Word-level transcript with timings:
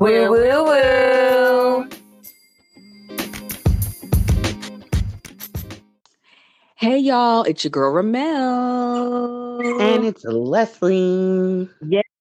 Woo 0.00 0.30
woo 0.30 0.64
woo. 0.64 1.88
Hey 6.76 6.98
y'all, 6.98 7.42
it's 7.42 7.64
your 7.64 7.72
girl 7.72 7.92
Ramelle. 7.92 9.80
And 9.80 10.04
it's 10.04 10.24
Leslie. 10.24 11.68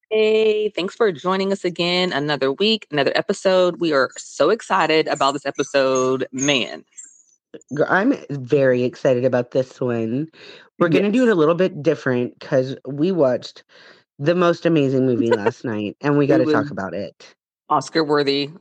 Yay. 0.09 0.69
Thanks 0.69 0.95
for 0.95 1.11
joining 1.11 1.51
us 1.51 1.63
again. 1.63 2.13
Another 2.13 2.51
week, 2.51 2.87
another 2.89 3.11
episode. 3.13 3.79
We 3.79 3.93
are 3.93 4.09
so 4.17 4.49
excited 4.49 5.07
about 5.07 5.33
this 5.33 5.45
episode. 5.45 6.27
Man. 6.31 6.83
I'm 7.87 8.15
very 8.31 8.85
excited 8.85 9.23
about 9.23 9.51
this 9.51 9.79
one. 9.79 10.29
We're 10.79 10.89
going 10.89 11.03
to 11.03 11.11
do 11.11 11.27
it 11.27 11.29
a 11.29 11.35
little 11.35 11.53
bit 11.53 11.83
different 11.83 12.39
because 12.39 12.75
we 12.87 13.11
watched 13.11 13.63
the 14.17 14.33
most 14.33 14.65
amazing 14.65 15.05
movie 15.05 15.29
last 15.29 15.63
night 15.63 15.95
and 16.01 16.17
we 16.17 16.25
got 16.25 16.37
to 16.37 16.51
talk 16.51 16.71
about 16.71 16.95
it. 16.95 17.35
Oscar 17.69 18.03
worthy. 18.03 18.51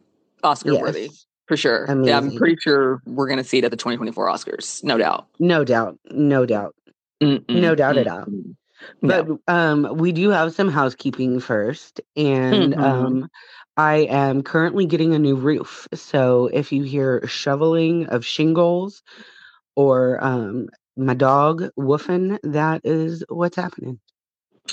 Oscar 0.43 0.75
worthy. 0.77 1.11
For 1.49 1.57
sure. 1.57 1.87
Yeah, 2.05 2.17
I'm 2.19 2.33
pretty 2.33 2.57
sure 2.61 3.01
we're 3.07 3.29
gonna 3.29 3.45
see 3.45 3.59
it 3.59 3.65
at 3.65 3.71
the 3.71 3.77
2024 3.77 4.27
Oscars. 4.29 4.83
No 4.83 4.99
doubt. 4.99 5.27
No 5.39 5.65
doubt. 5.65 5.99
No 6.11 6.45
doubt. 6.45 6.75
Mm-mm, 7.23 7.45
No 7.49 7.75
doubt 7.75 7.97
at 7.99 8.09
all. 8.09 8.25
mm-mm. 8.27 8.57
But 9.01 9.29
No. 9.29 9.39
um, 9.49 9.97
we 9.97 10.13
do 10.13 10.31
have 10.31 10.55
some 10.55 10.69
housekeeping 10.69 11.39
first, 11.41 12.01
and 12.17 12.75
Mhm. 12.75 12.83
um, 12.83 13.29
I 13.77 13.99
am 14.11 14.43
currently 14.43 14.87
getting 14.87 15.15
a 15.15 15.19
new 15.19 15.37
roof. 15.37 15.87
So 15.95 16.51
if 16.53 16.73
you 16.73 16.83
hear 16.83 17.27
shoveling 17.27 18.07
of 18.09 18.25
shingles 18.25 19.03
or 19.77 20.23
um, 20.23 20.69
my 20.97 21.15
dog 21.15 21.71
woofing, 21.79 22.39
that 22.43 22.81
is 22.85 23.25
what's 23.29 23.57
happening. 23.57 24.01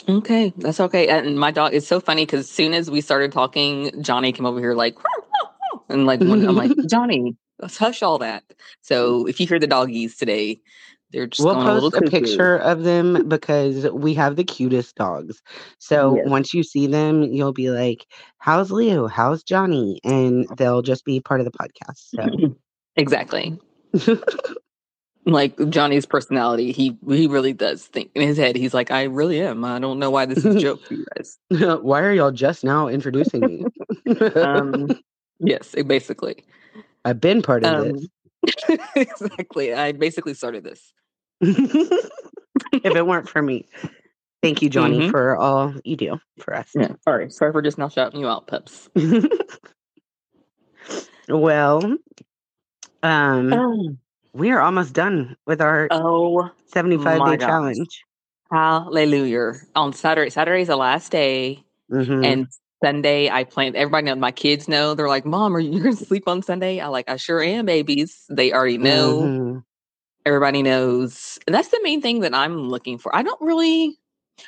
Okay, 0.09 0.53
that's 0.57 0.79
okay. 0.79 1.07
And 1.07 1.39
my 1.39 1.51
dog 1.51 1.73
is 1.73 1.87
so 1.87 1.99
funny 1.99 2.25
because 2.25 2.41
as 2.41 2.49
soon 2.49 2.73
as 2.73 2.89
we 2.89 3.01
started 3.01 3.31
talking, 3.31 4.01
Johnny 4.01 4.31
came 4.31 4.45
over 4.45 4.59
here 4.59 4.73
like, 4.73 4.97
and 5.89 6.05
like, 6.05 6.19
when, 6.19 6.45
I'm 6.47 6.55
like, 6.55 6.71
Johnny, 6.89 7.35
let's 7.59 7.77
hush 7.77 8.03
all 8.03 8.17
that. 8.19 8.43
So 8.81 9.27
if 9.27 9.39
you 9.39 9.47
hear 9.47 9.59
the 9.59 9.67
doggies 9.67 10.17
today, 10.17 10.61
they're 11.11 11.27
just 11.27 11.45
We'll 11.45 11.53
going 11.53 11.67
a 11.67 11.73
little 11.73 11.91
post 11.91 12.07
a 12.07 12.09
picture 12.09 12.57
of 12.57 12.83
them 12.83 13.29
because 13.29 13.87
we 13.91 14.15
have 14.15 14.35
the 14.35 14.43
cutest 14.43 14.95
dogs. 14.95 15.41
So 15.77 16.15
Yes. 16.17 16.27
once 16.27 16.53
you 16.53 16.63
see 16.63 16.87
them, 16.87 17.21
you'll 17.23 17.53
be 17.53 17.69
like, 17.69 18.05
"How's 18.39 18.71
Leo? 18.71 19.07
How's 19.07 19.43
Johnny?" 19.43 19.99
And 20.03 20.47
they'll 20.57 20.81
just 20.81 21.05
be 21.05 21.19
part 21.19 21.39
of 21.39 21.45
the 21.45 21.51
podcast. 21.51 22.55
exactly. 22.95 23.59
Like 25.25 25.57
Johnny's 25.69 26.05
personality, 26.05 26.71
he 26.73 26.97
he 27.07 27.27
really 27.27 27.53
does 27.53 27.85
think 27.85 28.11
in 28.13 28.21
his 28.27 28.37
head. 28.37 28.57
He's 28.57 28.73
like, 28.73 28.91
I 28.91 29.03
really 29.03 29.39
am. 29.41 29.63
I 29.63 29.79
don't 29.79 29.97
know 29.99 30.09
why 30.11 30.25
this 30.25 30.39
is 30.39 30.55
a 30.55 30.59
joke 30.59 30.83
for 30.85 30.95
you 30.95 31.05
guys. 31.15 31.37
why 31.81 32.01
are 32.01 32.11
y'all 32.13 32.31
just 32.31 32.63
now 32.65 32.87
introducing 32.89 33.41
me? 33.41 33.65
Um, 34.35 34.89
yes, 35.39 35.73
basically. 35.87 36.43
I've 37.05 37.21
been 37.21 37.41
part 37.41 37.63
of 37.63 37.73
Um, 37.87 37.99
exactly. 38.95 39.73
I 39.73 39.93
basically 39.93 40.33
started 40.33 40.65
this. 40.65 40.93
this. 41.39 42.09
if 42.73 42.95
it 42.95 43.07
weren't 43.07 43.29
for 43.29 43.41
me, 43.41 43.67
thank 44.41 44.61
you, 44.61 44.69
Johnny, 44.69 44.99
Mhm. 44.99 45.11
for 45.11 45.37
all 45.37 45.73
you 45.85 45.95
do 45.95 46.19
for 46.39 46.53
us. 46.53 46.69
Yeah. 46.75 46.89
Sorry. 47.03 47.29
Sorry 47.29 47.51
for 47.53 47.61
just 47.61 47.77
now 47.77 47.87
shouting 47.87 48.19
you 48.19 48.27
out, 48.27 48.47
Peps. 48.47 48.89
well, 51.29 51.97
um, 53.01 53.99
we 54.33 54.51
are 54.51 54.59
almost 54.61 54.93
done 54.93 55.35
with 55.45 55.61
our 55.61 55.87
Oh 55.91 56.49
75 56.67 57.25
day 57.25 57.37
gosh. 57.37 57.47
challenge. 57.47 58.03
Hallelujah. 58.51 59.53
On 59.75 59.93
Saturday, 59.93 60.29
Saturday's 60.29 60.67
the 60.67 60.75
last 60.75 61.11
day. 61.11 61.63
Mhm. 61.91 62.25
And 62.25 62.47
Sunday, 62.83 63.29
I 63.29 63.43
plan 63.45 63.75
everybody 63.75 64.05
knows 64.05 64.17
my 64.17 64.31
kids 64.31 64.67
know. 64.67 64.93
They're 64.93 65.07
like, 65.07 65.25
Mom, 65.25 65.55
are 65.55 65.59
you 65.59 65.79
gonna 65.79 65.95
sleep 65.95 66.27
on 66.27 66.41
Sunday? 66.41 66.79
I 66.79 66.87
like, 66.87 67.09
I 67.09 67.15
sure 67.15 67.41
am, 67.41 67.65
babies. 67.65 68.25
They 68.29 68.51
already 68.51 68.77
know. 68.77 69.17
Mhm. 69.21 69.63
Everybody 70.25 70.63
knows. 70.63 71.37
And 71.47 71.53
that's 71.53 71.69
the 71.69 71.79
main 71.83 72.01
thing 72.01 72.21
that 72.21 72.33
I'm 72.33 72.69
looking 72.69 72.97
for. 72.97 73.15
I 73.15 73.23
don't 73.23 73.41
really 73.41 73.97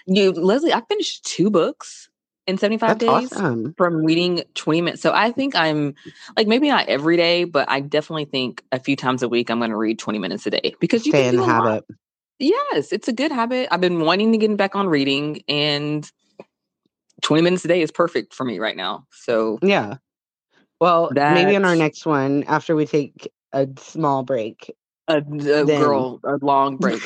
you 0.07 0.31
Leslie, 0.31 0.74
I 0.74 0.81
finished 0.90 1.25
two 1.25 1.50
books 1.50 2.09
in 2.47 2.57
75 2.57 3.00
That's 3.00 3.00
days 3.00 3.33
awesome. 3.33 3.73
from 3.78 4.03
reading 4.06 4.44
20 4.53 4.81
minutes. 4.81 5.01
So 5.01 5.11
I 5.13 5.31
think 5.31 5.56
I'm 5.56 5.95
like 6.38 6.47
maybe 6.47 6.67
not 6.69 6.88
every 6.88 7.17
day, 7.17 7.44
but 7.44 7.69
I 7.69 7.79
definitely 7.79 8.25
think 8.25 8.63
a 8.72 8.79
few 8.79 8.95
times 8.95 9.23
a 9.23 9.29
week 9.29 9.50
I'm 9.50 9.59
gonna 9.59 9.78
read 9.78 9.97
20 10.00 10.19
minutes 10.19 10.45
a 10.45 10.51
day 10.51 10.75
because 10.79 11.06
you 11.06 11.11
Stay 11.11 11.23
can 11.23 11.29
in 11.29 11.35
do 11.35 11.38
the 11.38 11.44
a 11.44 11.47
lot. 11.47 11.66
habit. 11.66 11.85
Yes, 12.38 12.91
it's 12.91 13.07
a 13.07 13.13
good 13.13 13.31
habit. 13.31 13.69
I've 13.72 13.81
been 13.81 14.01
wanting 14.01 14.31
to 14.33 14.38
get 14.38 14.56
back 14.57 14.75
on 14.75 14.88
reading, 14.88 15.41
and 15.47 16.09
20 17.22 17.41
minutes 17.41 17.63
a 17.66 17.67
day 17.69 17.81
is 17.81 17.91
perfect 17.91 18.33
for 18.33 18.44
me 18.44 18.59
right 18.59 18.75
now. 18.75 19.07
So, 19.12 19.57
Yeah. 19.62 19.95
Well, 20.81 21.09
maybe 21.16 21.56
in 21.56 21.63
our 21.63 21.75
next 21.77 22.06
one, 22.06 22.44
after 22.44 22.75
we 22.75 22.85
take 22.85 23.31
a 23.53 23.67
small 23.79 24.23
break. 24.23 24.75
a, 25.07 25.17
a 25.19 25.22
Then- 25.22 25.66
girl, 25.66 26.19
a 26.25 26.35
long 26.41 26.75
break, 26.75 27.01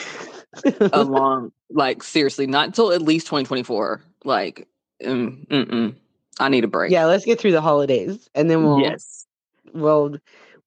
a 0.91 1.03
long, 1.03 1.51
like, 1.69 2.01
seriously, 2.01 2.47
not 2.47 2.65
until 2.65 2.91
at 2.91 3.03
least 3.03 3.27
2024. 3.27 4.01
Like, 4.25 4.67
mm, 5.03 5.47
mm-mm, 5.47 5.95
I 6.39 6.49
need 6.49 6.63
a 6.63 6.67
break. 6.67 6.91
yeah, 6.91 7.05
let's 7.05 7.25
get 7.25 7.39
through 7.39 7.51
the 7.53 7.61
holidays, 7.61 8.29
and 8.35 8.49
then 8.49 8.63
we'll 8.63 8.81
Yes. 8.81 9.25
we'll 9.73 10.17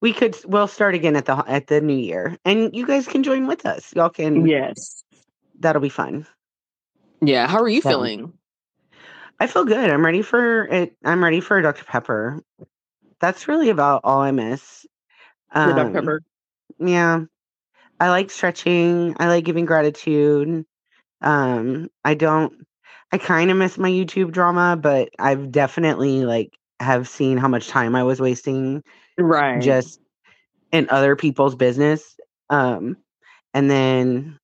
we 0.00 0.12
could 0.12 0.36
we'll 0.44 0.68
start 0.68 0.94
again 0.94 1.16
at 1.16 1.26
the 1.26 1.36
at 1.46 1.66
the 1.68 1.80
new 1.80 1.96
year, 1.96 2.36
and 2.44 2.74
you 2.74 2.86
guys 2.86 3.06
can 3.06 3.22
join 3.22 3.46
with 3.46 3.64
us. 3.66 3.94
Y'all 3.94 4.10
can. 4.10 4.46
Yes. 4.46 5.02
that'll 5.60 5.82
be 5.82 5.88
fun. 5.88 6.26
Yeah. 7.20 7.46
How 7.46 7.60
are 7.60 7.68
you 7.68 7.80
So- 7.80 7.90
feeling? 7.90 8.32
I 9.40 9.46
feel 9.48 9.64
good. 9.64 9.90
I'm 9.90 10.04
ready 10.04 10.22
for 10.22 10.64
it. 10.66 10.96
I'm 11.04 11.22
ready 11.22 11.40
for 11.40 11.60
Dr. 11.62 11.84
Pepper. 11.84 12.40
That's 13.20 13.48
really 13.48 13.70
about 13.70 14.02
all 14.04 14.20
I 14.20 14.30
miss. 14.30 14.86
Um, 15.52 15.74
Dr. 15.76 15.92
Pepper? 15.92 16.22
Yeah. 16.78 17.20
I 18.00 18.10
like 18.10 18.30
stretching. 18.30 19.16
I 19.18 19.26
like 19.28 19.44
giving 19.44 19.64
gratitude. 19.64 20.64
Um, 21.20 21.88
I 22.04 22.14
don't 22.14 22.52
I 23.12 23.18
kind 23.18 23.50
of 23.50 23.56
miss 23.56 23.78
my 23.78 23.90
YouTube 23.90 24.32
drama, 24.32 24.76
but 24.80 25.10
I've 25.18 25.50
definitely 25.52 26.24
like 26.24 26.50
have 26.80 27.08
seen 27.08 27.36
how 27.38 27.48
much 27.48 27.68
time 27.68 27.94
I 27.94 28.02
was 28.02 28.20
wasting 28.20 28.82
Right. 29.18 29.58
just 29.58 30.00
in 30.72 30.88
other 30.90 31.16
people's 31.16 31.54
business. 31.56 32.16
Um, 32.50 32.96
and 33.54 33.70
then 33.70 34.38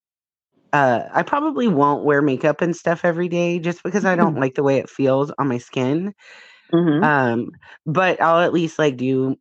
uh, 0.72 1.02
I 1.12 1.22
probably 1.22 1.68
won't 1.68 2.04
wear 2.04 2.22
makeup 2.22 2.60
and 2.60 2.76
stuff 2.76 3.04
every 3.04 3.28
day 3.28 3.58
just 3.58 3.82
because 3.82 4.04
I 4.04 4.16
don't 4.16 4.36
like 4.40 4.54
the 4.54 4.62
way 4.62 4.78
it 4.78 4.90
feels 4.90 5.32
on 5.38 5.48
my 5.48 5.58
skin. 5.58 6.14
Mhm. 6.72 7.02
Um, 7.02 7.50
but 7.86 8.20
I'll 8.20 8.40
at 8.40 8.52
least 8.52 8.78
like 8.78 8.96
do 8.96 9.36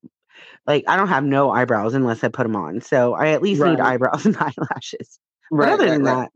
like 0.68 0.84
I 0.88 0.96
don't 0.98 1.08
have 1.10 1.24
no 1.24 1.52
eyebrows 1.52 1.94
unless 1.94 2.24
I 2.24 2.30
put 2.30 2.44
them 2.44 2.56
on, 2.56 2.82
so 2.82 3.14
I 3.14 3.30
at 3.30 3.42
least 3.42 3.64
need 3.64 3.80
eyebrows 3.80 4.26
and 4.28 4.38
eyelashes. 4.38 5.20
But 5.58 5.70
other 5.70 5.90
right, 5.90 5.90
than 5.90 6.04
right. 6.04 6.18
that, 6.18 6.32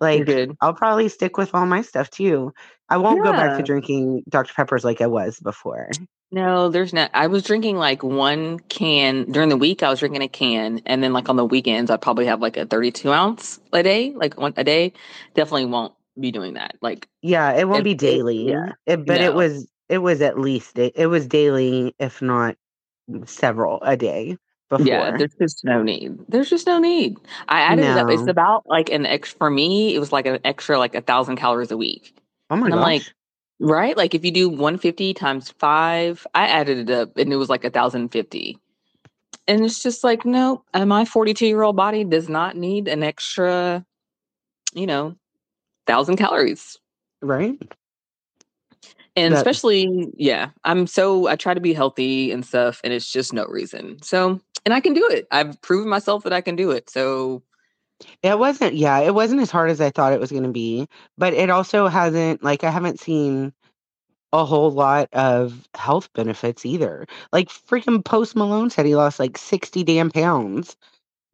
like. 0.00 0.26
I'll 0.60 0.74
probably 0.74 1.08
stick 1.08 1.38
with 1.38 1.54
all 1.54 1.66
my 1.66 1.82
stuff 1.82 2.10
too. 2.10 2.52
I 2.88 2.98
won't 2.98 3.22
go 3.22 3.32
back 3.32 3.56
to 3.56 3.62
drinking 3.62 4.24
Dr. 4.28 4.52
Peppers 4.54 4.84
like 4.84 5.00
I 5.00 5.06
was 5.06 5.38
before. 5.40 5.88
No, 6.32 6.68
there's 6.68 6.92
not. 6.92 7.10
I 7.12 7.26
was 7.26 7.42
drinking 7.42 7.76
like 7.76 8.02
one 8.02 8.60
can 8.60 9.30
during 9.32 9.48
the 9.48 9.56
week. 9.56 9.82
I 9.82 9.90
was 9.90 9.98
drinking 9.98 10.22
a 10.22 10.28
can, 10.28 10.80
and 10.86 11.02
then 11.02 11.12
like 11.12 11.28
on 11.28 11.36
the 11.36 11.44
weekends, 11.44 11.90
I 11.90 11.96
probably 11.96 12.26
have 12.26 12.40
like 12.40 12.56
a 12.56 12.66
32 12.66 13.10
ounce 13.10 13.58
a 13.72 13.82
day, 13.82 14.12
like 14.14 14.38
one 14.38 14.54
a 14.56 14.62
day. 14.62 14.92
Definitely 15.34 15.66
won't 15.66 15.94
be 16.18 16.30
doing 16.30 16.54
that. 16.54 16.76
Like, 16.80 17.08
Yeah, 17.22 17.52
it 17.52 17.68
won't 17.68 17.84
be 17.84 17.94
daily. 17.94 18.48
yeah, 18.48 18.72
It, 18.86 19.04
but 19.06 19.20
it 19.20 19.34
was 19.34 19.68
it 19.88 19.98
was 19.98 20.20
at 20.20 20.38
least 20.38 20.78
it 20.78 21.06
was 21.08 21.26
daily, 21.26 21.94
if 21.98 22.22
not 22.22 22.56
several 23.26 23.80
a 23.82 23.96
day 23.96 24.36
before. 24.70 24.86
yeah, 24.86 25.16
there's 25.16 25.34
just 25.34 25.64
no 25.64 25.82
need. 25.82 26.18
There's 26.28 26.48
just 26.48 26.66
no 26.66 26.78
need. 26.78 27.18
I 27.48 27.60
added 27.60 27.84
it 27.84 27.96
up. 27.96 28.08
It's 28.08 28.26
about 28.26 28.66
like 28.66 28.90
an 28.90 29.04
extra 29.04 29.36
for 29.36 29.50
me. 29.50 29.94
It 29.94 29.98
was 29.98 30.12
like 30.12 30.26
an 30.26 30.38
extra 30.44 30.78
like 30.78 30.94
a 30.94 31.00
thousand 31.00 31.36
calories 31.36 31.70
a 31.70 31.76
week, 31.76 32.16
oh 32.48 32.56
my 32.56 32.66
and 32.66 32.74
I'm 32.74 32.80
like, 32.80 33.02
right? 33.58 33.96
Like 33.96 34.14
if 34.14 34.24
you 34.24 34.30
do 34.30 34.48
150 34.48 35.12
times 35.14 35.50
five, 35.58 36.26
I 36.34 36.46
added 36.46 36.88
it 36.88 36.90
up, 36.90 37.16
and 37.16 37.32
it 37.32 37.36
was 37.36 37.50
like 37.50 37.64
a 37.64 37.70
thousand 37.70 38.08
fifty. 38.10 38.58
And 39.46 39.64
it's 39.64 39.82
just 39.82 40.04
like, 40.04 40.24
no, 40.24 40.62
my 40.72 41.04
42 41.04 41.44
year 41.46 41.62
old 41.62 41.74
body 41.74 42.04
does 42.04 42.28
not 42.28 42.56
need 42.56 42.86
an 42.86 43.02
extra, 43.02 43.84
you 44.74 44.86
know, 44.86 45.16
thousand 45.86 46.16
calories. 46.16 46.78
right? 47.20 47.58
And 49.16 49.34
That- 49.34 49.38
especially, 49.38 50.08
yeah, 50.16 50.50
I'm 50.62 50.86
so 50.86 51.26
I 51.26 51.34
try 51.34 51.52
to 51.54 51.60
be 51.60 51.72
healthy 51.72 52.30
and 52.30 52.46
stuff, 52.46 52.80
and 52.84 52.92
it's 52.92 53.10
just 53.10 53.32
no 53.32 53.44
reason. 53.46 54.00
So, 54.02 54.40
and 54.64 54.74
I 54.74 54.80
can 54.80 54.94
do 54.94 55.08
it. 55.10 55.26
I've 55.30 55.60
proven 55.62 55.88
myself 55.88 56.24
that 56.24 56.32
I 56.32 56.40
can 56.40 56.56
do 56.56 56.70
it. 56.70 56.90
So, 56.90 57.42
It 58.22 58.38
wasn't, 58.38 58.74
yeah, 58.74 58.98
it 59.00 59.14
wasn't 59.14 59.42
as 59.42 59.50
hard 59.50 59.70
as 59.70 59.80
I 59.80 59.90
thought 59.90 60.12
it 60.12 60.20
was 60.20 60.30
going 60.30 60.44
to 60.44 60.50
be, 60.50 60.88
but 61.18 61.34
it 61.34 61.50
also 61.50 61.88
hasn't, 61.88 62.42
like, 62.42 62.64
I 62.64 62.70
haven't 62.70 63.00
seen 63.00 63.52
a 64.32 64.44
whole 64.44 64.70
lot 64.70 65.08
of 65.12 65.68
health 65.74 66.12
benefits 66.14 66.64
either. 66.64 67.06
Like, 67.32 67.48
freaking 67.48 68.04
Post 68.04 68.36
Malone 68.36 68.70
said 68.70 68.86
he 68.86 68.96
lost 68.96 69.18
like 69.18 69.38
60 69.38 69.84
damn 69.84 70.10
pounds. 70.10 70.76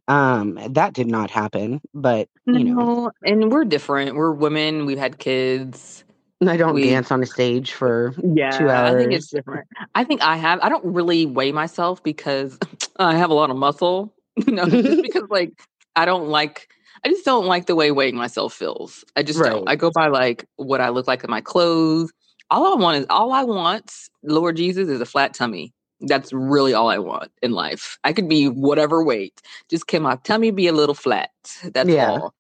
Um, 0.09 0.59
that 0.71 0.95
did 0.95 1.09
not 1.09 1.31
happen, 1.31 1.81
but 1.93 2.29
you 2.47 2.65
know, 2.65 3.11
and 3.25 3.51
we're 3.51 3.65
different. 3.65 4.15
We're 4.15 4.33
women. 4.33 4.87
We've 4.87 4.99
had 4.99 5.19
kids. 5.19 6.05
I 6.45 6.57
don't 6.57 6.75
We- 6.75 6.83
dance 6.83 7.11
on 7.11 7.23
a 7.23 7.27
stage 7.27 7.73
for 7.73 8.15
Yeah, 8.23 8.51
two 8.59 8.69
hours. 8.69 8.95
I 8.95 8.99
think 8.99 9.13
it's 9.13 9.29
different. 9.31 9.67
I 9.95 10.05
think 10.05 10.23
I 10.23 10.37
have. 10.37 10.61
I 10.61 10.69
don't 10.69 10.85
really 10.85 11.25
weigh 11.25 11.53
myself 11.53 12.03
because 12.03 12.59
I 12.99 13.17
have 13.17 13.31
a 13.31 13.35
lot 13.35 13.51
of 13.51 13.57
muscle. 13.57 14.13
You 14.47 14.53
know, 14.53 14.67
just 14.67 15.01
because 15.03 15.23
like 15.31 15.53
I 15.97 16.05
don't 16.05 16.29
like. 16.29 16.69
I 17.05 17.09
just 17.09 17.25
don't 17.25 17.47
like 17.47 17.67
the 17.67 17.75
way 17.75 17.91
weighing 17.91 18.17
myself 18.17 18.53
feels. 18.53 19.03
I 19.17 19.23
just 19.23 19.39
Right. 19.39 19.51
don't. 19.51 19.67
I 19.69 19.77
go 19.77 19.91
by 19.91 20.09
like 20.09 20.45
what 20.57 20.83
I 20.83 20.91
look 20.91 21.07
like 21.07 21.25
in 21.25 21.31
my 21.31 21.41
clothes. 21.41 22.13
All 22.51 22.71
I 22.71 22.77
want 22.77 22.99
is 22.99 23.07
all 23.09 23.33
I 23.33 23.45
want, 23.45 23.93
Lord 24.23 24.57
Jesus, 24.57 24.89
is 24.89 25.01
a 25.01 25.07
flat 25.07 25.33
tummy. 25.33 25.73
That's 26.03 26.35
really 26.35 26.75
all 26.75 26.91
I 26.91 26.99
want 26.99 27.33
in 27.43 27.53
life. 27.53 27.99
I 28.05 28.13
could 28.13 28.29
be 28.29 28.49
whatever 28.49 29.03
weight. 29.03 29.41
Just 29.71 29.87
can 29.87 30.03
my 30.03 30.17
tummy 30.17 30.51
be 30.51 30.67
a 30.67 30.73
little 30.73 30.95
flat? 30.95 31.31
That's 31.73 31.89
Yeah. 31.89 32.11
all. 32.11 32.35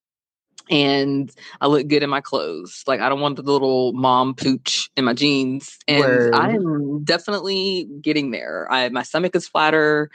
And 0.69 1.31
I 1.61 1.67
look 1.67 1.87
good 1.87 2.03
in 2.03 2.11
my 2.11 2.21
clothes. 2.21 2.83
Like 2.87 3.01
I 3.01 3.09
don't 3.09 3.21
want 3.21 3.37
the 3.37 3.43
little 3.43 3.93
mom 3.93 4.35
pooch 4.35 4.91
in 4.97 5.05
my 5.05 5.13
jeans. 5.13 5.79
And 5.87 6.01
Word. 6.01 6.35
I 6.35 6.51
am 6.51 7.05
definitely 7.05 7.89
getting 8.01 8.31
there. 8.33 8.67
I 8.71 8.89
my 8.89 9.03
stomach 9.03 9.37
is 9.37 9.47
flatter. 9.47 10.11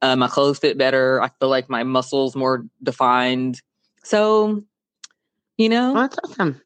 Uh, 0.00 0.16
my 0.16 0.26
clothes 0.28 0.58
fit 0.58 0.76
better. 0.76 1.22
I 1.22 1.28
feel 1.38 1.48
like 1.48 1.70
my 1.70 1.84
muscles 1.84 2.34
more 2.34 2.64
defined. 2.82 3.62
So, 4.02 4.64
you 5.58 5.68
know, 5.68 5.92
Well, 5.92 6.02
that's 6.02 6.18
awesome. 6.24 6.60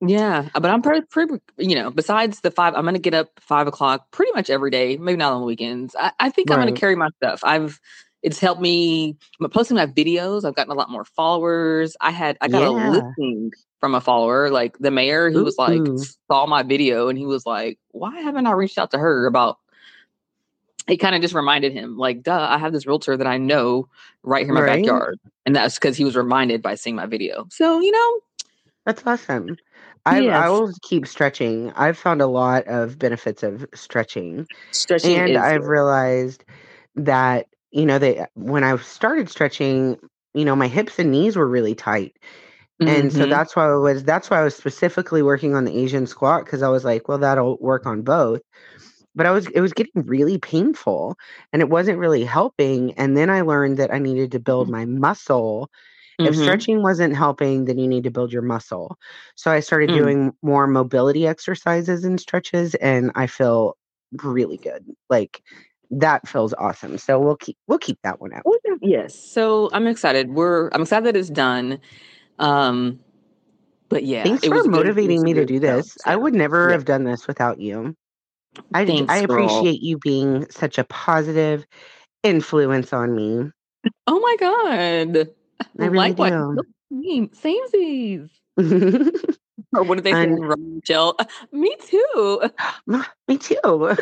yeah, 0.00 0.48
but 0.54 0.66
I'm 0.66 0.82
pretty, 0.82 1.06
pretty, 1.06 1.34
you 1.56 1.76
know, 1.76 1.90
besides 1.90 2.40
the 2.40 2.50
five, 2.50 2.74
I'm 2.74 2.82
going 2.82 2.94
to 2.94 3.00
get 3.00 3.14
up 3.14 3.28
five 3.38 3.68
o'clock 3.68 4.10
pretty 4.10 4.32
much 4.32 4.50
every 4.50 4.72
day, 4.72 4.96
maybe 4.96 5.18
not 5.18 5.32
on 5.32 5.40
the 5.40 5.46
weekends. 5.46 5.94
I, 5.96 6.10
I 6.18 6.30
think 6.30 6.50
I'm 6.50 6.58
going 6.60 6.74
to 6.74 6.80
carry 6.80 6.96
my 6.96 7.10
stuff. 7.22 7.44
I've, 7.44 7.78
it's 8.22 8.38
helped 8.38 8.60
me 8.60 9.16
I'm 9.40 9.50
posting 9.50 9.76
my 9.76 9.86
videos. 9.86 10.44
I've 10.44 10.54
gotten 10.54 10.72
a 10.72 10.76
lot 10.76 10.90
more 10.90 11.04
followers. 11.04 11.96
I 12.00 12.10
had, 12.10 12.36
I 12.40 12.48
got 12.48 12.62
Yeah. 12.62 12.68
a 12.68 12.72
listing 12.72 13.52
from 13.80 13.94
a 13.94 14.00
follower, 14.00 14.50
like 14.50 14.78
the 14.78 14.90
mayor, 14.90 15.30
he 15.30 15.38
was 15.38 15.56
like, 15.58 15.82
saw 16.30 16.46
my 16.46 16.62
video 16.62 17.08
and 17.08 17.18
he 17.18 17.26
was 17.26 17.46
like, 17.46 17.78
why 17.92 18.20
haven't 18.20 18.46
I 18.46 18.52
reached 18.52 18.78
out 18.78 18.90
to 18.92 18.98
her 18.98 19.26
about, 19.26 19.58
it 20.88 20.96
kind 20.98 21.14
of 21.14 21.22
just 21.22 21.34
reminded 21.34 21.72
him, 21.72 21.96
like, 21.96 22.22
duh, 22.22 22.48
I 22.50 22.58
have 22.58 22.72
this 22.72 22.86
realtor 22.86 23.16
that 23.16 23.26
I 23.26 23.38
know 23.38 23.88
right 24.22 24.40
here 24.44 24.50
in 24.50 24.54
my 24.54 24.62
Right. 24.62 24.78
backyard. 24.78 25.20
And 25.46 25.54
that's 25.54 25.78
because 25.78 25.96
he 25.96 26.04
was 26.04 26.16
reminded 26.16 26.62
by 26.62 26.74
seeing 26.74 26.96
my 26.96 27.06
video. 27.06 27.46
So, 27.50 27.80
you 27.80 27.92
know, 27.92 28.20
That's 28.84 29.02
awesome. 29.06 29.56
I 30.06 30.20
I 30.28 30.48
will 30.48 30.72
keep 30.82 31.06
stretching. 31.06 31.72
I've 31.76 31.98
found 31.98 32.20
a 32.20 32.26
lot 32.26 32.66
of 32.66 32.98
benefits 32.98 33.42
of 33.42 33.66
stretching. 33.74 34.46
stretching 34.72 35.14
and 35.16 35.36
I've 35.36 35.66
realized 35.66 36.44
that 36.96 37.46
you 37.72 37.86
know 37.86 37.98
they 37.98 38.24
when 38.34 38.64
I 38.64 38.76
started 38.78 39.28
stretching, 39.30 39.96
you 40.34 40.44
know, 40.44 40.56
my 40.56 40.68
hips 40.68 40.98
and 40.98 41.10
knees 41.10 41.36
were 41.36 41.48
really 41.48 41.74
tight. 41.74 42.16
And 42.86 43.12
so 43.12 43.26
Mhm. 43.26 43.26
that's 43.26 43.56
why 43.56 43.66
I 43.70 43.76
was 43.76 44.04
that's 44.04 44.30
why 44.30 44.40
I 44.40 44.44
was 44.44 44.56
specifically 44.56 45.22
working 45.22 45.54
on 45.54 45.64
the 45.64 45.76
Asian 45.76 46.06
squat 46.06 46.44
because 46.44 46.62
I 46.62 46.68
was 46.68 46.84
like, 46.84 47.08
well, 47.08 47.18
that'll 47.18 47.58
work 47.60 47.86
on 47.86 48.02
both. 48.02 48.40
But 49.14 49.26
I 49.26 49.30
was 49.32 49.46
it 49.48 49.60
was 49.60 49.72
getting 49.72 50.02
really 50.06 50.38
painful 50.38 51.16
and 51.52 51.62
it 51.62 51.68
wasn't 51.70 51.98
really 51.98 52.24
helping. 52.24 52.92
And 52.94 53.16
then 53.16 53.30
I 53.30 53.42
learned 53.42 53.78
that 53.78 53.92
I 53.92 53.98
needed 53.98 54.32
to 54.32 54.40
build 54.40 54.68
my 54.70 54.84
muscle. 54.86 55.68
If 56.24 56.36
Mhm. 56.36 56.36
stretching 56.36 56.82
wasn't 56.82 57.16
helping, 57.16 57.64
then 57.66 57.78
you 57.78 57.88
need 57.88 58.04
to 58.04 58.10
build 58.10 58.32
your 58.32 58.42
muscle. 58.42 58.96
So 59.36 59.50
I 59.50 59.60
started 59.60 59.90
Mm. 59.90 59.92
doing 59.92 60.32
more 60.42 60.66
mobility 60.66 61.26
exercises 61.26 62.04
and 62.04 62.20
stretches 62.20 62.74
and 62.76 63.10
I 63.14 63.26
feel 63.26 63.76
really 64.22 64.58
good. 64.58 64.84
Like 65.10 65.42
that 65.90 66.26
feels 66.28 66.54
awesome. 66.54 66.98
So 66.98 67.18
we'll 67.18 67.36
keep 67.36 67.56
we'll 67.66 67.78
keep 67.78 67.98
that 68.04 68.20
one 68.20 68.32
out. 68.32 68.42
Yes. 68.80 69.14
So 69.18 69.70
I'm 69.72 69.86
excited. 69.86 70.30
We're 70.30 70.68
I'm 70.72 70.82
excited 70.82 71.06
that 71.06 71.16
it's 71.18 71.30
done. 71.30 71.80
Um 72.38 73.00
but 73.88 74.04
yeah, 74.04 74.22
Thanks 74.22 74.44
it 74.44 74.48
for 74.48 74.54
was 74.54 74.62
good- 74.62 74.70
it 74.72 74.76
motivating 74.76 75.22
me 75.22 75.34
to 75.34 75.44
do 75.44 75.58
this. 75.58 75.96
I 76.06 76.14
would 76.16 76.34
never 76.34 76.68
Yeah. 76.68 76.72
have 76.74 76.84
done 76.84 77.04
this 77.04 77.26
without 77.26 77.60
you. 77.60 77.94
I 78.74 78.84
Thanks, 78.86 79.12
I 79.12 79.24
girl. 79.26 79.44
appreciate 79.44 79.82
you 79.82 79.98
being 79.98 80.46
such 80.50 80.78
a 80.78 80.84
positive 80.84 81.64
influence 82.22 82.92
on 82.92 83.14
me. 83.14 83.50
Oh 84.06 84.20
my 84.20 84.36
god. 84.38 85.28
I 85.80 85.86
really 85.86 86.12
Likewise. 86.12 86.32
do. 86.32 86.62
Same. 87.02 87.28
Samesies. 87.28 88.30
Or 89.72 89.84
what 89.84 89.94
did 89.96 90.04
they 90.04 90.12
say 90.12 90.24
in 90.24 90.80
Jill? 90.84 91.16
Me 91.52 91.76
too. 91.86 92.42
me 93.28 93.38
too. 93.38 93.56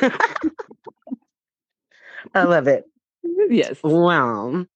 I 2.34 2.44
love 2.44 2.68
it. 2.68 2.84
Yes. 3.50 3.78
Wow. 3.82 4.66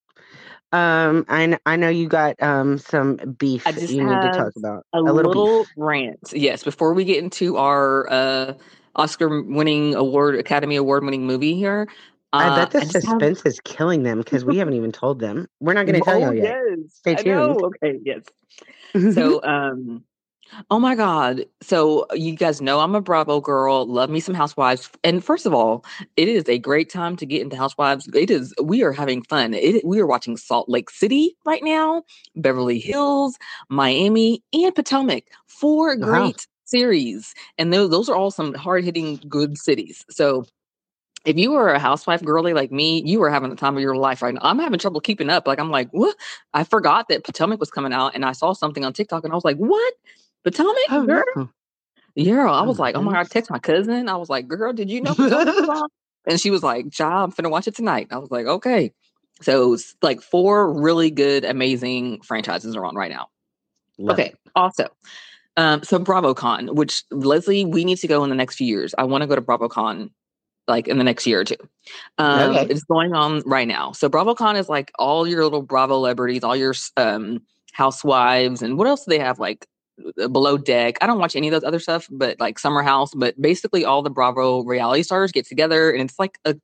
Um, 0.72 1.24
I 1.28 1.58
I 1.66 1.76
know 1.76 1.88
you 1.90 2.08
got 2.08 2.42
um 2.42 2.78
some 2.78 3.16
beef 3.16 3.66
I 3.66 3.70
you 3.70 4.02
need 4.04 4.22
to 4.22 4.30
talk 4.30 4.52
about. 4.56 4.84
A, 4.94 4.98
A 4.98 5.12
little, 5.12 5.30
little, 5.30 5.66
rant. 5.76 6.32
Yes. 6.32 6.64
Before 6.64 6.94
we 6.94 7.04
get 7.04 7.22
into 7.22 7.56
our 7.58 8.10
uh 8.10 8.54
Oscar 8.96 9.42
winning 9.42 9.94
award, 9.94 10.36
Academy 10.36 10.76
Award 10.76 11.04
winning 11.04 11.26
movie 11.26 11.54
here. 11.54 11.88
I 12.32 12.48
uh, 12.48 12.56
bet 12.56 12.70
the 12.70 12.80
have- 12.80 12.90
suspense 12.90 13.42
is 13.44 13.60
killing 13.60 14.02
them 14.02 14.18
because 14.18 14.44
we 14.44 14.56
haven't 14.56 14.74
even 14.74 14.92
told 14.92 15.18
them. 15.20 15.48
We're 15.60 15.74
not 15.74 15.86
going 15.86 15.98
to 15.98 16.04
tell 16.04 16.22
Oh, 16.22 16.30
you 16.30 16.42
yet. 16.42 16.56
Yes. 16.66 16.78
Stay 16.94 17.12
I 17.12 17.22
tuned. 17.22 17.62
Okay. 17.62 17.98
Yes. 18.02 18.24
so 19.14 19.42
um 19.42 20.04
oh 20.70 20.78
my 20.78 20.94
god 20.94 21.44
so 21.60 22.06
you 22.14 22.34
guys 22.34 22.60
know 22.60 22.80
i'm 22.80 22.94
a 22.94 23.00
bravo 23.00 23.40
girl 23.40 23.86
love 23.86 24.10
me 24.10 24.20
some 24.20 24.34
housewives 24.34 24.90
and 25.04 25.24
first 25.24 25.46
of 25.46 25.54
all 25.54 25.84
it 26.16 26.28
is 26.28 26.48
a 26.48 26.58
great 26.58 26.90
time 26.90 27.16
to 27.16 27.26
get 27.26 27.42
into 27.42 27.56
housewives 27.56 28.08
it 28.14 28.30
is 28.30 28.54
we 28.62 28.82
are 28.82 28.92
having 28.92 29.22
fun 29.22 29.54
it, 29.54 29.84
we 29.84 30.00
are 30.00 30.06
watching 30.06 30.36
salt 30.36 30.68
lake 30.68 30.90
city 30.90 31.36
right 31.44 31.62
now 31.62 32.02
beverly 32.36 32.78
hills 32.78 33.38
miami 33.68 34.42
and 34.52 34.74
potomac 34.74 35.24
four 35.46 35.96
Wow. 36.00 36.06
great 36.06 36.46
series 36.64 37.34
and 37.58 37.72
those, 37.72 37.90
those 37.90 38.08
are 38.08 38.16
all 38.16 38.30
some 38.30 38.54
hard-hitting 38.54 39.20
good 39.28 39.58
cities 39.58 40.04
so 40.10 40.44
if 41.24 41.36
you 41.36 41.52
were 41.52 41.68
a 41.68 41.78
housewife 41.78 42.24
girly 42.24 42.52
like 42.52 42.72
me, 42.72 43.02
you 43.06 43.20
were 43.20 43.30
having 43.30 43.50
the 43.50 43.56
time 43.56 43.76
of 43.76 43.82
your 43.82 43.94
life 43.94 44.22
right 44.22 44.34
now. 44.34 44.40
I'm 44.42 44.58
having 44.58 44.78
trouble 44.78 45.00
keeping 45.00 45.30
up. 45.30 45.46
Like 45.46 45.60
I'm 45.60 45.70
like, 45.70 45.88
what? 45.92 46.16
I 46.52 46.64
forgot 46.64 47.08
that 47.08 47.22
Potomac 47.24 47.60
was 47.60 47.70
coming 47.70 47.92
out, 47.92 48.14
and 48.16 48.24
I 48.24 48.32
saw 48.32 48.52
something 48.52 48.84
on 48.84 48.92
TikTok, 48.92 49.22
and 49.22 49.32
I 49.32 49.36
was 49.36 49.44
like, 49.44 49.56
what? 49.56 49.94
Potomac, 50.44 50.76
oh, 50.90 51.06
girl? 51.06 51.24
no. 51.36 51.50
Yeah, 52.14 52.50
I 52.50 52.60
Oh 52.60 52.64
was 52.64 52.78
my 52.78 52.86
like, 52.86 52.96
oh 52.96 53.02
my 53.02 53.12
god, 53.12 53.20
I 53.20 53.24
text 53.24 53.50
my 53.50 53.58
cousin. 53.58 54.08
I 54.08 54.16
was 54.16 54.28
like, 54.28 54.46
girl, 54.48 54.72
did 54.72 54.90
you 54.90 55.00
know? 55.00 55.14
And 56.26 56.40
she 56.40 56.50
was 56.50 56.62
like, 56.62 56.90
child, 56.92 57.32
I'm 57.36 57.44
finna 57.44 57.50
watch 57.50 57.66
it 57.66 57.74
tonight. 57.74 58.08
I 58.10 58.18
was 58.18 58.30
like, 58.30 58.46
okay. 58.46 58.92
So 59.40 59.76
like 60.02 60.22
four 60.22 60.72
really 60.72 61.10
good, 61.10 61.44
amazing 61.44 62.20
franchises 62.22 62.76
are 62.76 62.84
on 62.84 62.94
right 62.94 63.10
now. 63.10 63.28
Love 63.98 64.18
okay. 64.18 64.28
it. 64.28 64.38
Also, 64.54 64.86
um, 65.56 65.82
so 65.82 65.98
BravoCon, 65.98 66.74
which 66.74 67.02
Leslie, 67.10 67.64
we 67.64 67.84
need 67.84 67.98
to 67.98 68.08
go 68.08 68.22
in 68.22 68.30
the 68.30 68.36
next 68.36 68.56
few 68.56 68.66
years. 68.66 68.94
I 68.96 69.04
want 69.04 69.22
to 69.22 69.26
go 69.26 69.34
to 69.34 69.42
BravoCon 69.42 70.10
like 70.68 70.86
in 70.86 70.98
the 70.98 71.04
next 71.04 71.26
year 71.26 71.40
or 71.40 71.44
two. 71.44 71.56
Um, 72.18 72.50
Okay. 72.50 72.72
It's 72.72 72.84
going 72.84 73.14
on 73.14 73.42
right 73.44 73.66
now. 73.66 73.92
So 73.92 74.08
BravoCon 74.08 74.56
is 74.56 74.68
like 74.68 74.92
all 74.98 75.26
your 75.26 75.42
little 75.42 75.62
Bravo 75.62 75.94
celebrities, 75.94 76.44
all 76.44 76.54
your 76.54 76.74
um, 76.96 77.40
housewives, 77.72 78.62
and 78.62 78.78
what 78.78 78.86
else 78.86 79.04
do 79.04 79.10
they 79.10 79.18
have? 79.18 79.40
Like 79.40 79.66
Uh, 80.20 80.28
below 80.28 80.58
deck. 80.58 80.98
I 81.00 81.06
don't 81.06 81.18
watch 81.18 81.36
any 81.36 81.48
of 81.48 81.52
those 81.52 81.64
other 81.64 81.78
stuff, 81.78 82.06
but 82.10 82.38
like 82.40 82.58
Summer 82.58 82.82
House. 82.82 83.14
But 83.14 83.40
basically, 83.40 83.84
all 83.84 84.02
the 84.02 84.10
Bravo 84.10 84.62
reality 84.64 85.02
stars 85.02 85.32
get 85.32 85.46
together, 85.46 85.90
and 85.90 86.02
it's 86.02 86.18
like 86.18 86.38
a 86.44 86.56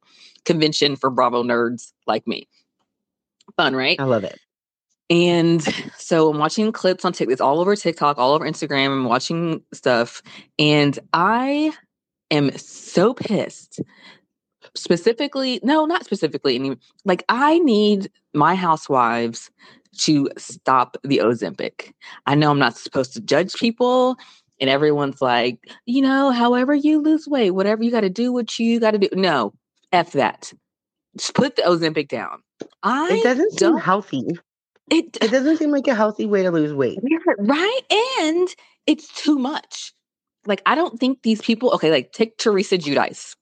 convention 0.45 0.97
for 0.97 1.11
Bravo 1.11 1.43
nerds 1.43 1.93
like 2.07 2.27
me. 2.27 2.49
Fun, 3.57 3.75
right? 3.75 3.99
I 4.01 4.05
love 4.05 4.25
it. 4.25 4.39
And 5.11 5.63
so 5.97 6.31
I'm 6.31 6.39
watching 6.39 6.71
clips 6.73 7.05
on 7.05 7.13
TikTok, 7.13 7.33
it's 7.33 7.41
all 7.41 7.61
over 7.61 7.75
TikTok, 7.75 8.19
all 8.19 8.35
over 8.35 8.45
Instagram. 8.45 8.87
I'm 8.87 9.05
watching 9.05 9.63
stuff, 9.73 10.23
and 10.59 10.99
I 11.13 11.73
am 12.31 12.57
so 12.59 13.15
pissed. 13.15 13.81
Specifically, 14.75 15.61
no, 15.63 15.87
not 15.87 16.05
specifically. 16.05 16.57
Any, 16.57 16.77
like 17.05 17.25
I 17.29 17.59
need 17.61 18.11
my 18.39 18.55
housewives 18.55 19.51
to 19.99 20.31
stop 20.39 20.97
the 21.03 21.19
Ozempic. 21.19 21.93
I 22.27 22.35
know 22.35 22.51
I'm 22.51 22.59
not 22.59 22.77
supposed 22.77 23.13
to 23.15 23.21
judge 23.21 23.55
people, 23.55 24.17
and 24.61 24.71
everyone's 24.71 25.21
like, 25.21 25.59
you 25.87 26.01
know, 26.03 26.31
however 26.31 26.75
you 26.75 27.01
lose 27.01 27.27
weight, 27.27 27.51
whatever 27.51 27.83
you 27.83 27.91
got 27.91 28.03
to 28.03 28.11
do, 28.11 28.33
what 28.33 28.59
you 28.59 28.81
got 28.81 28.93
to 28.93 28.99
do. 28.99 29.09
No, 29.13 29.53
f 29.93 30.13
that. 30.13 30.53
Just 31.17 31.35
put 31.35 31.57
the 31.57 31.63
Ozempic 31.63 32.09
down. 32.09 32.43
I 32.83 33.15
It 33.15 33.23
doesn't 33.25 33.59
seem 33.59 33.77
healthy. 33.77 34.27
It 34.91 35.19
It 35.21 35.31
doesn't 35.31 35.59
seem 35.59 35.71
like 35.71 35.87
a 35.89 35.95
healthy 35.95 36.27
way 36.27 36.43
to 36.43 36.51
lose 36.51 36.73
weight. 36.73 36.99
Right? 37.39 37.81
And 38.21 38.49
it's 38.87 39.09
too 39.23 39.39
much. 39.39 39.93
Like, 40.47 40.63
I 40.65 40.75
don't 40.75 40.99
think 40.99 41.23
these 41.23 41.41
people, 41.41 41.71
okay, 41.73 41.91
like 41.91 42.13
take 42.13 42.39
Teresa 42.39 42.79
Giudice. 42.79 43.35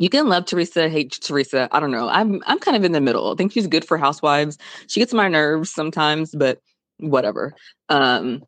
You 0.00 0.08
can 0.08 0.28
love 0.28 0.46
Teresa, 0.46 0.88
hate 0.88 1.12
Teresa. 1.20 1.68
I 1.72 1.78
don't 1.78 1.90
know. 1.90 2.08
I'm 2.08 2.42
I'm 2.46 2.58
kind 2.58 2.74
of 2.76 2.84
in 2.84 2.92
the 2.92 3.02
middle. 3.02 3.30
I 3.32 3.36
think 3.36 3.52
she's 3.52 3.66
good 3.66 3.84
for 3.84 3.98
housewives. 3.98 4.56
She 4.88 4.98
gets 4.98 5.12
my 5.12 5.28
nerves 5.28 5.70
sometimes, 5.70 6.34
but 6.34 6.58
whatever. 6.98 7.54
Um, 7.90 8.42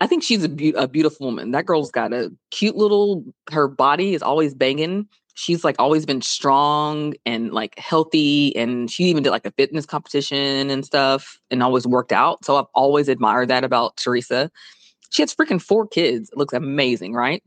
I 0.00 0.06
think 0.06 0.22
she's 0.22 0.42
a, 0.44 0.48
beau- 0.48 0.72
a 0.76 0.88
beautiful 0.88 1.26
woman. 1.26 1.50
That 1.50 1.66
girl's 1.66 1.90
got 1.90 2.14
a 2.14 2.32
cute 2.50 2.74
little. 2.74 3.22
Her 3.52 3.68
body 3.68 4.14
is 4.14 4.22
always 4.22 4.54
banging. 4.54 5.06
She's 5.34 5.62
like 5.62 5.76
always 5.78 6.06
been 6.06 6.22
strong 6.22 7.12
and 7.26 7.52
like 7.52 7.78
healthy, 7.78 8.56
and 8.56 8.90
she 8.90 9.04
even 9.04 9.22
did 9.22 9.30
like 9.30 9.44
a 9.46 9.52
fitness 9.52 9.84
competition 9.84 10.70
and 10.70 10.86
stuff, 10.86 11.38
and 11.50 11.62
always 11.62 11.86
worked 11.86 12.12
out. 12.12 12.46
So 12.46 12.56
I've 12.56 12.64
always 12.74 13.08
admired 13.08 13.48
that 13.48 13.62
about 13.62 13.98
Teresa. 13.98 14.50
She 15.10 15.20
has 15.20 15.34
freaking 15.34 15.60
four 15.60 15.86
kids. 15.86 16.30
It 16.30 16.38
looks 16.38 16.54
amazing, 16.54 17.12
right? 17.12 17.42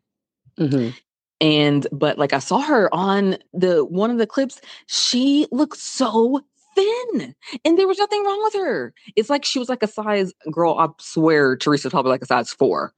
Mhm. 0.60 0.94
And 1.40 1.86
but 1.92 2.18
like 2.18 2.34
I 2.34 2.40
saw 2.40 2.60
her 2.60 2.94
on 2.94 3.38
the 3.54 3.86
one 3.86 4.12
of 4.12 4.18
the 4.18 4.28
clips, 4.28 4.60
she 4.88 5.48
looked 5.52 5.78
so 5.78 6.42
thin. 6.76 7.36
And 7.64 7.78
there 7.78 7.88
was 7.88 7.98
nothing 7.98 8.24
wrong 8.24 8.42
with 8.44 8.54
her. 8.56 8.94
It's 9.16 9.30
like 9.30 9.46
she 9.46 9.60
was 9.60 9.70
like 9.70 9.84
a 9.84 9.88
size 9.88 10.34
girl, 10.52 10.78
I 10.80 10.88
swear 11.00 11.56
Teresa's 11.56 11.92
probably 11.92 12.12
like 12.12 12.22
a 12.22 12.28
size 12.28 12.52
four. 12.52 12.94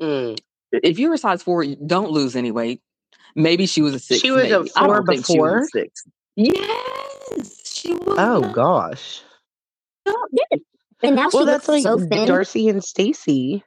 Mm. 0.00 0.38
If 0.72 0.98
you're 0.98 1.14
a 1.14 1.18
size 1.18 1.42
four, 1.42 1.64
don't 1.86 2.10
lose 2.10 2.36
any 2.36 2.50
weight. 2.50 2.82
Maybe 3.34 3.66
she 3.66 3.82
was 3.82 3.94
a 3.94 3.98
six. 3.98 4.20
She 4.20 4.30
was 4.30 4.50
a 4.50 4.60
maybe. 4.60 4.70
I 4.76 4.86
four 4.86 5.02
before? 5.02 5.66
six. 5.72 6.02
Yes, 6.36 7.62
she 7.64 7.94
was. 7.94 8.18
Oh 8.18 8.40
not- 8.40 8.54
gosh. 8.54 9.22
Yeah. 10.06 10.58
And 11.02 11.14
now 11.16 11.28
Well, 11.32 11.42
she 11.44 11.46
that's 11.46 11.68
looks 11.68 11.68
like 11.68 11.82
so 11.84 11.98
thin. 11.98 12.28
Darcey 12.28 12.68
and 12.68 12.82
Stacey. 12.82 13.62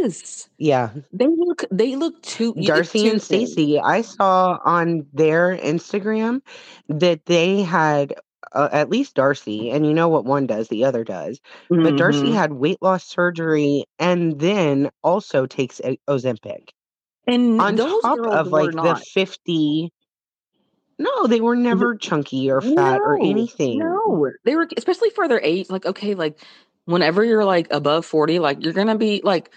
Yes, 0.00 0.48
Yeah, 0.58 0.90
they 1.12 1.26
look. 1.26 1.64
They 1.72 1.96
look 1.96 2.22
too. 2.22 2.54
it's 2.56 2.68
Darcey 2.70 3.02
too 3.02 3.10
and 3.10 3.22
thin. 3.22 3.46
Stacey. 3.46 3.80
I 3.80 4.02
saw 4.02 4.58
on 4.64 5.06
their 5.12 5.56
Instagram 5.56 6.40
that 6.88 7.26
they 7.26 7.62
had 7.62 8.14
uh, 8.52 8.68
at 8.72 8.88
least 8.90 9.16
Darcey, 9.16 9.74
and 9.74 9.84
you 9.84 9.92
know 9.92 10.08
what 10.08 10.24
one 10.24 10.46
does, 10.46 10.68
the 10.68 10.84
other 10.84 11.02
does. 11.02 11.40
But 11.68 11.96
Darcey 11.96 12.30
Mhm. 12.30 12.34
had 12.34 12.52
weight 12.52 12.78
loss 12.80 13.04
surgery 13.04 13.84
and 13.98 14.38
then 14.38 14.90
also 15.02 15.46
takes 15.46 15.80
a- 15.80 15.98
Ozempic 16.08 16.68
and 17.26 17.60
on 17.60 17.74
those 17.74 18.00
top 18.02 18.16
girls 18.18 18.34
of 18.34 18.52
were 18.52 18.52
like 18.52 18.70
the 18.72 18.82
not. 18.82 19.02
50. 19.02 19.90
No, 20.98 21.26
they 21.26 21.40
were 21.40 21.56
never 21.56 21.94
chunky 21.96 22.50
or 22.50 22.60
fat 22.60 23.00
or 23.00 23.18
anything. 23.18 23.78
No, 23.78 24.30
they 24.44 24.54
were 24.54 24.66
especially 24.76 25.10
for 25.10 25.28
their 25.28 25.40
age. 25.40 25.68
Like, 25.68 25.84
okay, 25.84 26.14
like 26.14 26.38
whenever 26.86 27.22
you're 27.22 27.44
like 27.44 27.68
above 27.70 28.06
40, 28.06 28.38
like 28.38 28.62
you're 28.64 28.72
gonna 28.72 28.96
be 28.96 29.20
like, 29.22 29.50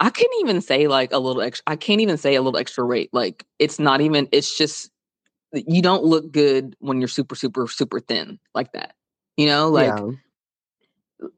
I 0.00 0.10
can't 0.10 0.32
even 0.40 0.60
say 0.60 0.88
like 0.88 1.12
a 1.12 1.18
little 1.18 1.42
extra, 1.42 1.64
I 1.66 1.76
can't 1.76 2.00
even 2.00 2.16
say 2.16 2.34
a 2.34 2.42
little 2.42 2.58
extra 2.58 2.86
weight. 2.86 3.10
Like, 3.12 3.44
it's 3.58 3.78
not 3.78 4.00
even, 4.00 4.28
it's 4.32 4.56
just 4.56 4.90
you 5.52 5.82
don't 5.82 6.04
look 6.04 6.32
good 6.32 6.74
when 6.80 7.00
you're 7.00 7.08
super, 7.08 7.34
super, 7.34 7.68
super 7.68 8.00
thin 8.00 8.38
like 8.54 8.72
that. 8.72 8.94
You 9.36 9.46
know, 9.46 9.68
like 9.68 9.88
yeah. 9.88 10.10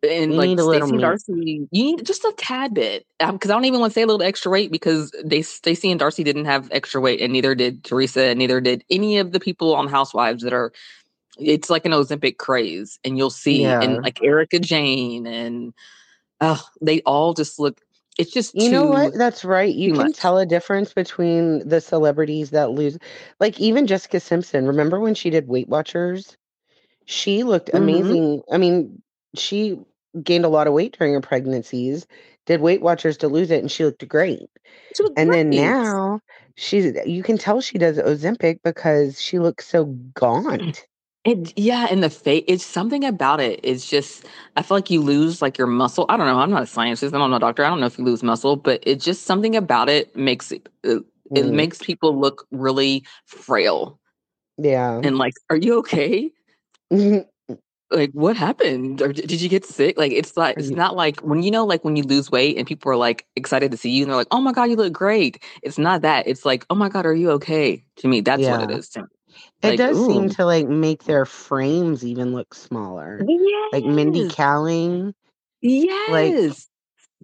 And 0.03 0.33
You 0.33 0.39
like 0.39 0.51
Stacey. 0.59 0.99
Darcey, 0.99 1.69
you 1.71 1.85
need 1.85 2.05
just 2.07 2.25
a 2.25 2.33
tad 2.37 2.75
bit 2.75 3.07
because 3.19 3.51
I 3.51 3.55
don't 3.55 3.65
even 3.65 3.81
want 3.81 3.93
to 3.93 3.95
say 3.95 4.03
a 4.03 4.07
little 4.07 4.23
extra 4.23 4.51
weight 4.51 4.71
because 4.73 5.13
they 5.25 5.43
Stacey 5.43 5.91
and 5.91 6.01
Darcey 6.01 6.25
didn't 6.25 6.47
have 6.47 6.69
extra 6.73 7.01
weight, 7.01 7.21
and 7.21 7.33
neither 7.33 7.55
did 7.55 7.85
Teresa, 7.85 8.25
and 8.25 8.39
neither 8.39 8.61
did 8.61 8.85
any 8.91 9.19
of 9.19 9.33
the 9.33 9.41
people 9.41 9.75
on 9.75 9.89
Housewives 9.89 10.43
that 10.43 10.53
are. 10.53 10.73
It's 11.39 11.69
like 11.71 11.85
an 11.85 11.93
Ozempic 11.93 12.37
craze, 12.39 12.99
and 13.05 13.19
you'll 13.19 13.31
see, 13.31 13.63
Yeah. 13.63 13.81
and 13.83 14.03
like 14.03 14.23
Erika 14.23 14.61
Jayne, 14.61 15.27
and 15.27 15.75
oh, 16.41 16.63
they 16.81 17.01
all 17.03 17.35
just 17.35 17.59
look. 17.59 17.81
It's 18.19 18.31
just 18.31 18.55
You 18.55 18.71
know 18.71 18.87
what? 18.87 19.15
That's 19.15 19.45
right. 19.45 19.75
You 19.75 19.93
can 19.93 20.07
much. 20.07 20.17
tell 20.17 20.39
a 20.39 20.47
difference 20.47 20.93
between 20.93 21.69
the 21.69 21.81
celebrities 21.81 22.51
that 22.51 22.71
lose. 22.71 22.99
Like 23.41 23.59
even 23.61 23.87
Jessica 23.89 24.21
Simpson. 24.21 24.67
Remember 24.67 25.01
when 25.01 25.15
she 25.15 25.31
did 25.31 25.49
Weight 25.49 25.69
Watchers? 25.69 26.37
She 27.07 27.43
looked 27.43 27.71
Mhm. 27.73 27.79
amazing. 27.79 28.43
I 28.53 28.59
mean, 28.59 29.03
she 29.37 29.79
gained 30.23 30.45
a 30.45 30.49
lot 30.49 30.67
of 30.67 30.73
weight 30.73 30.97
during 30.99 31.15
her 31.15 31.21
pregnancies, 31.21 32.07
did 32.47 32.61
Weight 32.61 32.81
Watchers 32.83 33.17
to 33.19 33.29
lose 33.29 33.51
it, 33.51 33.61
and 33.61 33.71
she 33.71 33.85
looked 33.85 34.07
great. 34.09 34.49
she 34.97 35.03
was 35.03 35.13
And 35.17 35.33
then 35.33 35.55
now 35.55 36.21
she's 36.57 36.95
you 37.07 37.23
can 37.23 37.39
tell 37.39 37.61
she 37.61 37.79
does 37.79 37.99
Ozempic 37.99 38.61
because 38.63 39.21
she 39.21 39.39
looks 39.39 39.67
so 39.67 39.87
gaunt. 40.15 40.87
It 41.25 41.59
yeah, 41.59 41.87
and 41.91 42.03
the 42.03 42.11
face 42.11 42.45
it's 42.47 42.65
something 42.65 43.03
about 43.05 43.41
it. 43.41 43.59
It's 43.63 43.89
just 43.89 44.27
I 44.57 44.63
feel 44.63 44.77
like 44.77 44.91
you 44.91 45.01
lose 45.01 45.41
like 45.41 45.57
your 45.57 45.67
muscle. 45.67 46.05
I 46.11 46.17
don't 46.19 46.27
know. 46.27 46.39
I'm 46.39 46.51
not 46.51 46.63
a 46.63 46.67
scientist. 46.67 47.15
I'm 47.15 47.31
not 47.31 47.35
a 47.37 47.41
doctor. 47.41 47.65
I 47.65 47.71
don't 47.71 47.81
know 47.81 47.87
if 47.87 47.99
you 47.99 48.05
lose 48.05 48.23
muscle, 48.23 48.57
but 48.57 48.83
it's 48.87 49.05
just 49.05 49.23
something 49.25 49.57
about 49.57 49.89
it 49.89 50.15
makes 50.15 50.53
it 50.53 50.69
it, 50.83 51.03
it 51.35 51.47
Mm, 51.47 51.55
makes 51.55 51.81
people 51.83 52.19
look 52.19 52.47
really 52.51 53.05
frail 53.27 53.99
yeah. 54.59 55.03
and 55.03 55.19
like, 55.19 55.35
are 55.51 55.57
you 55.57 55.79
okay? 55.79 56.31
Like, 57.95 58.11
what 58.13 58.37
happened? 58.37 59.01
Or 59.01 59.13
did 59.13 59.41
you 59.41 59.49
get 59.49 59.65
sick? 59.65 59.97
Like, 59.99 60.13
it's 60.13 60.37
like 60.37 60.57
it's 60.59 60.71
not 60.71 60.97
like 60.97 61.21
when 61.21 61.43
you 61.43 61.51
know, 61.51 61.65
like 61.65 61.85
when 61.85 61.97
you 61.97 62.03
lose 62.03 62.31
weight 62.31 62.59
and 62.59 62.67
people 62.67 62.91
are 62.93 62.97
like 62.97 63.27
excited 63.37 63.71
to 63.71 63.77
see 63.77 63.91
you 63.91 64.03
and 64.03 64.11
they're 64.11 64.17
like, 64.17 64.29
oh 64.31 64.41
my 64.41 64.53
god, 64.53 64.65
you 64.65 64.77
look 64.77 64.93
great. 64.93 65.43
It's 65.63 65.79
not 65.79 66.03
that. 66.03 66.27
It's 66.27 66.45
like, 66.45 66.67
oh 66.71 66.75
my 66.75 66.89
god, 66.89 67.07
are 67.07 67.15
you 67.15 67.31
okay? 67.33 67.85
To 67.97 68.09
me, 68.09 68.21
that's 68.21 68.43
what 68.49 68.63
it 68.71 68.71
is 68.79 68.89
To 68.91 69.01
me. 69.03 69.07
It 69.63 69.69
Like, 69.71 69.79
does 69.79 70.05
seem 70.05 70.29
to 70.31 70.45
like 70.45 70.69
make 70.69 71.05
their 71.05 71.25
frames 71.25 72.05
even 72.05 72.35
look 72.35 72.55
smaller. 72.55 73.25
Like 73.73 73.85
Mindy 73.85 74.21
Yes. 74.21 74.35
Kaling. 74.35 75.15
Yes. 75.63 76.69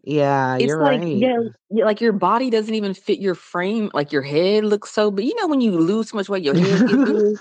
Yeah, 0.02 0.56
it's 0.56 0.66
you're 0.66 0.78
like 0.82 1.00
right. 1.00 1.06
yeah, 1.06 1.38
yeah, 1.68 1.84
like 1.84 2.00
your 2.00 2.12
body 2.12 2.48
doesn't 2.48 2.74
even 2.74 2.94
fit 2.94 3.18
your 3.20 3.34
frame. 3.34 3.90
Like 3.92 4.12
your 4.12 4.22
head 4.22 4.64
looks 4.64 4.90
so 4.90 5.10
but 5.10 5.24
You 5.24 5.34
know 5.36 5.46
when 5.46 5.60
you 5.60 5.72
lose 5.72 6.10
so 6.10 6.16
much 6.16 6.28
weight, 6.28 6.42
your 6.42 6.54
head 6.54 6.80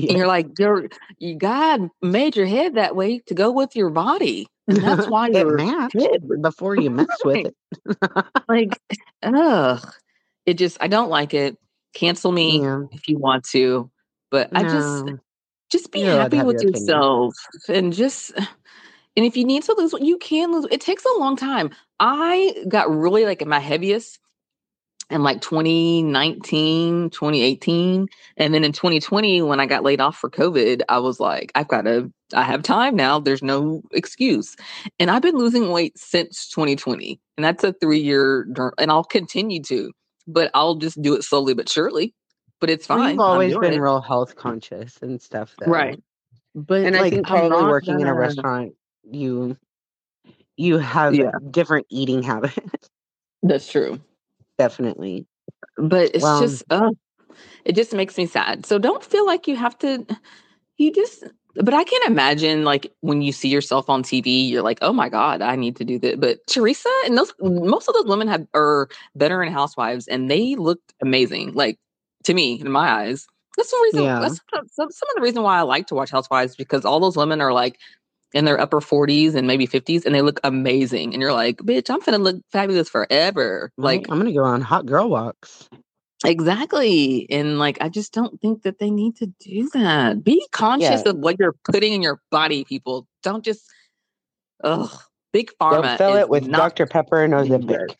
big, 0.00 0.04
and 0.08 0.18
you're 0.18 0.26
like, 0.26 0.58
your 0.58 0.88
you 1.18 1.36
God 1.36 1.90
made 2.02 2.36
your 2.36 2.46
head 2.46 2.74
that 2.74 2.96
way 2.96 3.20
to 3.26 3.34
go 3.34 3.50
with 3.50 3.74
your 3.76 3.90
body, 3.90 4.46
and 4.68 4.82
that's 4.82 5.06
why 5.10 5.28
it 5.28 5.36
your 5.36 5.56
matched 5.56 5.96
before 6.42 6.76
you 6.76 6.90
mess 7.00 7.24
with 7.24 7.46
it. 7.46 7.56
like, 8.48 8.80
ugh. 9.22 9.86
It 10.44 10.54
just 10.54 10.78
I 10.80 10.86
don't 10.88 11.10
like 11.10 11.34
it. 11.34 11.58
Cancel 11.94 12.30
me 12.30 12.60
Yeah. 12.60 12.82
if 12.92 13.08
you 13.08 13.18
want 13.18 13.44
to, 13.46 13.90
but 14.30 14.50
I 14.54 14.62
just 14.62 15.04
just 15.70 15.90
be 15.90 16.00
You're 16.00 16.12
happy 16.12 16.42
with 16.42 16.62
your 16.62 16.70
opinion. 16.70 16.72
yourself 16.74 17.34
and 17.68 17.92
just 17.92 18.32
and 19.16 19.26
if 19.26 19.36
you 19.36 19.44
need 19.44 19.62
to 19.64 19.74
lose 19.76 19.94
you 20.00 20.16
can 20.18 20.52
lose 20.52 20.66
it 20.70 20.80
takes 20.80 21.04
a 21.04 21.18
long 21.18 21.36
time 21.36 21.70
i 21.98 22.54
got 22.68 22.88
really 22.88 23.24
like 23.24 23.42
at 23.42 23.48
my 23.48 23.58
heaviest 23.58 24.18
in 25.10 25.22
like 25.22 25.40
2019 25.40 27.10
2018 27.10 28.08
and 28.36 28.54
then 28.54 28.64
in 28.64 28.72
2020 28.72 29.42
when 29.42 29.60
i 29.60 29.66
got 29.66 29.82
laid 29.84 30.00
off 30.00 30.16
for 30.16 30.28
covid 30.28 30.82
i 30.88 30.98
was 30.98 31.20
like 31.20 31.52
i've 31.54 31.68
got 31.68 31.82
to 31.82 32.12
i 32.34 32.42
have 32.42 32.62
time 32.62 32.96
now 32.96 33.18
there's 33.20 33.42
no 33.42 33.82
excuse 33.92 34.56
and 34.98 35.10
i've 35.10 35.22
been 35.22 35.36
losing 35.36 35.70
weight 35.70 35.96
since 35.96 36.48
2020 36.48 37.20
and 37.36 37.44
that's 37.44 37.62
a 37.62 37.72
three 37.74 38.00
year 38.00 38.46
and 38.78 38.90
i'll 38.90 39.04
continue 39.04 39.62
to 39.62 39.92
but 40.26 40.50
i'll 40.54 40.74
just 40.74 41.00
do 41.02 41.14
it 41.14 41.22
slowly 41.22 41.54
but 41.54 41.68
surely 41.68 42.12
but 42.60 42.70
it's 42.70 42.86
fine 42.86 43.10
You've 43.12 43.20
always 43.20 43.56
been 43.58 43.74
it. 43.74 43.80
real 43.80 44.00
health 44.00 44.34
conscious 44.34 44.98
and 45.02 45.20
stuff, 45.20 45.54
though. 45.58 45.66
Right. 45.70 46.02
But 46.54 46.86
And 46.86 46.96
I 46.96 47.00
like, 47.02 47.12
think 47.12 47.30
I'm 47.30 47.50
probably 47.50 47.66
working 47.66 48.00
in 48.00 48.06
a 48.06 48.14
restaurant, 48.14 48.72
you 49.04 49.58
you 50.56 50.78
have 50.78 51.14
Yeah. 51.14 51.32
different 51.50 51.86
eating 51.90 52.22
habits. 52.22 52.56
That's 53.42 53.68
true. 53.70 54.00
Definitely. 54.58 55.26
But 55.76 56.10
it's 56.14 56.24
just, 56.40 56.64
uh, 56.70 56.90
it 57.64 57.74
just 57.74 57.92
makes 57.92 58.16
me 58.16 58.26
sad. 58.26 58.66
So 58.66 58.78
don't 58.78 59.04
feel 59.04 59.26
like 59.26 59.46
you 59.46 59.56
have 59.56 59.78
to. 59.78 60.06
You 60.78 60.92
just. 60.92 61.24
But 61.58 61.72
I 61.72 61.84
can't 61.84 62.06
imagine 62.06 62.64
like 62.64 62.92
when 63.00 63.22
you 63.22 63.32
see 63.32 63.48
yourself 63.48 63.88
on 63.88 64.02
TV, 64.02 64.50
you're 64.50 64.62
like, 64.62 64.78
oh 64.82 64.92
my 64.92 65.08
god, 65.08 65.40
I 65.40 65.56
need 65.56 65.76
to 65.76 65.84
do 65.84 65.98
that. 66.00 66.20
But 66.20 66.46
Teresa 66.46 66.90
and 67.06 67.16
those 67.16 67.32
most 67.40 67.88
of 67.88 67.94
those 67.94 68.04
women 68.04 68.28
have 68.28 68.46
are 68.52 68.88
better 69.14 69.42
in 69.42 69.52
Housewives, 69.52 70.06
and 70.06 70.30
they 70.30 70.54
looked 70.54 70.92
amazing. 71.00 71.52
Like 71.54 71.78
to 72.24 72.34
me, 72.34 72.60
in 72.60 72.70
my 72.70 73.04
eyes, 73.04 73.26
that's 73.56 73.70
the 73.70 73.80
reason. 73.84 74.04
Yeah. 74.04 74.20
That's 74.20 74.38
some 74.74 74.90
some 74.90 75.08
of 75.08 75.16
the 75.16 75.22
reason 75.22 75.42
why 75.42 75.58
I 75.58 75.62
like 75.62 75.86
to 75.86 75.94
watch 75.94 76.10
Housewives 76.10 76.56
because 76.56 76.84
all 76.84 77.00
those 77.00 77.16
women 77.16 77.40
are 77.40 77.54
like 77.54 77.78
in 78.36 78.44
their 78.44 78.60
upper 78.60 78.80
40s 78.80 79.34
and 79.34 79.46
maybe 79.46 79.66
50s, 79.66 80.04
and 80.04 80.14
they 80.14 80.20
look 80.20 80.38
amazing. 80.44 81.14
And 81.14 81.22
you're 81.22 81.32
like, 81.32 81.56
bitch, 81.58 81.88
I'm 81.88 82.00
gonna 82.00 82.18
look 82.18 82.36
fabulous 82.52 82.88
forever. 82.88 83.72
Like 83.78 84.06
I'm 84.10 84.18
gonna 84.18 84.32
go 84.32 84.44
on 84.44 84.60
hot 84.60 84.84
girl 84.84 85.08
walks. 85.08 85.68
Exactly. 86.24 87.26
And 87.30 87.58
like 87.58 87.78
I 87.80 87.88
just 87.88 88.12
don't 88.12 88.38
think 88.40 88.62
that 88.62 88.78
they 88.78 88.90
need 88.90 89.16
to 89.16 89.26
do 89.40 89.70
that. 89.72 90.22
Be 90.22 90.46
conscious 90.52 91.02
Yeah. 91.04 91.10
of 91.12 91.16
what 91.18 91.36
you're 91.38 91.54
putting 91.64 91.94
in 91.94 92.02
your 92.02 92.20
body, 92.30 92.64
people. 92.64 93.06
Don't 93.22 93.44
just 93.44 93.62
ugh. 94.62 94.90
Big 95.32 95.50
pharma 95.60 95.82
Don't 95.82 95.98
fill 95.98 96.16
it 96.16 96.28
with 96.28 96.46
not 96.46 96.58
Dr. 96.58 96.86
Pepper 96.86 97.22
and 97.24 97.32
Ozempic. 97.34 97.94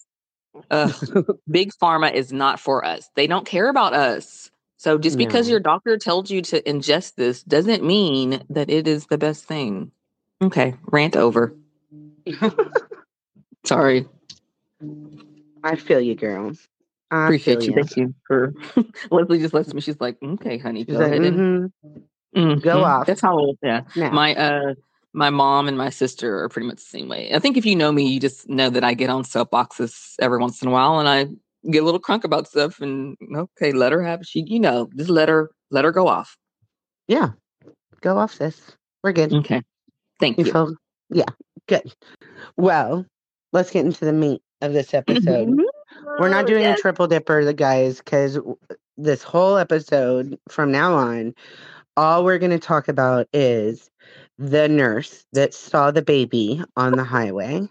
Ugh. 0.71 1.39
big 1.51 1.73
pharma 1.83 2.13
is 2.13 2.33
not 2.33 2.61
for 2.61 2.85
us. 2.85 3.09
They 3.15 3.27
don't 3.27 3.47
care 3.47 3.69
about 3.69 3.95
us. 3.95 4.51
So 4.79 4.99
just 4.99 5.17
because 5.17 5.47
No. 5.47 5.53
your 5.53 5.61
doctor 5.61 5.97
told 5.97 6.29
you 6.29 6.43
to 6.43 6.63
ingest 6.63 7.15
this 7.15 7.43
doesn't 7.43 7.83
mean 7.85 8.43
that 8.51 8.69
it 8.71 8.87
is 8.87 9.07
the 9.07 9.19
best 9.19 9.45
thing. 9.45 9.93
Okay, 10.43 10.75
rant 10.87 11.17
over. 11.17 11.55
Sorry. 13.65 14.07
I 15.65 15.77
feel 15.77 16.01
you, 16.01 16.15
girl. 16.15 16.53
I 17.11 17.25
Appreciate 17.25 17.63
you. 17.63 17.75
Thank 17.75 17.97
you 17.97 18.15
for 18.27 18.53
Leslie 19.11 19.39
just 19.39 19.55
lets 19.55 19.73
me. 19.73 19.81
She's 19.81 20.01
like, 20.01 20.19
okay, 20.23 20.59
honey, 20.59 20.85
She's 20.85 20.95
go 20.95 21.01
like, 21.01 21.13
ahead 21.13 21.23
and 21.25 21.73
"Mhm, 22.37 22.63
Go 22.63 22.83
Mhm. 22.83 22.85
off. 22.85 23.07
That's 23.07 23.21
how 23.21 23.39
old 23.39 23.59
yeah. 23.63 23.83
now." 23.95 24.11
My 24.11 24.35
uh 24.35 24.75
my 25.15 25.31
mom 25.31 25.67
and 25.69 25.79
my 25.79 25.89
sister 25.89 26.43
are 26.45 26.49
pretty 26.49 26.67
much 26.67 26.77
the 26.77 26.83
same 26.83 27.09
way. 27.09 27.33
I 27.33 27.39
think 27.39 27.57
if 27.57 27.65
you 27.65 27.75
know 27.75 27.91
me, 27.91 28.07
you 28.13 28.21
just 28.21 28.49
know 28.49 28.69
that 28.71 28.85
I 28.85 28.93
get 28.95 29.09
on 29.09 29.23
soapboxes 29.25 30.15
every 30.21 30.39
once 30.39 30.61
in 30.61 30.69
a 30.69 30.71
while 30.71 30.99
and 30.99 31.09
I 31.09 31.25
get 31.71 31.83
a 31.83 31.85
little 31.87 32.01
crunk 32.01 32.25
about 32.25 32.47
stuff 32.49 32.81
and 32.81 33.17
okay, 33.35 33.73
let 33.73 33.93
her 33.93 34.03
have 34.03 34.21
it. 34.21 34.27
She 34.27 34.45
you 34.47 34.61
know, 34.61 34.89
just 34.97 35.09
let 35.11 35.29
her 35.29 35.51
let 35.71 35.85
her 35.85 35.93
go 35.93 36.07
off. 36.09 36.37
yeah. 37.09 37.31
Go 38.03 38.19
off, 38.19 38.35
sis. 38.35 38.61
We're 39.03 39.13
good. 39.13 39.33
Okay. 39.33 39.63
Thank 40.21 40.39
You 40.39 40.45
feel 40.45 40.75
yeah, 41.11 41.25
good. 41.69 41.93
Well, 42.57 43.07
let's 43.53 43.71
get 43.71 43.85
into 43.85 44.05
the 44.05 44.13
meat 44.13 44.43
of 44.63 44.73
this 44.73 44.95
episode. 44.95 45.49
Mhm. 45.49 45.65
We're 46.19 46.29
not 46.29 46.45
Oh, 46.45 46.49
doing 46.49 46.63
yes. 46.63 46.79
a 46.79 46.83
triple 46.83 47.07
dipper, 47.07 47.45
the 47.45 47.55
guys, 47.55 47.99
because 47.99 48.39
this 48.97 49.23
whole 49.23 49.57
episode 49.57 50.39
from 50.49 50.73
now 50.73 50.95
on, 50.95 51.35
all 51.97 52.25
we're 52.25 52.39
going 52.39 52.51
to 52.51 52.59
talk 52.59 52.89
about 52.89 53.29
is 53.33 53.91
the 54.39 54.69
nurse 54.69 55.25
that 55.33 55.55
saw 55.55 55.91
the 55.91 56.03
baby 56.03 56.63
on 56.77 56.93
the 56.93 57.05
highway. 57.05 57.69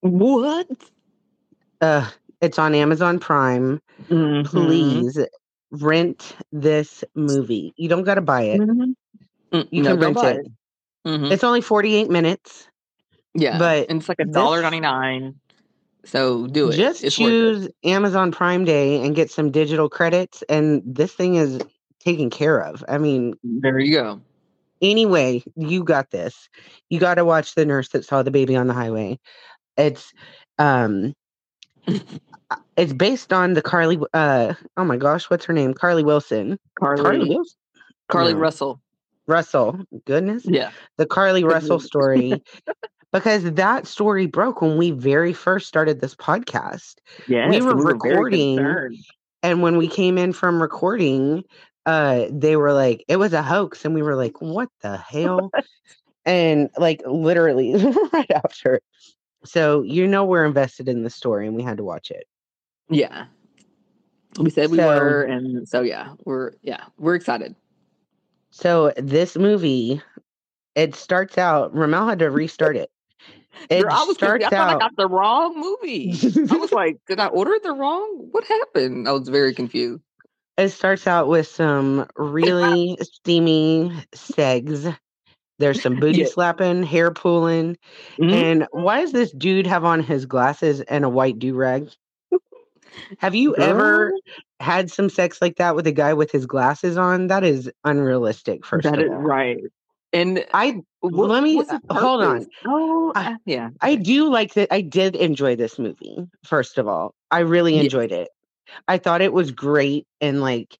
What? 0.00 0.68
Uh, 1.80 2.08
it's 2.40 2.58
on 2.58 2.74
Amazon 2.74 3.18
Prime. 3.18 3.80
Mhm. 4.08 4.46
Please 4.46 5.18
rent 5.72 6.36
this 6.52 7.04
movie. 7.14 7.72
You 7.76 7.88
don't 7.88 8.04
got 8.04 8.14
to 8.16 8.20
buy 8.20 8.42
it. 8.42 8.60
Mhm. 8.60 8.94
Mm, 9.52 9.68
You 9.70 9.82
no, 9.82 9.90
can 9.90 10.00
rent 10.00 10.14
buy 10.16 10.30
it. 10.32 10.46
Mhm. 11.06 11.30
It's 11.30 11.44
only 11.44 11.60
48 11.60 12.10
minutes. 12.10 12.68
Yeah, 13.34 13.58
but 13.58 13.88
and 13.88 14.00
it's 14.00 14.08
like 14.08 14.18
a 14.20 14.24
dollar 14.24 14.60
ninety 14.62 14.80
nine. 14.80 15.36
So 16.04 16.46
do 16.46 16.70
it. 16.70 16.76
Just 16.76 17.04
it's 17.04 17.18
worth 17.18 17.28
it. 17.28 17.32
choose 17.32 17.68
Amazon 17.84 18.32
Prime 18.32 18.64
Day 18.64 19.04
and 19.04 19.14
get 19.14 19.30
some 19.30 19.50
digital 19.50 19.88
credits, 19.88 20.42
and 20.48 20.82
this 20.84 21.12
thing 21.12 21.36
is 21.36 21.60
taken 22.00 22.30
care 22.30 22.60
of. 22.60 22.84
I 22.88 22.98
mean, 22.98 23.34
There 23.44 23.78
you 23.78 23.92
go. 23.92 24.20
anyway, 24.82 25.44
you 25.56 25.84
got 25.84 26.10
this. 26.10 26.48
You 26.88 26.98
got 26.98 27.14
to 27.16 27.24
watch 27.24 27.54
the 27.54 27.64
nurse 27.64 27.90
that 27.90 28.04
saw 28.04 28.22
the 28.22 28.30
baby 28.30 28.56
on 28.56 28.66
the 28.66 28.74
highway. 28.74 29.18
It's 29.76 30.12
um 30.58 31.14
it's 32.76 32.92
based 32.92 33.32
on 33.32 33.52
the 33.54 33.62
Carlee 33.62 34.04
uh 34.12 34.54
oh 34.76 34.84
my 34.84 34.96
gosh, 34.96 35.30
what's 35.30 35.44
her 35.44 35.52
name? 35.52 35.74
Carlee 35.74 36.04
Wilson. 36.04 36.58
Carlee, 36.80 37.00
Carlee 37.02 37.44
Carlee, 38.10 38.32
No. 38.32 38.38
Russell. 38.38 38.80
Russell. 39.30 39.80
Goodness. 40.04 40.44
Yeah. 40.44 40.70
The 40.98 41.06
Carlee 41.06 41.44
Russell 41.44 41.80
story. 41.80 42.42
because 43.12 43.44
that 43.52 43.86
story 43.86 44.26
broke 44.26 44.60
when 44.60 44.76
we 44.76 44.90
very 44.90 45.32
first 45.32 45.66
started 45.66 46.00
this 46.00 46.14
podcast. 46.14 46.96
Yeah. 47.26 47.48
We 47.48 47.60
were 47.62 47.70
and 47.70 47.82
very 47.82 47.94
recording. 47.94 49.02
And 49.42 49.62
when 49.62 49.78
we 49.78 49.88
came 49.88 50.18
in 50.18 50.32
from 50.32 50.60
recording, 50.60 51.44
uh, 51.86 52.26
they 52.30 52.56
were 52.56 52.72
like, 52.74 53.04
it 53.08 53.16
was 53.16 53.32
a 53.32 53.42
hoax. 53.42 53.84
And 53.84 53.94
we 53.94 54.02
were 54.02 54.16
like, 54.16 54.40
what 54.40 54.68
the 54.82 54.96
hell? 54.98 55.50
and 56.26 56.68
like 56.76 57.02
literally 57.06 57.74
right 58.12 58.30
after. 58.30 58.80
So 59.44 59.82
you 59.82 60.06
know 60.06 60.24
we're 60.24 60.44
invested 60.44 60.88
in 60.88 61.02
the 61.02 61.10
story 61.10 61.46
and 61.46 61.56
we 61.56 61.62
had 61.62 61.78
to 61.78 61.84
watch 61.84 62.10
it. 62.10 62.26
Yeah. 62.90 63.26
We 64.38 64.50
said 64.50 64.70
we 64.70 64.76
So- 64.76 64.86
were, 64.86 65.22
and 65.22 65.66
so 65.68 65.80
yeah, 65.80 66.14
we're 66.24 66.52
yeah, 66.62 66.84
we're 66.98 67.14
excited. 67.14 67.56
So 68.60 68.92
this 68.96 69.36
movie, 69.36 70.02
it 70.74 70.94
starts 70.94 71.38
out, 71.38 71.74
Ramelle 71.74 72.08
had 72.08 72.18
to 72.18 72.30
restart 72.30 72.76
it. 72.76 72.90
It 73.70 73.82
Girl, 73.82 73.92
I 73.92 74.04
was 74.04 74.16
starts 74.16 74.44
confused. 74.44 74.54
I 74.54 74.56
thought 74.56 74.70
I 74.70 74.74
out. 74.74 74.80
got 74.80 74.96
the 74.96 75.08
wrong 75.08 75.58
movie. 75.58 76.12
I 76.50 76.56
was 76.56 76.72
like, 76.72 76.98
did 77.08 77.20
I 77.20 77.28
order 77.28 77.54
the 77.62 77.72
wrong? 77.72 78.28
What 78.30 78.44
happened? 78.44 79.08
I 79.08 79.12
was 79.12 79.28
very 79.28 79.54
confused. 79.54 80.02
It 80.58 80.68
starts 80.70 81.06
out 81.06 81.28
with 81.28 81.46
some 81.46 82.06
really 82.16 82.98
steamy 83.00 83.92
segs. 84.14 84.94
There's 85.58 85.80
some 85.80 85.94
booty 86.00 86.20
Yeah. 86.20 86.26
slapping, 86.26 86.82
hair 86.82 87.10
pulling. 87.10 87.78
Mhm. 88.18 88.32
And 88.32 88.66
why 88.72 89.00
does 89.00 89.12
this 89.12 89.32
dude 89.32 89.66
have 89.66 89.84
on 89.84 90.02
his 90.02 90.26
glasses 90.26 90.80
and 90.82 91.04
a 91.04 91.08
white 91.08 91.38
do 91.38 91.54
rag? 91.54 91.88
Have 93.18 93.34
you 93.34 93.56
ever 93.56 94.10
Girl, 94.10 94.20
had 94.60 94.90
some 94.90 95.08
sex 95.08 95.40
like 95.42 95.56
that 95.56 95.74
with 95.74 95.86
a 95.86 95.92
guy 95.92 96.12
with 96.14 96.30
his 96.30 96.46
glasses 96.46 96.96
on? 96.96 97.26
That 97.28 97.44
is 97.44 97.70
unrealistic, 97.84 98.64
first 98.64 98.84
that 98.84 98.98
of 98.98 99.04
is 99.06 99.10
all. 99.10 99.16
right. 99.18 99.58
And 100.12 100.44
I 100.52 100.82
what- 101.00 101.30
let 101.30 101.42
me- 101.42 101.60
uh, 101.60 101.78
hold 101.90 102.22
on. 102.22 102.46
Oh, 102.66 103.12
I- 103.14 103.32
uh, 103.32 103.36
yeah. 103.46 103.70
I 103.80 103.94
do 103.94 104.28
like 104.28 104.54
that. 104.54 104.68
I 104.72 104.80
did 104.80 105.16
enjoy 105.16 105.56
this 105.56 105.78
movie, 105.78 106.26
first 106.44 106.78
of 106.78 106.86
all. 106.88 107.14
I 107.30 107.40
really 107.40 107.74
Yeah. 107.76 107.82
enjoyed 107.82 108.12
it. 108.12 108.28
I 108.88 108.98
thought 108.98 109.22
it 109.22 109.32
was 109.32 109.50
great 109.50 110.06
in 110.20 110.40
like 110.40 110.78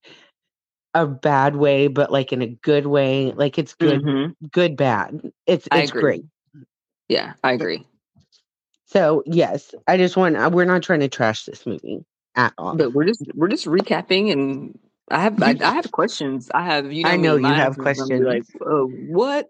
a 0.94 1.06
bad 1.06 1.56
way, 1.56 1.86
but 1.86 2.10
like 2.10 2.32
in 2.32 2.42
a 2.42 2.48
good 2.48 2.86
way. 2.86 3.32
Like 3.32 3.58
it's 3.58 3.74
good, 3.74 4.02
Mhm. 4.02 4.34
good, 4.52 4.76
bad. 4.76 5.32
It's 5.46 5.68
it's 5.72 5.90
great. 5.92 6.24
Yeah, 7.08 7.34
I 7.44 7.52
agree. 7.52 7.86
So 8.86 9.22
yes, 9.26 9.74
I 9.86 9.96
just 9.96 10.16
want. 10.16 10.36
uh, 10.36 10.50
We're 10.52 10.64
not 10.64 10.82
trying 10.82 11.00
to 11.00 11.08
trash 11.08 11.44
this 11.44 11.64
movie 11.66 12.04
at 12.34 12.52
all. 12.58 12.76
But 12.76 12.92
we're 12.92 13.04
just 13.04 13.24
we're 13.34 13.48
just 13.48 13.66
recapping, 13.66 14.32
and 14.32 14.78
I 15.10 15.20
have 15.20 15.42
I, 15.42 15.56
I 15.62 15.74
have 15.74 15.90
questions. 15.92 16.50
I 16.52 16.64
have 16.64 16.92
you 16.92 17.04
know 17.04 17.10
I 17.10 17.16
know 17.16 17.36
you 17.36 17.46
have 17.46 17.76
questions. 17.76 18.10
Like, 18.10 18.44
oh, 18.60 18.88
what? 19.08 19.48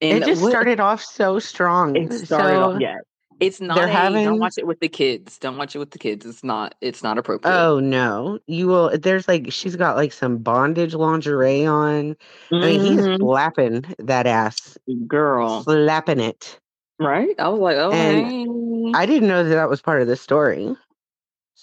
it 0.00 0.24
just 0.24 0.42
what- 0.42 0.50
started 0.50 0.80
off 0.80 1.02
so 1.02 1.38
strong. 1.38 1.96
It 1.96 2.12
started 2.12 2.26
so, 2.26 2.62
off. 2.62 2.80
Yeah, 2.80 2.98
it's 3.40 3.60
not. 3.60 3.74
they're 3.74 3.86
A, 3.86 3.92
having- 3.92 4.24
Don't 4.24 4.38
watch 4.38 4.54
it 4.56 4.66
with 4.66 4.80
the 4.80 4.88
kids. 4.88 5.38
Don't 5.38 5.56
watch 5.56 5.74
it 5.74 5.78
with 5.78 5.90
the 5.90 5.98
kids. 5.98 6.24
It's 6.24 6.44
not. 6.44 6.74
It's 6.80 7.02
not 7.02 7.18
appropriate. 7.18 7.54
Oh 7.54 7.80
no, 7.80 8.38
you 8.46 8.68
will. 8.68 8.96
There's 8.96 9.26
like 9.26 9.50
she's 9.50 9.76
got 9.76 9.96
like 9.96 10.12
some 10.12 10.38
bondage 10.38 10.94
lingerie 10.94 11.66
on. 11.66 12.16
I 12.52 12.54
mean, 12.54 12.80
he's 12.80 13.16
slapping 13.18 13.82
mm-hmm. 13.82 14.06
that 14.06 14.26
ass, 14.26 14.78
girl, 15.06 15.64
slapping 15.64 16.20
it. 16.20 16.58
right? 17.00 17.34
I 17.38 17.48
was 17.48 17.60
like, 17.60 17.76
oh, 17.76 17.90
And 17.90 18.96
I 18.96 19.06
didn't 19.06 19.28
know 19.28 19.42
that 19.42 19.50
that 19.50 19.68
was 19.68 19.82
part 19.82 20.02
of 20.02 20.08
the 20.08 20.16
story. 20.16 20.76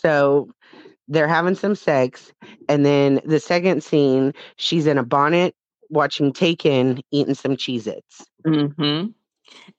So 0.01 0.49
they're 1.07 1.27
having 1.27 1.55
some 1.55 1.75
sex, 1.75 2.31
and 2.67 2.85
then 2.85 3.19
the 3.25 3.39
second 3.39 3.83
scene, 3.83 4.33
she's 4.57 4.85
in 4.87 4.97
a 4.97 5.03
bonnet 5.03 5.55
watching 5.89 6.31
Taken, 6.31 7.01
eating 7.11 7.33
some 7.33 7.55
Cheez-Its. 7.57 8.25
mm-hmm. 8.45 9.07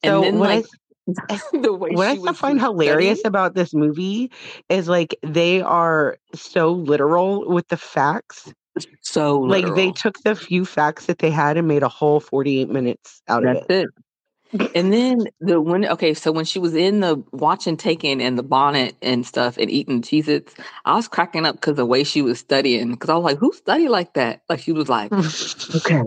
So 0.05 0.21
then 0.21 0.39
what 0.39 0.51
I 0.51 0.65
the 1.53 1.73
way 1.73 1.91
what 1.93 2.07
I 2.09 2.15
she 2.15 2.19
still 2.21 2.33
was 2.33 2.39
find 2.39 2.61
hilarious 2.61 3.21
studying- 3.21 3.27
about 3.29 3.55
this 3.55 3.73
movie 3.73 4.31
is 4.69 4.89
like 4.89 5.17
they 5.23 5.61
are 5.61 6.17
so 6.35 6.73
literal 6.73 7.49
with 7.49 7.67
the 7.69 7.77
facts. 7.77 8.53
so 9.01 9.39
Like 9.39 9.75
they 9.75 9.93
took 9.93 10.19
the 10.25 10.35
few 10.35 10.65
facts 10.65 11.07
that 11.07 11.19
they 11.19 11.31
had 11.31 11.57
and 11.57 11.67
made 11.69 11.83
a 11.83 11.89
whole 11.89 12.21
48 12.21 12.69
minutes 12.69 13.23
out 13.29 13.45
of 13.47 13.57
it. 13.57 13.71
it. 13.71 13.89
And 14.75 14.93
then 14.93 15.27
the 15.41 15.61
when 15.61 15.87
okay, 15.87 16.15
so 16.15 16.33
when 16.33 16.45
she 16.45 16.59
was 16.59 16.75
in 16.75 17.01
the 17.01 17.23
watching 17.33 17.77
Taken 17.77 18.21
and 18.21 18.39
the 18.39 18.43
bonnet 18.43 18.97
and 19.03 19.27
stuff 19.27 19.57
and 19.57 19.71
eating 19.71 20.03
Cheez 20.03 20.29
Its, 20.29 20.55
I 20.85 20.97
was 20.97 21.09
cracking 21.09 21.47
up 21.47 21.57
because 21.57 21.77
the 21.77 21.87
way 21.87 22.05
she 22.05 22.23
was 22.23 22.39
studying. 22.39 22.93
Because 22.93 23.11
I 23.11 23.15
was 23.15 23.25
like, 23.25 23.39
who 23.39 23.53
study 23.53 23.89
like 23.89 24.15
that? 24.15 24.43
Like 24.49 24.61
she 24.61 24.73
was 24.73 24.89
like, 24.89 25.13
okay, 25.77 26.03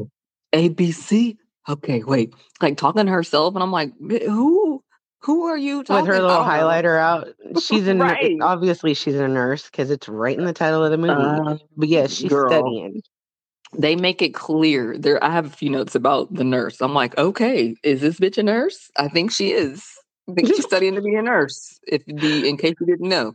A 0.53 0.69
B 0.69 0.91
C. 0.91 1.37
Okay, 1.69 2.03
wait, 2.03 2.33
like 2.61 2.77
talking 2.77 3.05
to 3.05 3.11
herself, 3.11 3.53
and 3.55 3.63
I'm 3.63 3.71
like, 3.71 3.93
who? 3.99 4.83
Who 5.21 5.45
are 5.45 5.57
you 5.57 5.85
talking? 5.85 6.03
with 6.03 6.13
her 6.13 6.21
little 6.21 6.43
don't 6.43 6.45
highlighter 6.45 6.99
out. 6.99 7.29
She's 7.61 7.87
in 7.87 7.99
Right. 7.99 8.37
obviously 8.41 8.93
she's 8.93 9.15
a 9.15 9.27
nurse 9.29 9.69
because 9.69 9.89
it's 9.89 10.09
right 10.09 10.37
in 10.37 10.43
the 10.43 10.51
title 10.51 10.83
of 10.83 10.91
the 10.91 10.97
movie. 10.97 11.13
Uh, 11.13 11.55
but 11.77 11.87
yes, 11.87 12.13
she's 12.13 12.29
girl. 12.29 12.49
studying. 12.49 13.01
They 13.77 13.95
make 13.95 14.21
it 14.21 14.33
clear. 14.33 14.97
There, 14.97 15.23
I 15.23 15.31
have 15.31 15.45
a 15.45 15.49
few 15.49 15.69
notes 15.69 15.95
about 15.95 16.33
the 16.33 16.43
nurse. 16.43 16.81
I'm 16.81 16.93
like, 16.93 17.17
okay, 17.17 17.75
is 17.83 18.01
this 18.01 18.19
bitch 18.19 18.37
a 18.37 18.43
nurse? 18.43 18.89
I 18.97 19.07
think 19.07 19.31
she 19.31 19.51
is. 19.51 19.85
I 20.29 20.33
think 20.33 20.47
she's 20.47 20.63
studying 20.65 20.95
to 20.95 21.01
be 21.01 21.15
a 21.15 21.21
nurse. 21.21 21.79
If 21.87 22.05
the 22.05 22.47
in 22.47 22.57
case 22.57 22.75
you 22.79 22.85
didn't 22.85 23.09
know. 23.09 23.33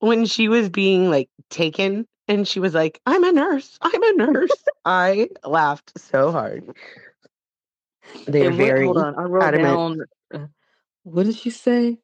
When 0.00 0.26
she 0.26 0.48
was 0.48 0.68
being 0.68 1.10
like 1.10 1.28
taken 1.50 2.06
and 2.28 2.46
she 2.46 2.60
was 2.60 2.74
like, 2.74 3.00
"I'm 3.06 3.24
a 3.24 3.32
nurse. 3.32 3.78
I'm 3.80 4.02
a 4.02 4.12
nurse." 4.12 4.64
I 4.84 5.28
laughed 5.44 5.92
so 5.98 6.30
hard. 6.30 6.64
They're 8.26 8.52
very 8.52 8.84
hold 8.84 8.98
on. 8.98 9.14
I 9.18 9.22
wrote 9.22 9.42
adamant. 9.42 10.00
down. 10.32 10.42
uh, 10.42 10.46
what 11.02 11.26
did 11.26 11.36
she 11.36 11.50
say? 11.50 11.98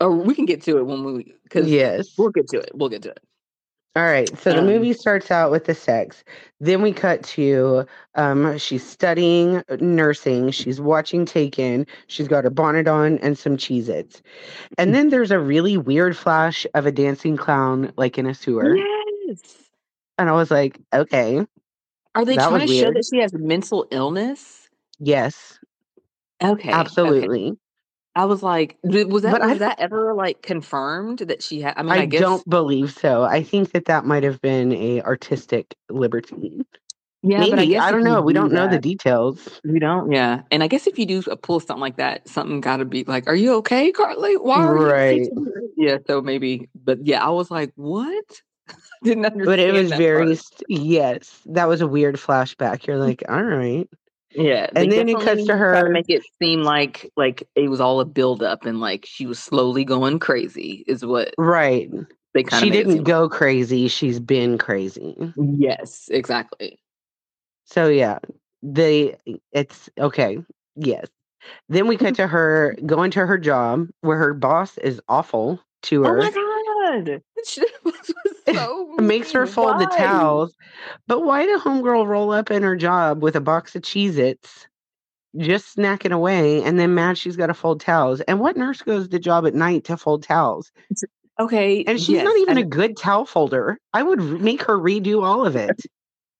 Oh, 0.00 0.14
we 0.14 0.34
can 0.34 0.46
get 0.46 0.62
to 0.62 0.78
it 0.78 0.86
when 0.86 1.04
we 1.04 1.34
because 1.44 1.68
yes. 1.68 2.16
we'll 2.18 2.30
get 2.30 2.48
to 2.48 2.58
it. 2.58 2.70
We'll 2.74 2.88
get 2.88 3.02
to 3.02 3.10
it. 3.10 3.20
All 3.96 4.02
right. 4.04 4.28
So 4.38 4.52
the 4.52 4.58
Um, 4.58 4.66
movie 4.66 4.92
starts 4.92 5.30
out 5.30 5.50
with 5.50 5.64
the 5.64 5.74
sex. 5.74 6.22
Then 6.60 6.82
we 6.82 6.92
cut 6.92 7.22
to 7.24 7.86
um 8.14 8.58
she's 8.58 8.86
studying 8.86 9.62
nursing. 9.80 10.50
She's 10.50 10.80
watching 10.80 11.24
Taken. 11.24 11.86
She's 12.06 12.28
got 12.28 12.44
her 12.44 12.50
bonnet 12.50 12.88
on 12.88 13.16
and 13.18 13.38
some 13.38 13.56
Cheez-Its. 13.56 14.20
And 14.76 14.94
then 14.94 15.08
there's 15.08 15.30
a 15.30 15.38
really 15.40 15.78
weird 15.78 16.14
flash 16.14 16.66
of 16.74 16.84
a 16.84 16.92
dancing 16.92 17.38
clown 17.38 17.90
like 17.96 18.18
in 18.18 18.26
a 18.26 18.34
sewer. 18.34 18.76
Yes. 18.76 19.40
And 20.18 20.28
I 20.28 20.32
was 20.32 20.50
like, 20.50 20.78
okay, 20.92 21.46
Are 22.14 22.24
they 22.26 22.36
trying 22.36 22.66
to 22.66 22.74
show 22.74 22.92
that 22.92 23.08
she 23.10 23.18
has 23.20 23.32
mental 23.32 23.86
illness? 23.90 24.68
yes, 24.98 25.58
Okay. 26.42 26.70
okay. 26.70 27.52
I 28.16 28.24
was 28.24 28.42
like, 28.42 28.78
was 28.82 29.22
that 29.22 29.32
But 29.32 29.42
I 29.42 29.46
was 29.48 29.58
don't- 29.58 29.68
that 29.68 29.78
ever 29.78 30.14
like 30.14 30.40
confirmed 30.42 31.18
that 31.20 31.42
she 31.42 31.60
had? 31.60 31.74
I 31.76 31.82
mean, 31.82 31.92
I, 31.92 31.96
I, 31.98 32.06
guess 32.06 32.20
don't 32.20 32.48
believe 32.48 32.90
so. 32.90 33.22
I 33.24 33.42
think 33.42 33.72
that 33.72 33.84
that 33.84 34.06
might 34.06 34.22
have 34.24 34.40
been 34.40 34.72
a 34.72 35.02
artistic 35.02 35.74
liberty. 35.90 36.62
yeah, 37.22 37.40
Maybe 37.40 37.50
but 37.74 37.82
I, 37.82 37.88
I 37.88 37.90
don't 37.92 38.04
know. 38.04 38.22
We 38.22 38.32
do 38.32 38.40
don't 38.40 38.52
know 38.52 38.68
the 38.68 38.78
details. 38.78 39.60
We 39.64 39.78
don't, 39.78 40.10
yeah. 40.10 40.42
And 40.50 40.62
I 40.62 40.66
guess 40.68 40.86
if 40.86 40.98
you 40.98 41.04
do 41.04 41.22
pull 41.42 41.60
something 41.60 41.80
like 41.80 41.98
that, 41.98 42.26
something 42.26 42.60
got 42.62 42.78
to 42.78 42.86
be 42.86 43.04
like, 43.04 43.28
"Are 43.28 43.34
you 43.36 43.52
okay, 43.56 43.92
Carlee? 43.92 44.40
Why 44.42 44.64
are 44.64 44.74
Right. 44.74 45.18
you?" 45.18 45.24
teaching-" 45.28 45.70
Yeah. 45.76 45.98
So 46.06 46.22
maybe, 46.22 46.70
but 46.74 47.06
yeah, 47.06 47.22
I 47.24 47.28
was 47.28 47.50
like, 47.50 47.72
"What?" 47.76 48.24
Didn't 49.04 49.26
understand. 49.26 49.44
But 49.46 49.58
it 49.58 49.72
was 49.74 49.90
very 49.92 50.24
part. 50.26 50.62
yes. 50.68 51.38
That 51.46 51.68
was 51.68 51.82
a 51.82 51.86
weird 51.86 52.16
flashback. 52.16 52.86
You're 52.86 52.96
like, 52.98 53.22
all 53.28 53.42
right. 53.44 53.88
Yeah, 54.36 54.68
And 54.76 54.92
then 54.92 55.08
it 55.08 55.18
cuts 55.18 55.46
to 55.46 55.56
her- 55.56 55.86
to 55.86 55.90
make 55.90 56.10
it 56.10 56.22
seem 56.40 56.62
like 56.62 57.10
like 57.16 57.48
it 57.54 57.68
was 57.68 57.80
all 57.80 58.00
a 58.00 58.04
build 58.04 58.42
up 58.42 58.66
and 58.66 58.80
like 58.80 59.06
she 59.06 59.26
was 59.26 59.38
slowly 59.38 59.84
going 59.84 60.18
crazy 60.18 60.84
is 60.86 61.04
what 61.04 61.34
Right. 61.38 61.90
they 62.34 62.42
kind 62.42 62.62
She 62.62 62.70
didn't 62.70 63.04
go 63.04 63.28
crazy. 63.30 63.88
She's 63.88 64.20
been 64.20 64.58
crazy. 64.58 65.32
Yes, 65.36 66.08
exactly. 66.12 66.78
So 67.64 67.88
yeah, 67.88 68.18
they 68.62 69.16
it's 69.52 69.88
okay. 69.98 70.38
Yes. 70.76 71.06
Then 71.68 71.86
we 71.86 71.96
cut 71.96 72.14
to 72.16 72.26
her 72.26 72.76
going 72.84 73.10
to 73.12 73.24
her 73.26 73.38
job 73.38 73.88
where 74.02 74.18
her 74.18 74.34
boss 74.34 74.76
is 74.78 75.00
awful 75.08 75.60
to 75.84 76.02
her. 76.02 76.20
Oh 76.20 76.30
my 76.30 77.00
god, 77.06 77.22
so 78.46 78.92
It 78.98 79.02
oh 79.02 79.02
makes 79.02 79.32
her 79.32 79.46
fold 79.46 79.78
the 79.78 79.86
towels. 79.86 80.54
But 81.06 81.20
why 81.20 81.46
did 81.46 81.60
homegirl 81.60 82.06
roll 82.06 82.32
up 82.32 82.50
in 82.50 82.62
her 82.62 82.76
job 82.76 83.22
with 83.22 83.36
a 83.36 83.40
box 83.40 83.74
of 83.76 83.82
Cheez 83.82 84.16
Its, 84.18 84.66
just 85.36 85.76
snacking 85.76 86.12
away, 86.12 86.62
and 86.62 86.78
then 86.78 86.94
mad 86.94 87.18
she's 87.18 87.36
got 87.36 87.48
to 87.48 87.54
fold 87.54 87.80
towels? 87.80 88.20
And 88.22 88.40
what 88.40 88.56
nurse 88.56 88.82
goes 88.82 89.08
to 89.08 89.18
job 89.18 89.46
at 89.46 89.54
night 89.54 89.84
to 89.84 89.96
fold 89.96 90.22
towels? 90.22 90.70
Okay, 91.38 91.84
And 91.84 92.00
she's 92.00 92.08
yes, 92.10 92.24
not 92.24 92.38
even 92.38 92.56
a 92.56 92.64
good 92.64 92.96
towel 92.96 93.26
folder. 93.26 93.78
I 93.92 94.02
would 94.02 94.20
make 94.40 94.62
her 94.62 94.78
redo 94.78 95.22
all 95.22 95.44
of 95.44 95.54
it. 95.54 95.82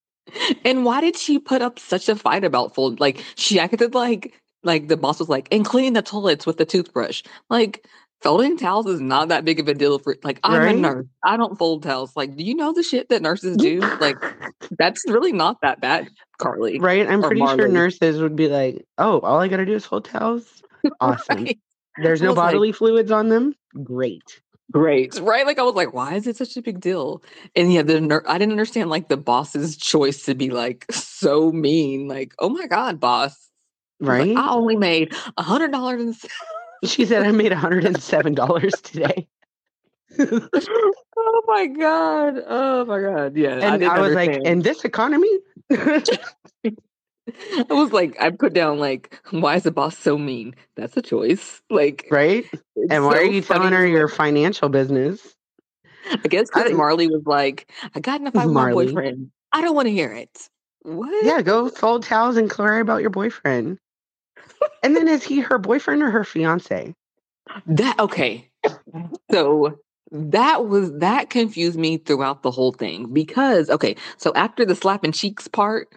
and 0.64 0.84
why 0.84 1.00
did 1.00 1.16
she 1.16 1.38
put 1.38 1.62
up 1.62 1.78
such 1.78 2.08
a 2.08 2.16
fight 2.16 2.44
about 2.44 2.74
fold? 2.74 3.00
Like 3.00 3.22
she 3.36 3.58
acted 3.60 3.94
like 3.94 4.34
like 4.62 4.88
the 4.88 4.96
boss 4.96 5.20
was 5.20 5.28
like, 5.28 5.48
and 5.52 5.64
clean 5.64 5.92
the 5.92 6.02
toilets 6.02 6.46
with 6.46 6.56
the 6.56 6.64
toothbrush. 6.64 7.22
Like 7.50 7.86
folding 8.22 8.56
towels 8.56 8.86
is 8.86 9.00
not 9.00 9.28
that 9.28 9.44
big 9.44 9.60
of 9.60 9.68
a 9.68 9.74
deal 9.74 9.98
for 9.98 10.16
like 10.24 10.40
I'm 10.42 10.60
Right? 10.60 10.76
a 10.76 10.78
nurse. 10.78 11.06
I 11.24 11.36
don't 11.36 11.56
fold 11.58 11.82
towels. 11.82 12.12
Like, 12.16 12.36
do 12.36 12.42
you 12.44 12.54
know 12.54 12.72
the 12.72 12.82
shit 12.82 13.08
that 13.10 13.22
nurses 13.22 13.56
do? 13.56 13.80
Like 14.00 14.16
that's 14.78 15.02
really 15.08 15.32
not 15.32 15.58
that 15.62 15.80
bad, 15.80 16.08
Carlee. 16.40 16.80
right? 16.80 17.06
I'm 17.08 17.22
pretty 17.22 17.40
sure 17.40 17.68
nurses 17.68 18.20
would 18.20 18.36
be 18.36 18.48
like, 18.48 18.84
oh, 18.98 19.20
all 19.20 19.40
I 19.40 19.48
got 19.48 19.58
to 19.58 19.66
do 19.66 19.74
is 19.74 19.86
fold 19.86 20.04
towels. 20.06 20.62
Awesome. 21.00 21.44
Right? 21.44 21.58
There's 22.02 22.20
no 22.22 22.28
was 22.28 22.36
like- 22.36 22.46
bodily 22.52 22.72
fluids 22.72 23.10
on 23.10 23.28
them. 23.28 23.54
Great. 23.82 24.40
Great, 24.72 25.14
right? 25.20 25.46
Like 25.46 25.60
I 25.60 25.62
was 25.62 25.76
like, 25.76 25.94
why 25.94 26.14
is 26.14 26.26
it 26.26 26.36
such 26.36 26.56
a 26.56 26.62
big 26.62 26.80
deal? 26.80 27.22
And 27.54 27.72
yeah, 27.72 27.82
the 27.82 28.00
ner- 28.00 28.24
I 28.26 28.36
didn't 28.36 28.50
understand 28.52 28.90
like 28.90 29.08
the 29.08 29.16
boss's 29.16 29.76
choice 29.76 30.24
to 30.24 30.34
be 30.34 30.50
like 30.50 30.86
so 30.90 31.52
mean. 31.52 32.08
Like, 32.08 32.34
oh 32.40 32.48
my 32.48 32.66
god, 32.66 32.98
boss! 32.98 33.48
He's 34.00 34.08
like, 34.08 34.18
Right? 34.26 34.36
I 34.36 34.50
only 34.50 34.74
made 34.74 35.14
a 35.36 35.42
hundred 35.44 35.70
dollars. 35.70 36.00
and 36.02 36.10
s- 36.14 36.26
She 36.84 37.06
said 37.06 37.24
I 37.24 37.32
made 37.32 37.52
$107 37.52 38.82
today. 38.82 39.28
oh 40.18 41.42
my 41.46 41.66
god! 41.66 42.42
Oh 42.46 42.84
my 42.84 43.00
god! 43.00 43.36
Yeah, 43.36 43.54
And 43.54 43.64
I, 43.64 43.78
didn't 43.78 44.00
was 44.00 44.14
like, 44.14 44.30
in 44.30 44.62
this 44.62 44.84
economy? 44.84 45.28
I 45.70 47.66
was 47.70 47.92
like, 47.92 48.16
I 48.20 48.30
put 48.30 48.52
down 48.52 48.78
like, 48.78 49.20
why 49.30 49.56
is 49.56 49.64
the 49.64 49.72
boss 49.72 49.98
so 49.98 50.16
mean? 50.16 50.54
That's 50.76 50.96
a 50.96 51.02
choice. 51.02 51.60
Like, 51.70 52.06
right? 52.10 52.44
And 52.90 53.04
why 53.04 53.16
are 53.16 53.24
so 53.24 53.30
you 53.30 53.42
telling 53.42 53.72
her 53.72 53.86
your 53.86 54.08
financial 54.08 54.68
business? 54.68 55.34
I 56.10 56.28
guess 56.28 56.48
because 56.52 56.70
Marlee 56.70 57.10
was 57.10 57.24
like, 57.26 57.70
I 57.94 58.00
got 58.00 58.20
in 58.20 58.28
a 58.28 58.32
fight 58.32 58.46
with 58.46 58.54
my 58.54 58.72
boyfriend. 58.72 59.30
I 59.52 59.60
don't 59.60 59.74
want 59.74 59.86
to 59.86 59.92
hear 59.92 60.12
it. 60.12 60.48
What? 60.82 61.24
Yeah, 61.24 61.42
go 61.42 61.68
fold 61.68 62.04
towels 62.04 62.36
and 62.36 62.52
worry 62.56 62.80
about 62.80 63.00
your 63.00 63.10
boyfriend. 63.10 63.78
And 64.82 64.96
then 64.96 65.08
is 65.08 65.22
he 65.22 65.40
her 65.40 65.58
boyfriend 65.58 66.02
or 66.02 66.10
her 66.10 66.24
fiance? 66.24 66.94
That 67.66 67.98
okay. 67.98 68.50
So 69.30 69.78
that 70.10 70.66
was 70.66 70.92
that 70.98 71.30
confused 71.30 71.78
me 71.78 71.98
throughout 71.98 72.42
the 72.42 72.50
whole 72.50 72.72
thing 72.72 73.12
because 73.12 73.70
okay, 73.70 73.96
so 74.16 74.32
after 74.34 74.64
the 74.64 74.74
slapping 74.74 75.12
cheeks 75.12 75.48
part, 75.48 75.88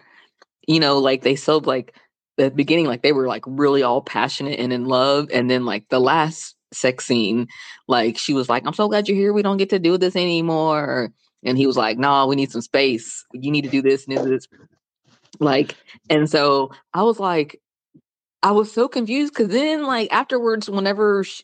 you 0.66 0.80
know, 0.80 0.98
like 0.98 1.22
they 1.22 1.36
so 1.36 1.58
like 1.58 1.94
the 2.36 2.50
beginning, 2.50 2.86
like 2.86 3.02
they 3.02 3.12
were 3.12 3.26
like 3.26 3.44
really 3.46 3.82
all 3.82 4.00
passionate 4.00 4.58
and 4.58 4.72
in 4.72 4.86
love, 4.86 5.28
and 5.32 5.50
then 5.50 5.64
like 5.64 5.88
the 5.88 6.00
last 6.00 6.56
sex 6.72 7.04
scene, 7.04 7.48
like 7.88 8.18
she 8.18 8.34
was 8.34 8.48
like, 8.48 8.64
"I'm 8.66 8.74
so 8.74 8.88
glad 8.88 9.08
you're 9.08 9.16
here. 9.16 9.32
We 9.32 9.42
don't 9.42 9.58
get 9.58 9.70
to 9.70 9.78
do 9.78 9.98
this 9.98 10.16
anymore." 10.16 11.12
And 11.42 11.56
he 11.56 11.66
was 11.66 11.76
like, 11.76 11.98
"No, 11.98 12.26
we 12.26 12.36
need 12.36 12.50
some 12.50 12.60
space. 12.60 13.24
You 13.32 13.50
need 13.50 13.64
to 13.64 13.70
do 13.70 13.82
this 13.82 14.06
and 14.06 14.18
this." 14.18 14.46
Like, 15.38 15.76
and 16.08 16.28
so 16.28 16.70
I 16.92 17.02
was 17.02 17.18
like, 17.18 17.60
I 18.42 18.52
was 18.52 18.72
so 18.72 18.88
confused 18.88 19.34
because 19.34 19.48
then, 19.48 19.84
like 19.84 20.12
afterwards, 20.12 20.68
whenever 20.68 21.24
sh 21.24 21.42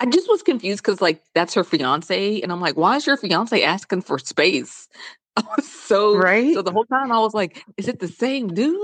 I 0.00 0.06
just 0.06 0.28
was 0.28 0.42
confused 0.42 0.82
because 0.82 1.00
like 1.00 1.22
that's 1.34 1.54
her 1.54 1.64
fiance, 1.64 2.40
and 2.40 2.50
I'm 2.50 2.60
like, 2.60 2.76
why 2.76 2.96
is 2.96 3.06
your 3.06 3.16
fiance 3.16 3.62
asking 3.62 4.02
for 4.02 4.18
space? 4.18 4.88
I 5.36 5.42
was 5.56 5.70
so 5.70 6.16
Right? 6.16 6.54
So 6.54 6.62
the 6.62 6.72
whole 6.72 6.84
time 6.84 7.12
I 7.12 7.18
was 7.18 7.34
like, 7.34 7.64
is 7.76 7.88
it 7.88 8.00
the 8.00 8.08
same 8.08 8.48
dude? 8.48 8.78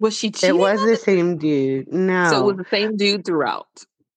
Was 0.00 0.16
she 0.16 0.30
cheating? 0.30 0.56
It 0.56 0.58
was 0.58 0.80
the 0.80 0.96
same 0.96 1.38
dude. 1.38 1.92
No. 1.92 2.30
So 2.30 2.38
it 2.38 2.56
was 2.56 2.56
the 2.56 2.76
same 2.76 2.96
dude 2.96 3.24
throughout. 3.24 3.68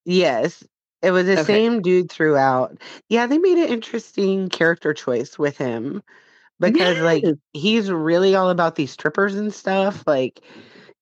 Yes. 0.05 0.63
It 1.01 1.11
was 1.11 1.25
the 1.25 1.37
Okay. 1.37 1.43
same 1.43 1.81
dude 1.81 2.11
throughout. 2.11 2.77
Yeah, 3.07 3.27
they 3.27 3.37
made 3.37 3.57
an 3.57 3.69
interesting 3.69 4.49
character 4.49 4.93
choice 4.93 5.39
with 5.39 5.57
him 5.57 6.03
because 6.59 6.99
like 6.99 7.23
he's 7.53 7.89
really 7.91 8.35
all 8.35 8.49
about 8.49 8.75
these 8.75 8.91
strippers 8.91 9.35
and 9.35 9.53
stuff. 9.53 10.03
Like 10.05 10.41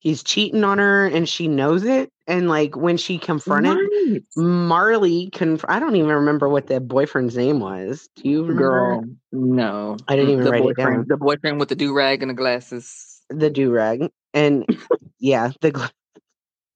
he's 0.07 0.23
cheating 0.23 0.63
on 0.63 0.77
her 0.77 1.05
and 1.05 1.27
she 1.27 1.49
knows 1.49 1.83
it. 1.83 2.09
And 2.27 2.47
like 2.47 2.77
when 2.77 2.95
she 2.95 3.17
confronted 3.17 3.77
Right. 3.77 4.23
Marlee, 4.37 5.31
conf- 5.33 5.65
I 5.67 5.79
don't 5.79 5.97
even 5.97 6.11
remember 6.11 6.47
what 6.47 6.67
the 6.67 6.79
boyfriend's 6.79 7.35
name 7.35 7.59
was. 7.59 8.07
Do 8.15 8.29
you 8.29 8.39
uh, 8.39 8.43
remember? 8.43 8.69
Girl, 8.69 9.05
no. 9.33 9.97
I 10.07 10.15
didn't 10.15 10.29
mm, 10.29 10.31
even 10.33 10.43
the 10.45 10.51
write 10.51 10.63
it 10.63 10.77
down. 10.77 11.05
The 11.09 11.17
boyfriend 11.17 11.59
with 11.59 11.69
the 11.69 11.75
do 11.75 11.93
rag 11.93 12.21
and 12.21 12.29
the 12.29 12.35
glasses. 12.35 13.21
The 13.29 13.49
do 13.49 13.69
rag. 13.69 14.09
And 14.33 14.65
yeah, 15.19 15.51
the 15.59 15.71
gla- 15.71 15.91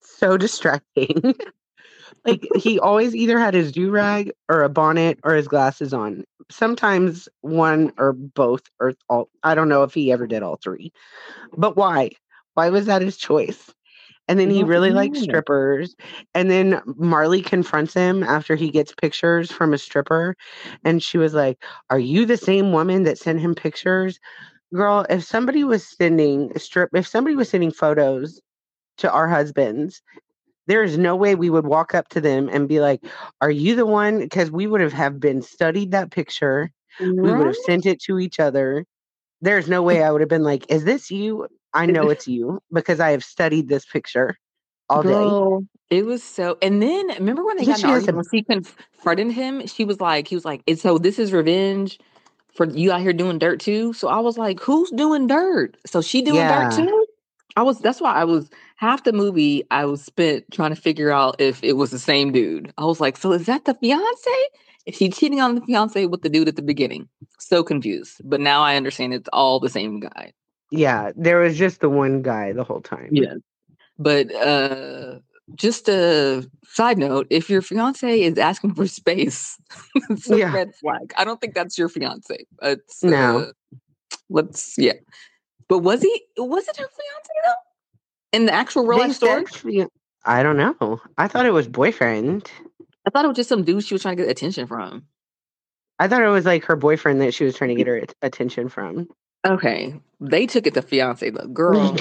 so 0.02 0.36
distracting. 0.38 1.36
like 2.26 2.46
he 2.58 2.80
always 2.80 3.16
either 3.16 3.40
had 3.40 3.54
his 3.54 3.72
do 3.72 3.92
rag 3.92 4.34
or 4.50 4.64
a 4.64 4.70
bonnet 4.70 5.20
or 5.24 5.36
his 5.36 5.48
glasses 5.48 5.94
on. 5.94 6.26
Sometimes 6.50 7.30
one 7.40 7.94
or 7.98 8.12
both 8.12 8.64
or 8.82 8.94
all. 9.08 9.30
I 9.44 9.56
don't 9.56 9.70
know 9.70 9.84
if 9.84 9.94
he 9.94 10.12
ever 10.12 10.28
did 10.28 10.44
all 10.44 10.58
three. 10.58 10.92
But 11.56 11.78
why? 11.78 12.12
Why 12.54 12.70
was 12.70 12.86
that 12.88 13.02
his 13.02 13.18
choice? 13.18 13.72
And 14.28 14.40
then 14.40 14.50
he 14.50 14.64
really 14.64 14.92
likes 14.92 15.20
strippers. 15.22 15.96
And 16.34 16.50
then 16.50 16.82
Marlee 16.86 17.46
confronts 17.46 17.94
him 17.94 18.24
after 18.24 18.56
he 18.56 18.70
gets 18.70 18.94
pictures 18.94 19.52
from 19.52 19.74
a 19.74 19.78
stripper. 19.78 20.36
And 20.86 21.04
she 21.04 21.18
was 21.18 21.34
like, 21.34 21.62
Are 21.90 22.00
you 22.00 22.26
the 22.26 22.38
same 22.38 22.72
woman 22.72 23.04
that 23.04 23.18
sent 23.18 23.40
him 23.42 23.56
pictures? 23.56 24.20
Girl, 24.74 25.06
if 25.10 25.24
somebody 25.24 25.64
was 25.64 25.86
sending 25.86 26.58
strip, 26.58 26.90
if 26.94 27.08
somebody 27.08 27.36
was 27.36 27.50
sending 27.50 27.72
photos 27.72 28.40
to 28.98 29.12
our 29.12 29.28
husbands, 29.28 30.02
there 30.68 30.84
is 30.84 30.98
no 30.98 31.16
way 31.16 31.36
we 31.36 31.50
would 31.50 31.66
walk 31.66 31.94
up 31.94 32.08
to 32.10 32.22
them 32.22 32.50
and 32.50 32.70
be 32.70 32.80
like, 32.80 33.04
Are 33.42 33.52
you 33.52 33.76
the 33.76 33.86
one? 33.86 34.20
Because 34.20 34.52
we 34.52 34.68
would 34.68 34.82
have, 34.82 34.94
have 34.94 35.20
been 35.20 35.42
studied 35.42 35.92
that 35.92 36.12
picture. 36.12 36.72
We 37.22 37.34
would 37.34 37.48
have 37.48 37.56
sent 37.58 37.86
it 37.86 38.02
to 38.04 38.20
each 38.20 38.40
other. 38.40 38.86
There's 39.42 39.68
no 39.68 39.82
way 39.84 40.04
I 40.04 40.12
would 40.12 40.22
have 40.22 40.30
been 40.30 40.44
like, 40.44 40.72
Is 40.72 40.86
this 40.86 41.12
you? 41.12 41.48
I 41.74 41.86
know 41.86 42.10
it's 42.10 42.28
you 42.28 42.62
because 42.72 43.00
I 43.00 43.12
have 43.12 43.24
studied 43.24 43.68
this 43.70 43.86
picture 43.86 44.38
all 44.90 45.04
day. 45.04 45.32
It 45.90 46.06
was 46.06 46.24
so. 46.24 46.58
And 46.62 46.82
then 46.82 47.08
remember 47.10 47.46
when 47.46 47.58
they 47.58 47.66
Yeah, 47.66 47.74
got 47.74 47.84
an 47.84 47.90
argument? 47.90 48.28
When 48.32 48.40
she 48.40 48.44
confronted 48.44 49.32
him, 49.32 49.68
she 49.68 49.86
was 49.86 50.00
like, 50.00 50.28
he 50.28 50.36
was 50.36 50.46
like, 50.46 50.62
and 50.68 50.80
so 50.80 50.98
this 50.98 51.20
is 51.20 51.34
revenge 51.34 52.00
for 52.56 52.70
you 52.70 52.92
out 52.92 53.02
here 53.02 53.14
doing 53.14 53.40
dirt 53.40 53.60
too. 53.60 53.94
So 53.94 54.08
I 54.08 54.20
was 54.20 54.38
like, 54.38 54.60
who's 54.60 54.92
doing 54.92 55.28
dirt? 55.28 55.78
So 55.86 56.02
she 56.02 56.22
doing 56.22 56.48
Yeah. 56.48 56.48
dirt 56.48 56.72
too? 56.72 57.06
I 57.58 57.64
was. 57.64 57.80
That's 57.80 58.00
why 58.00 58.14
I 58.14 58.24
was 58.24 58.50
half 58.78 59.04
the 59.04 59.12
movie. 59.12 59.64
I 59.72 59.86
was 59.86 60.02
spent 60.02 60.50
trying 60.52 60.74
to 60.74 60.82
figure 60.82 61.12
out 61.12 61.40
if 61.40 61.62
it 61.64 61.74
was 61.74 61.92
the 61.92 62.00
same 62.00 62.32
dude. 62.32 62.74
I 62.78 62.86
was 62.86 63.02
like, 63.02 63.18
so 63.18 63.34
is 63.34 63.46
that 63.48 63.66
the 63.66 63.74
fiance? 63.74 64.32
Is 64.86 64.96
she 64.96 65.10
cheating 65.10 65.42
on 65.42 65.56
the 65.56 65.62
fiance 65.62 66.06
with 66.06 66.22
the 66.22 66.30
dude 66.30 66.48
at 66.48 66.56
the 66.56 66.62
beginning? 66.62 67.10
So 67.40 67.64
confused. 67.64 68.22
But 68.24 68.40
now 68.40 68.62
I 68.64 68.78
understand 68.78 69.14
it's 69.14 69.30
all 69.34 69.60
the 69.60 69.70
same 69.70 70.00
guy. 70.00 70.32
Yeah, 70.72 71.12
there 71.16 71.40
was 71.40 71.58
just 71.58 71.82
the 71.82 71.90
one 71.90 72.22
guy 72.22 72.54
the 72.54 72.64
whole 72.64 72.82
time. 72.82 73.10
Yeah. 73.12 73.36
But 74.00 74.34
uh 74.34 75.20
just 75.56 75.90
a 75.90 76.50
side 76.66 76.98
note, 76.98 77.28
if 77.30 77.50
your 77.50 77.62
fiance 77.62 78.22
is 78.22 78.38
asking 78.38 78.74
for 78.76 78.88
space, 78.88 79.60
it's 80.10 80.30
a 80.32 80.38
Yeah. 80.38 80.54
red 80.54 80.74
flag. 80.76 81.14
I 81.18 81.26
don't 81.26 81.42
think 81.42 81.54
that's 81.54 81.78
your 81.78 81.90
fiance. 81.90 82.46
It's 82.62 83.04
No. 83.04 83.40
uh, 83.40 83.78
let's 84.30 84.76
yeah. 84.78 84.94
But 85.68 85.80
was 85.80 86.02
he 86.02 86.24
was 86.38 86.68
it 86.68 86.78
her 86.78 86.88
fiance 86.88 87.34
though? 87.46 88.38
In 88.38 88.46
the 88.46 88.54
actual 88.54 88.86
real 88.88 89.00
life 89.00 89.14
story? 89.14 89.46
she- 89.48 89.86
I 90.24 90.44
don't 90.44 90.56
know. 90.58 91.02
I 91.18 91.28
thought 91.28 91.46
it 91.48 91.54
was 91.54 91.68
boyfriend. 91.68 92.50
I 93.06 93.10
thought 93.10 93.26
it 93.26 93.28
was 93.30 93.38
just 93.38 93.50
some 93.50 93.64
dude 93.64 93.84
she 93.84 93.96
was 93.96 94.04
trying 94.04 94.16
to 94.18 94.24
get 94.24 94.30
attention 94.32 94.68
from. 94.68 95.04
I 95.98 96.08
thought 96.08 96.22
it 96.22 96.28
was 96.30 96.46
like 96.46 96.64
her 96.66 96.76
boyfriend 96.76 97.20
that 97.22 97.34
she 97.34 97.44
was 97.44 97.56
trying 97.56 97.70
to 97.70 97.76
get 97.76 97.88
her 97.88 98.04
attention 98.22 98.70
from. 98.70 99.08
Okay. 99.46 99.96
They 100.20 100.46
took 100.46 100.68
it 100.68 100.74
to 100.76 100.82
fiance 100.82 101.30
though. 101.30 101.48
Girl. 101.48 101.98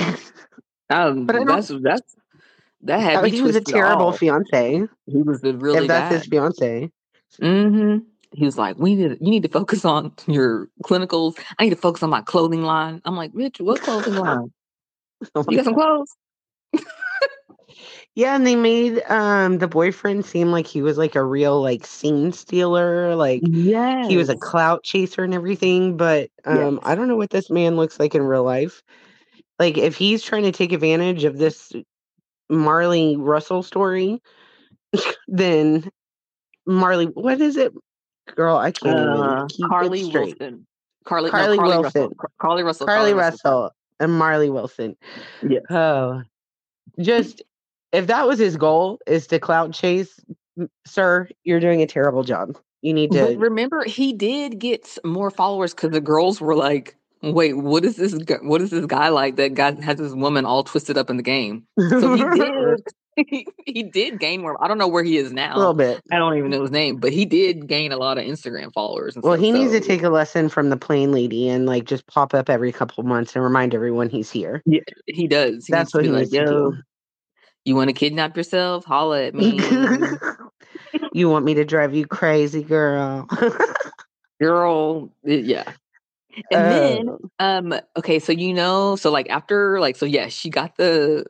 Um, 0.91 1.27
But 1.27 1.47
that's 1.47 1.69
that's 1.69 2.17
that 2.83 3.01
had 3.01 3.27
he 3.27 3.41
was 3.43 3.57
a 3.57 3.61
terrible 3.61 4.13
fiance. 4.13 4.83
He 5.07 5.23
was 5.23 5.41
the 5.41 5.57
really 5.57 5.85
if 5.87 5.89
that's 5.89 6.11
bad. 6.11 6.19
his 6.19 6.27
fiance. 6.27 6.91
hmm 7.41 7.99
He 8.33 8.45
was 8.45 8.59
like, 8.59 8.77
"We 8.79 8.95
need 8.95 9.19
you 9.21 9.31
need 9.31 9.43
to 9.45 9.49
focus 9.49 9.85
on 9.85 10.13
your 10.27 10.69
clinicals. 10.85 11.39
I 11.59 11.65
need 11.65 11.71
to 11.71 11.77
focus 11.77 12.03
on 12.03 12.11
my 12.11 12.23
clothing 12.23 12.63
line." 12.63 13.03
I'm 13.05 13.17
like, 13.17 13.33
"Bitch, 13.33 13.61
what 13.61 13.83
clothing 13.83 14.17
line?" 14.17 14.53
Oh 15.35 15.45
You 15.49 15.57
got 15.57 15.65
some 15.65 15.75
clothes? 15.75 16.11
Yeah, 18.15 18.35
and 18.35 18.47
they 18.47 18.57
made 18.57 19.03
um 19.09 19.59
the 19.59 19.69
boyfriend 19.69 20.25
seem 20.25 20.51
like 20.51 20.67
he 20.67 20.83
was 20.83 20.99
like 20.99 21.15
a 21.15 21.25
real 21.25 21.61
like 21.61 21.87
scene 21.87 22.33
stealer, 22.33 23.15
like 23.15 23.43
Yes. 23.45 24.09
he 24.09 24.17
was 24.17 24.29
a 24.29 24.37
clout 24.37 24.83
chaser 24.83 25.23
and 25.25 25.35
everything, 25.35 25.97
but 25.97 26.31
um 26.45 26.81
I 26.83 26.95
don't 26.95 27.09
know 27.09 27.17
what 27.17 27.31
this 27.31 27.51
man 27.51 27.77
looks 27.77 27.99
like 28.01 28.15
in 28.15 28.23
real 28.23 28.45
life. 28.45 28.83
Like 29.59 29.79
if 29.79 29.97
he's 29.97 30.23
trying 30.23 30.45
to 30.45 30.53
take 30.53 30.73
advantage 30.73 31.25
of 31.25 31.37
this 31.39 31.73
Marlee 32.51 33.17
Russell 33.19 33.63
story, 33.63 34.21
then 35.29 35.89
Marlee 36.69 37.11
what 37.15 37.41
is 37.41 37.57
it? 37.57 37.73
Girl, 38.37 38.57
I 38.57 38.71
can't 38.71 38.99
Uh, 38.99 39.47
even 39.59 39.71
Carlee. 39.71 40.13
Wilson. 40.13 40.67
Carlee, 41.07 41.31
Carlee 41.31 41.57
no, 41.57 41.63
Carlee 41.63 41.81
Wilson. 41.81 42.03
Russell. 42.03 42.15
Carlee 42.41 42.65
Russell. 42.65 42.87
Carlee 42.87 43.17
Russell 43.17 43.71
and 43.99 44.13
Marlee 44.13 44.53
Wilson. 44.53 44.97
Yes. 45.49 45.63
Oh, 45.71 46.23
just 46.99 47.43
if 47.93 48.07
that 48.07 48.27
was 48.27 48.39
his 48.39 48.57
goal 48.57 48.99
is 49.07 49.27
to 49.29 49.39
clout 49.39 49.73
chase, 49.73 50.19
sir, 50.87 51.29
you're 51.45 51.61
doing 51.61 51.83
a 51.83 51.87
terrible 51.87 52.23
job. 52.23 52.57
You 52.83 52.95
need 52.95 53.11
But 53.11 53.33
to. 53.33 53.39
remember, 53.39 53.85
he 53.85 54.13
did 54.13 54.59
get 54.59 54.99
more 55.05 55.31
followers 55.31 55.75
because 55.75 55.91
the 55.91 56.01
girls 56.01 56.41
were 56.41 56.55
like, 56.55 56.97
"Wait, 57.23 57.55
what 57.57 57.85
is 57.85 57.97
this? 57.97 58.17
What 58.43 58.63
is 58.63 58.71
this 58.71 58.87
guy 58.87 59.09
like 59.09 59.37
that 59.37 59.55
guy 59.55 59.81
has 59.83 59.99
this 59.99 60.13
woman 60.13 60.47
all 60.47 60.65
twisted 60.65 60.97
up 60.97 61.11
in 61.11 61.17
the 61.17 61.23
game?" 61.23 61.67
So 61.79 62.15
he 62.15 62.25
did. 62.35 62.83
He, 63.17 63.47
he 63.67 63.83
did 63.83 64.19
gain 64.19 64.41
more. 64.41 64.57
I 64.65 64.69
don't 64.69 64.79
know 64.79 64.89
where 64.89 65.03
he 65.03 65.19
is 65.19 65.31
now. 65.31 65.55
a 65.55 65.59
little 65.59 65.75
bit. 65.75 66.01
I 66.11 66.17
don't 66.17 66.39
even 66.39 66.51
know 66.51 66.63
his 66.63 66.71
name, 66.71 66.97
but 66.97 67.13
he 67.13 67.27
did 67.27 67.67
gain 67.67 67.93
a 67.93 67.99
lot 67.99 68.17
of 68.17 68.25
Instagram 68.25 68.73
followers. 68.73 69.15
And 69.15 69.23
Well, 69.23 69.35
stuff, 69.35 69.45
he 69.45 69.53
needs 69.53 69.73
to 69.73 69.81
take 69.81 70.03
a 70.03 70.09
lesson 70.09 70.49
from 70.49 70.71
the 70.71 70.77
plane 70.79 71.13
lady 71.13 71.47
and 71.49 71.67
like 71.67 71.85
just 71.85 72.07
pop 72.07 72.33
up 72.33 72.49
every 72.49 72.73
couple 72.73 73.03
months 73.05 73.35
and 73.35 73.45
remind 73.45 73.75
everyone 73.75 74.09
he's 74.09 74.31
here. 74.31 74.63
Yeah, 74.65 74.81
he 75.07 75.27
does. 75.27 75.67
He 75.67 75.73
That's 75.73 75.93
what 75.93 76.05
he 76.05 76.11
like, 76.11 76.21
needs 76.21 76.31
to 76.31 76.37
"Yo, 76.37 76.71
do. 76.71 76.77
You 77.65 77.75
want 77.75 77.89
to 77.89 77.95
kidnap 77.95 78.37
yourself? 78.37 78.85
Holla 78.85 79.25
at 79.25 79.35
me, 79.35 79.59
you 81.13 81.29
want 81.29 81.45
me 81.45 81.55
to 81.55 81.65
drive 81.65 81.95
you 81.95 82.07
crazy, 82.07 82.63
girl? 82.63 83.29
girl." 84.41 85.13
Yeah. 85.25 85.73
And 86.51 86.71
then 86.71 87.09
Oh. 87.09 87.31
Um, 87.39 87.75
okay, 87.97 88.19
so 88.19 88.33
you 88.33 88.53
know, 88.53 88.97
so 88.97 89.11
like 89.11 89.29
after 89.31 89.81
like 89.81 89.97
so 89.97 90.07
yeah, 90.07 90.29
she 90.29 90.51
got 90.51 90.77
the 90.77 91.25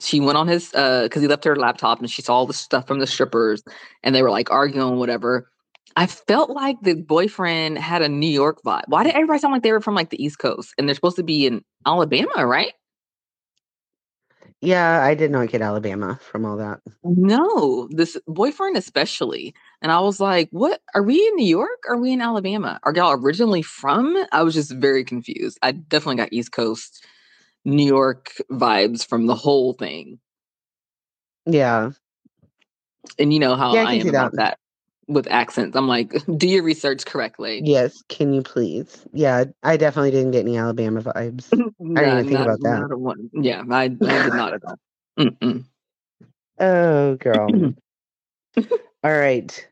she 0.00 0.20
went 0.20 0.38
on 0.38 0.48
his 0.48 0.72
uh 0.74 1.04
because 1.04 1.22
he 1.22 1.28
left 1.28 1.44
her 1.44 1.56
laptop 1.56 2.00
and 2.00 2.10
she 2.10 2.22
saw 2.22 2.34
all 2.34 2.46
the 2.46 2.52
stuff 2.52 2.86
from 2.86 2.98
the 2.98 3.06
strippers 3.06 3.62
and 4.02 4.14
they 4.14 4.22
were 4.22 4.30
like 4.30 4.50
arguing, 4.50 4.98
whatever. 4.98 5.50
I 5.96 6.06
felt 6.06 6.50
like 6.50 6.76
the 6.82 6.94
boyfriend 6.94 7.78
had 7.78 8.02
a 8.02 8.08
New 8.08 8.30
York 8.30 8.60
vibe. 8.64 8.84
Why 8.86 9.02
did 9.02 9.14
everybody 9.14 9.40
sound 9.40 9.52
like 9.52 9.62
they 9.62 9.72
were 9.72 9.80
from 9.80 9.94
like 9.94 10.10
the 10.10 10.22
East 10.22 10.38
Coast 10.38 10.74
and 10.78 10.86
they're 10.86 10.94
supposed 10.94 11.16
to 11.16 11.24
be 11.24 11.46
in 11.46 11.64
Alabama, 11.86 12.46
right? 12.46 12.72
Yeah, 14.60 15.02
I 15.02 15.14
did 15.14 15.30
not 15.30 15.48
get 15.50 15.62
Alabama 15.62 16.18
from 16.22 16.44
all 16.46 16.56
that. 16.58 16.80
No, 17.04 17.88
this 17.90 18.18
boyfriend 18.26 18.76
especially. 18.76 19.54
And 19.82 19.92
I 19.92 20.00
was 20.00 20.20
like, 20.20 20.48
what? 20.52 20.80
Are 20.94 21.02
we 21.02 21.16
in 21.28 21.36
New 21.36 21.46
York? 21.46 21.84
Are 21.88 21.96
we 21.96 22.12
in 22.12 22.20
Alabama? 22.20 22.78
Are 22.82 22.94
y'all 22.94 23.12
originally 23.12 23.62
from? 23.62 24.16
I 24.32 24.42
was 24.42 24.54
just 24.54 24.72
very 24.72 25.04
confused. 25.04 25.58
I 25.62 25.72
definitely 25.72 26.16
got 26.16 26.32
East 26.32 26.52
Coast, 26.52 27.06
New 27.64 27.86
York 27.86 28.32
vibes 28.50 29.06
from 29.06 29.26
the 29.26 29.34
whole 29.36 29.74
thing. 29.74 30.18
Yeah, 31.46 31.92
And 33.18 33.32
you 33.32 33.40
know 33.40 33.56
how 33.56 33.72
Yeah, 33.74 33.82
I 33.82 33.86
I, 33.86 33.94
am 33.94 34.02
see 34.02 34.08
about 34.10 34.32
that. 34.36 34.58
With 35.08 35.26
accents. 35.30 35.76
I'm 35.76 35.88
like, 35.88 36.12
do 36.36 36.46
your 36.48 36.62
research 36.62 37.06
correctly. 37.06 37.62
yes. 37.64 38.02
Can 38.08 38.32
you 38.32 38.42
please? 38.42 39.06
Yeah, 39.12 39.44
I 39.62 39.76
definitely 39.76 40.10
didn't 40.10 40.32
get 40.32 40.40
any 40.40 40.56
Alabama 40.56 41.02
vibes. 41.02 41.48
Nah, 41.80 42.20
even 42.20 42.28
think 42.28 42.40
about 42.40 42.60
that. 42.60 43.30
Yeah, 43.32 43.62
I, 43.70 43.84
I 43.84 43.88
did 43.88 44.34
not 44.34 44.52
at 44.54 44.64
all. 44.64 44.76
Mm-mm. 45.18 45.64
Oh, 46.60 47.14
girl. 47.16 47.74
all 48.56 48.64
right. 49.04 49.68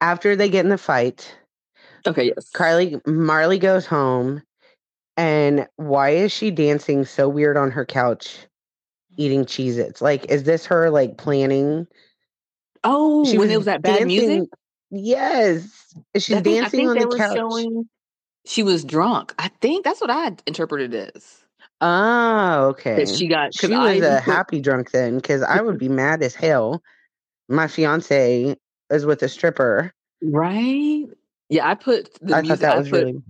After 0.00 0.34
they 0.36 0.48
get 0.48 0.64
in 0.64 0.70
the 0.70 0.78
fight, 0.78 1.36
Okay, 2.06 2.32
yes. 2.34 2.50
Carlee 2.52 3.00
Marlee 3.04 3.60
goes 3.60 3.86
home, 3.86 4.42
and 5.16 5.66
why 5.76 6.10
is 6.10 6.32
she 6.32 6.50
dancing 6.50 7.04
so 7.04 7.28
weird 7.28 7.56
on 7.56 7.70
her 7.70 7.86
couch, 7.86 8.38
eating 9.16 9.44
Cheez 9.44 9.76
Its? 9.78 10.02
Like, 10.02 10.30
is 10.30 10.44
this 10.44 10.66
her 10.66 10.90
like 10.90 11.16
planning? 11.16 11.86
Oh, 12.82 13.24
when 13.38 13.50
it 13.50 13.56
was 13.56 13.66
that 13.66 13.82
bad 13.82 14.06
music. 14.06 14.48
Yes, 14.96 15.94
she's 16.16 16.26
think, 16.26 16.44
dancing 16.44 16.88
on 16.88 16.96
the 16.98 17.16
couch. 17.16 17.36
showing 17.36 17.88
she 18.46 18.62
was 18.62 18.84
drunk. 18.84 19.34
I 19.38 19.48
think 19.60 19.84
that's 19.84 20.00
what 20.00 20.10
I 20.10 20.32
interpreted 20.46 20.94
it 20.94 21.12
as. 21.14 21.40
Oh, 21.80 22.66
okay. 22.68 22.96
That 22.96 23.08
she 23.08 23.26
got 23.26 23.54
She 23.54 23.66
was 23.68 23.98
a 23.98 24.20
put- 24.24 24.32
happy 24.32 24.60
drunk 24.60 24.90
then, 24.92 25.16
because 25.16 25.42
I 25.42 25.60
would 25.60 25.78
be 25.86 25.88
mad 25.88 26.22
as 26.22 26.34
hell. 26.34 26.82
My 27.48 27.66
fiance 27.66 28.56
is 28.90 29.06
with 29.06 29.22
a 29.22 29.28
stripper. 29.28 29.92
right. 30.22 31.04
Yeah, 31.50 31.68
I 31.68 31.74
put 31.74 32.08
the 32.22 32.34
I 32.36 32.40
music. 32.40 32.60
thought 32.60 32.66
that 32.66 32.74
I 32.76 32.78
was 32.78 32.88
put 32.88 33.04
really. 33.04 33.22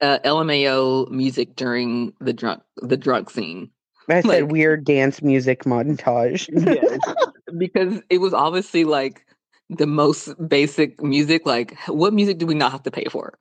uh, 0.00 0.18
LMAO 0.24 1.08
music 1.10 1.54
during 1.54 2.12
the 2.20 2.32
drunk 2.32 2.62
the 2.82 2.96
drunk 2.96 3.30
scene. 3.30 3.70
I 4.08 4.20
said 4.22 4.24
like- 4.42 4.50
weird 4.50 4.84
dance 4.84 5.22
music 5.22 5.62
montage. 5.64 6.48
Yes. 6.52 6.98
because 7.58 8.02
it 8.10 8.18
was 8.18 8.34
obviously 8.34 8.84
like 8.84 9.24
the 9.70 9.86
most 9.86 10.34
basic 10.48 11.02
music. 11.02 11.46
Like, 11.46 11.78
what 11.86 12.12
music 12.12 12.38
do 12.38 12.46
we 12.46 12.54
not 12.54 12.72
have 12.72 12.82
to 12.84 12.90
pay 12.90 13.06
for? 13.10 13.38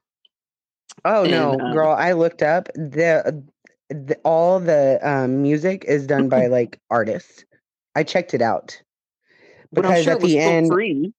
Oh 1.06 1.26
no, 1.26 1.54
And, 1.54 1.62
uh, 1.62 1.74
girl! 1.74 1.92
I 1.92 2.14
looked 2.14 2.42
up 2.42 2.68
the, 2.76 3.44
the 3.90 4.18
all 4.24 4.60
the 4.60 5.00
um, 5.02 5.42
music 5.42 5.86
is 5.88 6.06
done 6.08 6.30
by 6.30 6.48
like 6.48 6.80
artists. 6.90 7.46
I 7.96 8.04
checked 8.04 8.34
it 8.34 8.42
out 8.42 8.82
But 9.72 9.86
I'm 9.86 9.92
because 9.92 10.04
sure 10.04 10.14
at 10.14 10.22
the 10.22 10.40
end, 10.40 10.68
free. 10.68 11.14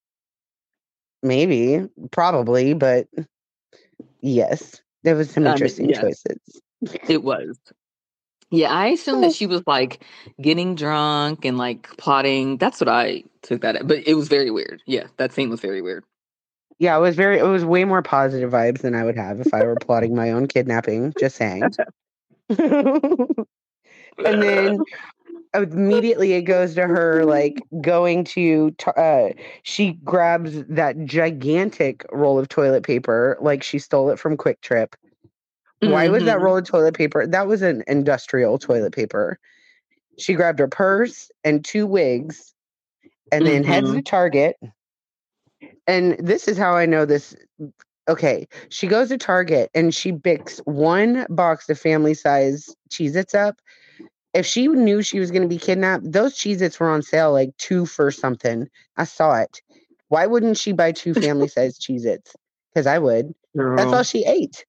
maybe, 1.22 1.88
probably, 2.10 2.74
but 2.74 3.08
yes, 4.20 4.80
there 5.02 5.16
was 5.16 5.30
some 5.30 5.44
I 5.46 5.50
mean, 5.50 5.54
interesting 5.54 5.92
choices. 5.92 6.38
It 7.08 7.22
was. 7.22 7.58
Yeah, 8.50 8.70
I 8.70 8.88
assumed 8.88 9.22
that 9.22 9.32
she 9.32 9.46
was 9.46 9.62
like 9.66 10.04
getting 10.40 10.74
drunk 10.74 11.44
and 11.44 11.56
like 11.56 11.88
plotting. 11.96 12.56
That's 12.56 12.80
what 12.80 12.88
I 12.88 13.22
took 13.42 13.60
that. 13.62 13.76
At. 13.76 13.86
But 13.86 14.06
it 14.06 14.14
was 14.14 14.28
very 14.28 14.50
weird. 14.50 14.82
Yeah, 14.86 15.06
that 15.18 15.32
scene 15.32 15.50
was 15.50 15.60
very 15.60 15.80
weird. 15.80 16.04
Yeah, 16.78 16.96
it 16.96 17.00
was 17.00 17.14
very. 17.14 17.38
It 17.38 17.44
was 17.44 17.64
way 17.64 17.84
more 17.84 18.02
positive 18.02 18.50
vibes 18.50 18.80
than 18.80 18.94
I 18.94 19.04
would 19.04 19.16
have 19.16 19.40
if 19.40 19.54
I 19.54 19.64
were 19.64 19.76
plotting 19.76 20.16
my 20.16 20.32
own 20.32 20.48
kidnapping. 20.48 21.14
Just 21.18 21.36
saying. 21.36 21.62
and 22.48 23.46
then 24.18 24.78
immediately 25.54 26.32
it 26.32 26.42
goes 26.42 26.74
to 26.74 26.86
her 26.86 27.24
like 27.24 27.60
going 27.80 28.24
to 28.24 28.74
uh 28.96 29.28
she 29.62 29.92
grabs 30.04 30.64
that 30.66 31.04
gigantic 31.04 32.04
roll 32.12 32.38
of 32.38 32.48
toilet 32.48 32.84
paper 32.84 33.36
like 33.40 33.62
she 33.62 33.78
stole 33.78 34.10
it 34.10 34.18
from 34.18 34.36
QuikTrip 34.36 34.94
why 35.80 36.08
was 36.08 36.24
that 36.24 36.38
Mhm. 36.38 36.42
roll 36.42 36.56
of 36.58 36.64
toilet 36.64 36.94
paper? 36.94 37.26
That 37.26 37.46
was 37.46 37.62
an 37.62 37.82
industrial 37.86 38.58
toilet 38.58 38.92
paper. 38.94 39.38
She 40.18 40.34
grabbed 40.34 40.58
her 40.58 40.68
purse 40.68 41.30
and 41.44 41.64
two 41.64 41.86
wigs 41.86 42.54
and 43.32 43.46
then 43.46 43.64
heads 43.64 43.92
to 43.92 44.02
target. 44.02 44.56
And 45.86 46.16
this 46.18 46.48
is 46.48 46.58
how 46.58 46.74
i 46.74 46.86
know 46.86 47.04
this 47.04 47.34
okay 48.08 48.46
she 48.70 48.86
goes 48.86 49.08
to 49.08 49.18
target 49.18 49.70
and 49.74 49.94
she 49.94 50.12
picks 50.12 50.58
one 50.60 51.26
box 51.30 51.68
of 51.68 51.78
family 51.78 52.14
size 52.14 52.74
cheez 52.90 53.14
its 53.16 53.34
up. 53.34 53.60
If 54.34 54.46
she 54.46 54.68
knew 54.68 55.02
she 55.02 55.18
was 55.18 55.30
going 55.30 55.42
to 55.42 55.48
be 55.48 55.58
kidnapped 55.58 56.10
those 56.12 56.34
cheez 56.34 56.60
its 56.60 56.78
were 56.78 56.88
on 56.90 57.02
sale 57.02 57.32
like 57.32 57.56
two 57.56 57.86
for 57.86 58.10
something. 58.10 58.68
I 58.96 59.04
saw 59.04 59.40
it. 59.40 59.62
Why 60.08 60.26
wouldn't 60.26 60.58
she 60.58 60.72
buy 60.72 60.92
two 60.92 61.14
family 61.26 61.48
size 61.48 61.78
cheez 61.78 62.04
its? 62.04 62.34
Because 62.72 62.86
i 62.86 62.98
would. 62.98 63.34
That's 63.54 63.92
all 63.92 64.02
she 64.02 64.24
ate 64.24 64.64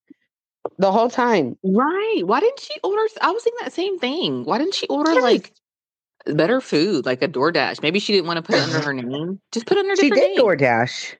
the 0.77 0.91
whole 0.91 1.09
time 1.09 1.57
Right. 1.63 2.21
Why 2.23 2.39
didn't 2.39 2.59
she 2.59 2.73
order? 2.83 3.01
I 3.21 3.31
was 3.31 3.43
thinking 3.43 3.59
that 3.63 3.73
same 3.73 3.99
thing. 3.99 4.43
Why 4.45 4.57
didn't 4.57 4.75
she 4.75 4.87
order 4.87 5.13
Yes. 5.13 5.23
like 5.23 5.53
better 6.25 6.61
food, 6.61 7.05
like 7.05 7.21
a 7.21 7.27
DoorDash? 7.27 7.81
Maybe 7.81 7.99
she 7.99 8.13
didn't 8.13 8.27
want 8.27 8.37
to 8.37 8.43
put 8.43 8.55
it 8.55 8.61
under 8.61 8.81
her 8.81 8.93
name. 8.93 9.39
Just 9.51 9.65
put 9.65 9.77
it 9.77 9.81
under 9.81 9.95
she 9.95 10.09
did 10.09 10.19
name. 10.19 10.37
DoorDash. 10.37 11.15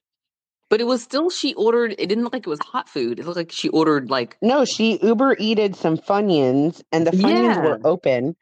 But 0.69 0.80
it 0.80 0.86
was 0.86 1.01
still 1.04 1.30
she 1.30 1.54
ordered. 1.56 1.95
It 1.97 2.08
didn't 2.08 2.23
look 2.23 2.34
like 2.34 2.47
it 2.47 2.49
was 2.49 2.60
hot 2.60 2.88
food. 2.88 3.19
It 3.19 3.25
looked 3.25 3.38
like 3.38 3.51
she 3.51 3.67
ordered 3.69 4.10
like 4.10 4.38
No, 4.41 4.63
she 4.63 4.99
Uber 5.04 5.36
eated 5.38 5.75
some 5.75 5.97
Funyuns, 5.97 6.82
and 6.91 7.06
the 7.06 7.12
Funyuns 7.12 7.62
were 7.62 7.80
open. 7.84 8.36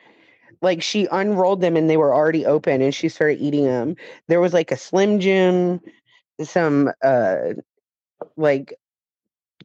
Like 0.62 0.84
she 0.84 1.08
unrolled 1.12 1.62
them, 1.62 1.76
and 1.76 1.90
they 1.90 1.98
were 1.98 2.14
already 2.14 2.46
open, 2.46 2.82
and 2.82 2.94
she 2.94 3.10
started 3.10 3.40
eating 3.40 3.64
them. 3.64 3.96
There 4.28 4.42
was 4.42 4.54
like 4.54 4.72
a 4.72 4.78
Slim 4.78 5.20
Jim, 5.20 5.80
some 6.44 6.92
uh, 7.04 7.54
like 8.38 8.76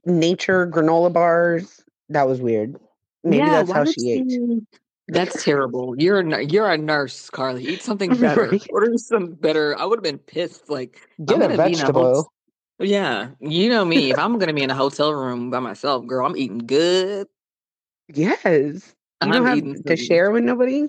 nature 0.04 0.66
granola 0.66 1.12
bars. 1.12 1.82
That 2.08 2.26
was 2.28 2.40
weird. 2.40 2.76
Maybe 3.22 3.38
yeah. 3.38 3.50
that's 3.50 3.72
how 3.72 3.84
would 3.84 3.94
she 3.94 4.10
ate. 4.12 4.62
That's 5.08 5.44
terrible. 5.44 5.94
You're 5.98 6.20
a 6.20 6.42
you're 6.42 6.70
a 6.70 6.78
nurse, 6.78 7.30
Carlee. 7.30 7.62
Eat 7.62 7.82
something 7.88 8.16
better. 8.16 8.48
Right. 8.48 8.66
Order 8.70 8.96
some 8.96 9.32
better. 9.32 9.78
I 9.78 9.84
would 9.84 9.98
have 9.98 10.04
been 10.04 10.18
pissed. 10.18 10.70
Like 10.70 11.08
Get 11.24 11.36
a 11.36 11.40
gonna 11.40 11.48
be 11.48 11.54
a 11.54 11.56
vegetable. 11.56 12.14
hot- 12.22 12.30
yeah, 12.80 13.28
you 13.40 13.68
know 13.68 13.84
me. 13.84 14.10
If 14.10 14.18
I'm 14.18 14.38
gonna 14.38 14.52
be 14.52 14.62
in 14.62 14.70
a 14.70 14.74
hotel 14.74 15.12
room 15.12 15.50
by 15.50 15.60
myself, 15.60 16.06
girl, 16.06 16.26
I'm 16.26 16.36
eating 16.36 16.58
good. 16.58 17.28
Yes. 18.12 18.44
You 19.22 19.32
don't 19.32 19.36
I'm 19.36 19.44
have 19.44 19.58
eating 19.58 19.82
to 19.84 19.96
share 19.96 20.30
with 20.30 20.44
nobody? 20.44 20.88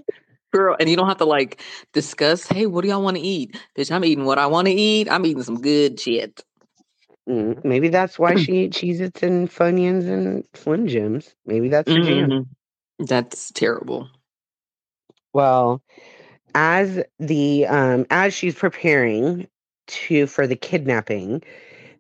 girl, 0.56 0.76
and 0.80 0.90
you 0.90 0.96
don't 0.96 1.08
have 1.08 1.18
to 1.18 1.26
like 1.26 1.62
discuss. 1.94 2.48
Hey, 2.48 2.66
what 2.66 2.82
do 2.82 2.88
y'all 2.88 3.04
want 3.04 3.18
to 3.18 3.24
eat? 3.24 3.60
Bitch, 3.78 3.92
I'm 3.92 4.06
eating 4.06 4.26
what 4.26 4.40
I 4.40 4.48
want 4.48 4.68
to 4.68 4.74
eat. 4.74 5.10
I'm 5.10 5.26
eating 5.26 5.44
some 5.44 5.62
good 5.62 6.00
shit. 6.00 6.44
Mm, 7.30 7.64
maybe 7.66 7.90
that's 7.90 8.20
why 8.20 8.36
she 8.36 8.58
ate 8.60 8.74
Cheez 8.74 9.00
Its 9.02 9.24
and 9.24 9.50
Funyuns 9.50 10.08
and 10.08 10.46
Slim 10.54 10.88
Jims. 10.88 11.36
Maybe 11.46 11.70
that's 11.70 11.94
her 11.94 12.02
jam. 12.02 12.32
Mhm. 12.32 12.48
That's 13.00 13.52
terrible. 13.52 14.10
Well, 15.34 15.82
as 16.56 17.04
the 17.20 17.68
um 17.68 18.06
as 18.10 18.34
she's 18.34 18.56
preparing 18.56 19.48
to 19.88 20.28
for 20.28 20.48
the 20.48 20.56
kidnapping, 20.56 21.44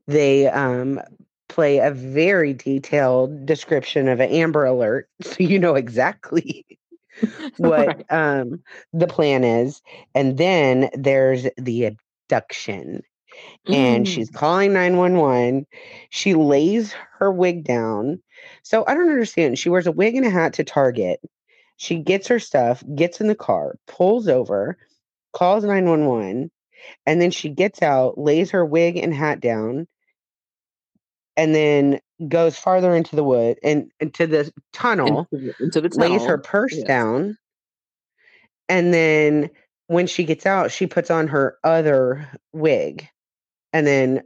they 0.08 0.48
um 0.48 1.02
play 1.50 1.80
a 1.80 1.92
very 1.92 2.54
detailed 2.54 3.46
description 3.46 4.08
of 4.10 4.20
an 4.20 4.30
Amber 4.32 4.66
Alert, 4.66 5.10
so 5.22 5.36
you 5.40 5.60
know 5.60 5.76
exactly 5.76 6.66
what 7.58 7.96
Right. 7.98 8.06
um 8.12 8.64
the 8.94 9.08
plan 9.08 9.44
is. 9.44 9.82
And 10.16 10.38
then 10.38 10.90
there's 10.94 11.48
the 11.58 11.86
abduction. 12.30 13.04
And 13.72 14.06
Mm. 14.06 14.10
she's 14.10 14.30
calling 14.30 14.74
911. 14.74 15.66
She 16.10 16.34
lays 16.36 16.94
her 17.20 17.32
wig 17.32 17.64
down. 17.64 18.22
So 18.64 18.84
I 18.88 18.94
don't 18.94 19.10
understand. 19.10 19.58
She 19.58 19.70
wears 19.70 19.88
a 19.88 19.92
wig 19.92 20.16
and 20.16 20.26
a 20.26 20.30
hat 20.30 20.54
to 20.54 20.64
Target. 20.64 21.20
She 21.78 21.98
gets 21.98 22.28
her 22.28 22.40
stuff, 22.40 22.84
gets 22.96 23.20
in 23.20 23.28
the 23.28 23.36
car, 23.36 23.78
pulls 23.88 24.28
over, 24.28 24.78
calls 25.34 25.64
911, 25.64 26.50
and 27.06 27.22
then 27.22 27.32
she 27.32 27.50
gets 27.50 27.82
out, 27.82 28.18
lays 28.18 28.52
her 28.52 28.66
wig 28.66 28.98
and 28.98 29.14
hat 29.14 29.42
down, 29.42 29.88
and 31.36 31.54
then 31.54 32.00
goes 32.30 32.58
farther 32.58 32.96
into 32.96 33.16
the 33.16 33.24
wood 33.24 33.58
and 33.62 33.92
into 34.00 34.26
the 34.26 34.52
tunnel, 34.72 35.28
into, 35.32 35.46
the, 35.48 35.54
into 35.60 35.82
the 35.82 35.90
lays 36.00 36.26
her 36.26 36.38
purse 36.38 36.78
Yes. 36.78 36.88
down, 36.88 37.38
and 38.70 38.94
then 38.94 39.50
when 39.88 40.08
she 40.08 40.24
gets 40.24 40.46
out, 40.46 40.72
she 40.72 40.88
puts 40.88 41.12
on 41.12 41.28
her 41.28 41.58
other 41.64 42.28
wig 42.54 43.10
and 43.76 43.86
then 43.86 44.24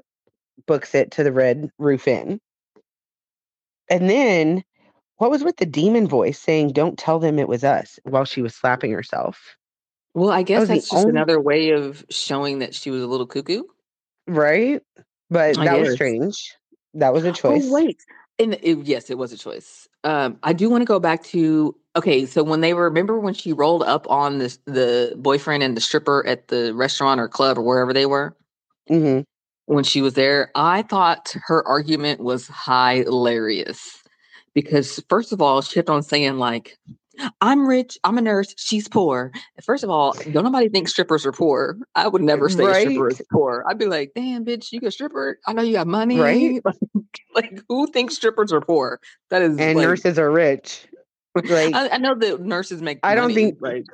books 0.67 0.93
it 0.93 1.09
to 1.09 1.23
the 1.23 1.31
Red 1.31 1.71
Roof 1.79 2.07
Inn. 2.07 2.39
And 3.89 4.07
then 4.07 4.63
what 5.17 5.31
was 5.31 5.43
with 5.43 5.57
the 5.57 5.65
demon 5.65 6.07
voice 6.07 6.37
saying, 6.37 6.73
Don't 6.73 6.99
tell 6.99 7.17
them 7.17 7.39
it 7.39 7.47
was 7.47 7.63
us 7.63 7.97
while 8.03 8.25
she 8.25 8.43
was 8.43 8.53
slapping 8.53 8.91
herself? 8.91 9.57
Well, 10.13 10.29
I 10.29 10.43
guess 10.43 10.67
the 10.67 10.75
that's 10.75 10.91
just 10.91 11.01
only- 11.01 11.09
another 11.09 11.41
way 11.41 11.71
of 11.71 12.05
showing 12.11 12.59
that 12.59 12.75
she 12.75 12.91
was 12.91 13.01
a 13.01 13.07
little 13.07 13.25
cuckoo. 13.25 13.63
Right? 14.27 14.83
But 15.31 15.57
I 15.57 15.65
that 15.65 15.79
was 15.79 15.93
strange. 15.93 16.55
That 16.93 17.11
was 17.11 17.25
a 17.25 17.31
choice. 17.33 17.63
Oh 17.65 17.73
wait, 17.73 17.99
and 18.37 18.53
it, 18.61 18.85
yes, 18.85 19.09
it 19.09 19.17
was 19.17 19.33
a 19.33 19.37
choice. 19.37 19.87
Um, 20.03 20.37
I 20.43 20.53
do 20.53 20.69
want 20.69 20.81
to 20.81 20.85
go 20.85 20.99
back 20.99 21.23
to 21.25 21.75
okay. 21.95 22.27
So 22.27 22.43
when 22.43 22.61
they 22.61 22.75
were, 22.75 22.83
remember 22.83 23.19
when 23.19 23.33
she 23.33 23.51
rolled 23.51 23.81
up 23.81 24.07
on 24.11 24.37
this 24.37 24.59
the 24.65 25.15
boyfriend 25.17 25.63
and 25.63 25.75
the 25.75 25.81
stripper 25.81 26.23
at 26.27 26.49
the 26.49 26.71
restaurant 26.75 27.19
or 27.19 27.27
club 27.27 27.57
or 27.57 27.63
wherever 27.63 27.93
they 27.93 28.05
were 28.05 28.35
hmm 28.87 29.21
when 29.69 29.83
she 29.83 30.01
was 30.01 30.15
there, 30.15 30.51
I 30.55 30.81
thought 30.81 31.35
her 31.45 31.65
argument 31.67 32.21
was 32.21 32.49
hilarious 32.65 34.01
because 34.55 34.99
first 35.09 35.31
of 35.31 35.41
all, 35.43 35.61
she 35.61 35.75
kept 35.75 35.91
on 35.91 36.01
saying 36.01 36.37
like, 36.39 36.79
"I'm 37.39 37.67
rich, 37.67 37.99
I'm 38.03 38.17
a 38.17 38.21
nurse, 38.21 38.55
she's 38.57 38.87
poor." 38.87 39.31
First 39.63 39.83
of 39.83 39.91
all, 39.91 40.13
don't 40.31 40.43
nobody 40.43 40.69
think 40.69 40.87
strippers 40.89 41.23
are 41.23 41.31
poor. 41.31 41.77
I 41.93 42.07
would 42.07 42.23
never 42.23 42.49
say 42.49 42.65
a 42.65 42.73
stripper 42.73 43.03
Right. 43.05 43.11
is 43.13 43.21
poor. 43.31 43.63
I'd 43.69 43.77
be 43.77 43.85
like, 43.85 44.11
"Damn, 44.15 44.43
bitch, 44.43 44.71
you 44.71 44.79
a 44.83 44.89
stripper? 44.89 45.37
I 45.45 45.53
know 45.53 45.61
you 45.61 45.73
got 45.73 45.85
money, 45.85 46.19
Right. 46.19 46.61
like, 47.35 47.61
who 47.69 47.85
thinks 47.85 48.15
strippers 48.15 48.51
are 48.51 48.61
poor? 48.61 48.99
That 49.29 49.43
is 49.43 49.59
And 49.59 49.77
like, 49.77 49.87
nurses 49.87 50.17
are 50.17 50.31
rich. 50.31 50.87
Like, 51.35 51.75
I, 51.75 51.89
I 51.89 51.97
know 51.99 52.15
that 52.15 52.41
nurses 52.41 52.81
make. 52.81 52.99
I 53.03 53.13
don't 53.13 53.25
money, 53.25 53.35
think- 53.35 53.57
like, 53.61 53.85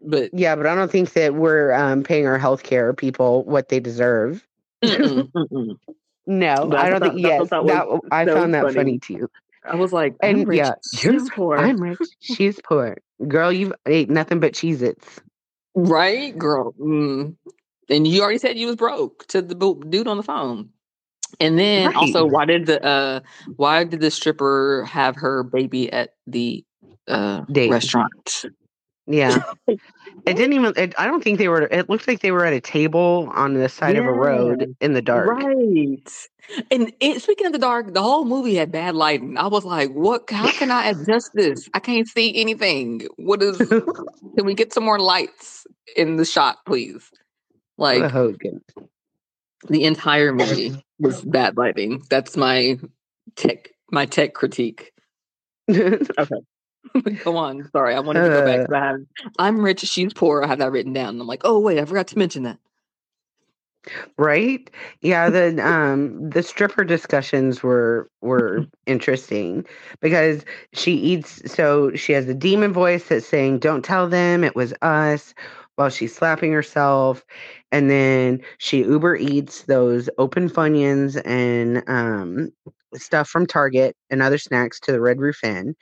but 0.00 0.30
yeah, 0.34 0.56
but 0.56 0.66
I 0.66 0.74
don't 0.74 0.90
think 0.90 1.12
that 1.12 1.34
we're 1.34 1.72
um, 1.72 2.02
paying 2.02 2.26
our 2.26 2.38
healthcare 2.38 2.94
people 2.96 3.44
what 3.44 3.68
they 3.68 3.78
deserve. 3.78 4.44
Mm-mm, 4.86 5.30
mm-mm. 5.36 5.78
No, 6.26 6.66
But 6.68 6.78
I 6.80 6.90
don't 6.90 7.02
think. 7.02 7.14
Yes, 7.20 7.50
that 7.50 7.64
was 7.64 7.68
that 7.68 7.86
I 8.10 8.26
found 8.26 8.54
that 8.54 8.62
funny. 8.62 8.74
funny 8.76 8.98
too. 8.98 9.28
I 9.64 9.76
was 9.76 9.92
like, 9.92 10.16
I'm 10.22 10.36
And 10.36 10.48
rich, 10.48 10.58
yeah, 10.58 10.74
she's 10.94 11.30
poor. 11.30 11.58
I'm 11.58 11.80
rich. 11.80 11.98
She's 12.20 12.60
poor. 12.60 12.96
Girl, 13.26 13.52
you've 13.52 13.72
ate 13.86 14.10
nothing 14.10 14.40
but 14.40 14.52
Cheez 14.52 14.82
Its. 14.82 15.20
Right, 15.74 16.36
girl. 16.36 16.72
Mm. 16.80 17.36
And 17.88 18.06
you 18.06 18.22
already 18.22 18.38
said 18.38 18.56
you 18.58 18.66
was 18.66 18.76
broke 18.76 19.26
to 19.28 19.42
the 19.42 19.54
dude 19.88 20.08
on 20.08 20.16
the 20.16 20.22
phone. 20.22 20.70
And 21.40 21.58
then 21.58 21.86
Right. 21.88 21.96
also, 21.96 22.24
why 22.24 22.44
did 22.44 22.66
the 22.66 22.82
uh 22.84 23.20
why 23.56 23.84
did 23.84 24.00
the 24.00 24.10
stripper 24.10 24.84
have 24.88 25.16
her 25.16 25.42
baby 25.42 25.92
at 25.92 26.14
the 26.26 26.64
uh 27.08 27.42
Date. 27.50 27.70
restaurant? 27.70 28.44
Yeah. 29.06 29.42
It 30.26 30.36
didn't 30.36 30.54
even, 30.54 30.72
it, 30.76 30.94
I 30.96 31.06
don't 31.06 31.22
think 31.22 31.36
they 31.36 31.48
were, 31.48 31.62
it 31.62 31.90
looked 31.90 32.08
like 32.08 32.20
they 32.20 32.30
were 32.30 32.46
at 32.46 32.54
a 32.54 32.60
table 32.60 33.30
on 33.34 33.52
the 33.52 33.68
side 33.68 33.96
of 33.96 34.06
a 34.06 34.12
road 34.12 34.74
in 34.80 34.94
the 34.94 35.02
dark. 35.02 35.28
Right. 35.28 36.10
And 36.70 36.92
it, 37.00 37.20
speaking 37.20 37.46
of 37.46 37.52
the 37.52 37.58
dark, 37.58 37.92
the 37.92 38.02
whole 38.02 38.24
movie 38.24 38.54
had 38.54 38.72
bad 38.72 38.94
lighting. 38.94 39.36
I 39.36 39.48
was 39.48 39.66
like, 39.66 39.90
what 39.90 40.30
how 40.30 40.50
can 40.52 40.70
I 40.70 40.86
adjust 40.86 41.32
this? 41.34 41.68
I 41.74 41.80
can't 41.80 42.08
see 42.08 42.40
anything. 42.40 43.06
What 43.16 43.42
is 43.42 43.58
can 43.68 44.44
we 44.44 44.54
get 44.54 44.72
some 44.72 44.84
more 44.84 44.98
lights 44.98 45.66
in 45.94 46.16
the 46.16 46.24
shot, 46.24 46.58
please? 46.64 47.10
Like 47.76 48.02
oh, 48.02 48.08
Hogan. 48.08 48.62
the 49.68 49.84
entire 49.84 50.32
movie 50.32 50.82
was 50.98 51.20
bad 51.22 51.58
lighting. 51.58 52.02
That's 52.08 52.36
my 52.36 52.78
tech 53.36 53.70
my 53.90 54.06
tech 54.06 54.32
critique. 54.32 54.92
Go 57.24 57.36
on. 57.36 57.68
Sorry, 57.72 57.94
I 57.94 58.00
wanted 58.00 58.24
to 58.24 58.30
go 58.30 58.44
back. 58.44 58.70
Uh. 58.70 58.74
I 58.74 58.84
have, 58.86 59.00
I'm 59.38 59.60
rich, 59.60 59.80
she's 59.80 60.12
poor. 60.12 60.42
I 60.42 60.46
have 60.46 60.58
that 60.58 60.72
written 60.72 60.92
down. 60.92 61.20
I'm 61.20 61.26
like, 61.26 61.42
oh 61.44 61.58
wait, 61.58 61.78
I 61.78 61.84
forgot 61.84 62.08
to 62.08 62.18
mention 62.18 62.44
that. 62.44 62.58
right? 64.18 64.70
Yeah, 65.00 65.30
the 65.30 65.64
um 65.64 66.30
the 66.30 66.42
stripper 66.42 66.84
discussions 66.84 67.62
were 67.62 68.08
were 68.20 68.66
interesting 68.86 69.64
because 70.00 70.44
she 70.72 70.94
eats 70.94 71.52
so 71.52 71.94
she 71.94 72.12
has 72.12 72.28
a 72.28 72.34
demon 72.34 72.72
voice 72.72 73.08
that's 73.08 73.26
saying, 73.26 73.58
Don't 73.58 73.84
tell 73.84 74.08
them 74.08 74.44
it 74.44 74.56
was 74.56 74.74
us 74.82 75.34
while 75.76 75.90
she's 75.90 76.14
slapping 76.14 76.52
herself. 76.52 77.24
And 77.72 77.90
then 77.90 78.40
she 78.58 78.84
Uber 78.84 79.16
eats 79.16 79.62
those 79.62 80.08
open 80.18 80.48
funyuns 80.48 81.20
and 81.24 81.82
um 81.88 82.52
stuff 82.94 83.28
from 83.28 83.46
Target 83.46 83.96
and 84.10 84.22
other 84.22 84.38
snacks 84.38 84.78
to 84.80 84.92
the 84.92 85.00
Red 85.00 85.18
Roof 85.18 85.42
Inn. 85.42 85.74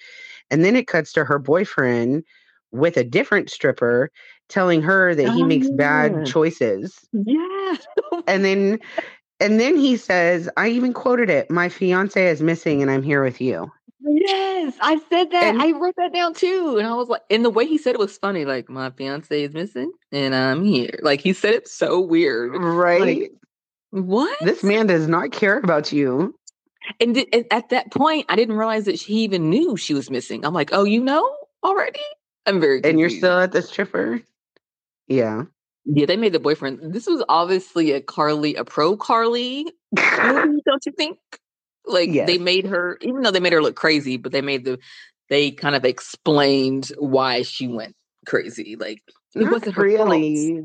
And 0.52 0.64
then 0.64 0.76
it 0.76 0.86
cuts 0.86 1.12
to 1.14 1.24
her 1.24 1.38
boyfriend 1.40 2.22
with 2.70 2.96
a 2.96 3.02
different 3.04 3.50
stripper 3.50 4.10
telling 4.48 4.82
her 4.82 5.14
that 5.14 5.32
he 5.34 5.42
Oh, 5.42 5.46
makes 5.46 5.66
yeah. 5.68 5.76
bad 5.76 6.26
choices 6.26 6.98
Yeah. 7.12 7.76
Oh 8.12 8.22
and 8.28 8.44
then 8.44 8.78
and 9.40 9.58
then 9.58 9.76
he 9.76 9.96
says 9.96 10.48
i 10.56 10.68
even 10.68 10.92
quoted 10.92 11.28
it 11.30 11.50
my 11.50 11.68
fiance 11.68 12.24
is 12.28 12.40
missing 12.42 12.80
and 12.82 12.90
i'm 12.90 13.02
here 13.02 13.24
with 13.24 13.40
you 13.40 13.70
yes, 14.04 14.74
I 14.80 14.98
said 15.10 15.30
that. 15.30 15.44
And- 15.54 15.62
I 15.62 15.72
wrote 15.72 15.94
that 15.96 16.12
down 16.12 16.34
too. 16.34 16.76
And 16.78 16.86
I 16.86 16.94
was 16.94 17.08
like, 17.08 17.22
and 17.30 17.44
the 17.44 17.50
way 17.50 17.66
he 17.66 17.78
said 17.78 17.94
it 17.94 17.98
was 17.98 18.18
funny. 18.18 18.44
Like, 18.44 18.68
my 18.68 18.90
fiance 18.90 19.42
is 19.42 19.54
missing 19.54 19.92
and 20.10 20.34
I'm 20.34 20.64
here. 20.64 20.98
Like 21.02 21.20
he 21.20 21.32
said 21.32 21.54
it 21.54 21.68
so 21.68 22.00
weird. 22.00 22.52
right 22.54 23.30
What? 23.90 24.36
this 24.40 24.62
man 24.64 24.86
does 24.86 25.06
not 25.08 25.32
care 25.32 25.58
about 25.58 25.92
you 25.92 26.34
And, 27.00 27.16
and 27.32 27.44
at 27.50 27.70
that 27.70 27.92
point, 27.92 28.26
I 28.28 28.36
didn't 28.36 28.56
realize 28.56 28.84
that 28.86 28.98
she 28.98 29.14
even 29.14 29.50
knew 29.50 29.76
she 29.76 29.94
was 29.94 30.10
missing. 30.10 30.44
I'm 30.44 30.54
like, 30.54 30.70
oh, 30.72 30.84
you 30.84 31.02
know 31.02 31.28
already? 31.64 32.00
I'm 32.46 32.60
very 32.60 32.80
and 32.84 32.98
you're 32.98 33.10
still 33.10 33.38
at 33.38 33.52
the 33.52 33.62
stripper 33.62 34.20
yeah 35.08 35.44
Yeah, 35.84 36.06
they 36.06 36.16
made 36.16 36.32
the 36.32 36.40
boyfriend. 36.40 36.92
This 36.92 37.06
was 37.06 37.22
obviously 37.28 37.92
a 37.92 38.00
Carlee, 38.00 38.58
a 38.58 38.64
pro 38.64 38.96
Carlee 38.96 39.66
movie, 40.22 40.62
don't 40.66 40.84
you 40.86 40.92
think? 40.92 41.18
Like 41.86 42.10
they 42.26 42.38
made 42.38 42.66
her, 42.66 42.98
even 43.02 43.22
though 43.22 43.30
they 43.32 43.40
made 43.40 43.52
her 43.52 43.62
look 43.62 43.76
crazy, 43.76 44.16
but 44.16 44.32
they 44.32 44.40
made 44.42 44.64
the, 44.64 44.78
they 45.28 45.50
kind 45.50 45.74
of 45.74 45.84
explained 45.84 46.92
why 46.98 47.42
she 47.42 47.68
went 47.68 47.94
crazy. 48.26 48.76
Like 48.76 49.02
it 49.34 49.44
not 49.44 49.52
wasn't 49.52 49.76
her 49.76 49.84
fault. 49.84 50.08
really 50.10 50.62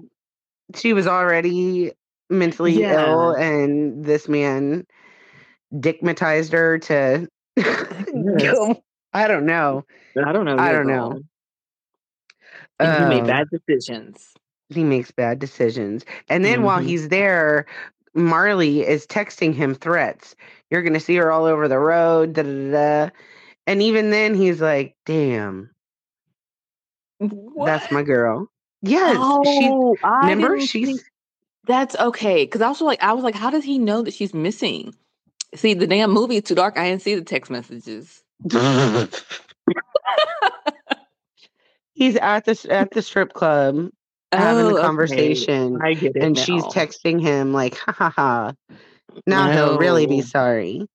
she 0.76 0.94
was 0.94 1.08
already 1.08 1.91
mentally 2.30 2.82
Yeah. 2.82 2.94
ill 2.94 3.32
and 3.32 4.06
this 4.06 4.28
man 4.28 4.86
dickmatized 5.74 6.51
her 6.53 6.78
to 6.80 7.28
go 8.39 8.82
i 9.13 9.28
don't 9.28 9.45
know 9.45 9.84
I 10.15 10.32
don't 10.32 10.45
know. 10.45 10.57
I 10.57 10.72
don't 10.72 10.88
know. 10.88 11.09
girl. 11.09 11.22
And 12.80 13.03
he 13.03 13.09
made 13.09 13.22
Um, 13.22 13.28
bad 13.28 13.47
decisions. 13.51 14.34
he 14.70 14.84
makes 14.84 15.11
bad 15.11 15.38
decisions. 15.38 16.05
And 16.28 16.43
then 16.43 16.63
while 16.63 16.80
Mhm. 16.82 16.86
he's 16.88 17.09
there, 17.09 17.68
Marlee 18.15 18.84
is 18.84 19.05
texting 19.05 19.53
him 19.53 19.76
threats. 19.76 20.36
You're 20.72 20.82
going 20.82 20.93
to 20.95 20.99
see 20.99 21.15
her 21.18 21.32
all 21.32 21.45
over 21.45 21.68
the 21.68 21.78
road. 21.78 22.34
Da, 22.34 22.41
da, 22.41 22.49
da, 22.49 22.72
da. 23.05 23.09
And 23.68 23.82
even 23.84 24.09
then, 24.09 24.34
he's 24.34 24.59
like, 24.59 24.95
damn, 25.05 25.70
that's 27.65 27.91
my 27.91 28.01
girl. 28.01 28.47
Yes. 28.82 29.18
she's, 29.45 29.70
Oh, 29.72 29.95
I 30.03 30.30
remember? 30.30 30.55
didn't 30.55 30.68
She's. 30.70 30.88
think- 30.88 31.01
That's 31.68 31.95
okay. 31.95 32.43
Because 32.45 32.61
I 32.61 32.70
was 32.70 32.82
like, 32.82 33.03
I 33.03 33.13
was 33.13 33.24
like, 33.24 33.36
how 33.36 33.51
does 33.51 33.63
he 33.63 33.78
know 33.78 34.01
that 34.01 34.13
she's 34.15 34.34
missing? 34.34 34.95
See, 35.56 35.74
the 35.74 35.88
damn 35.88 36.12
movie 36.12 36.41
too 36.41 36.56
dark. 36.56 36.78
I 36.78 36.89
didn't 36.89 37.02
see 37.02 37.16
the 37.16 37.24
text 37.24 37.50
messages. 37.50 38.22
he's 41.93 42.16
at 42.18 42.45
the 42.45 42.68
at 42.70 42.91
the 42.91 43.02
strip 43.02 43.34
club 43.34 43.89
having 44.32 44.66
Oh, 44.66 44.68
the 44.68 44.74
okay. 44.74 44.86
conversation, 44.86 45.80
I 45.82 45.93
get 45.93 46.16
it 46.16 46.24
and 46.24 46.38
she's 46.38 46.64
texting 46.66 47.22
him 47.22 47.54
like, 47.54 47.76
"Ha 47.76 47.91
ha 47.91 48.10
ha." 48.10 48.54
Now 49.26 49.50
he'll 49.50 49.80
really 49.80 50.06
be 50.06 50.22
sorry. 50.22 50.88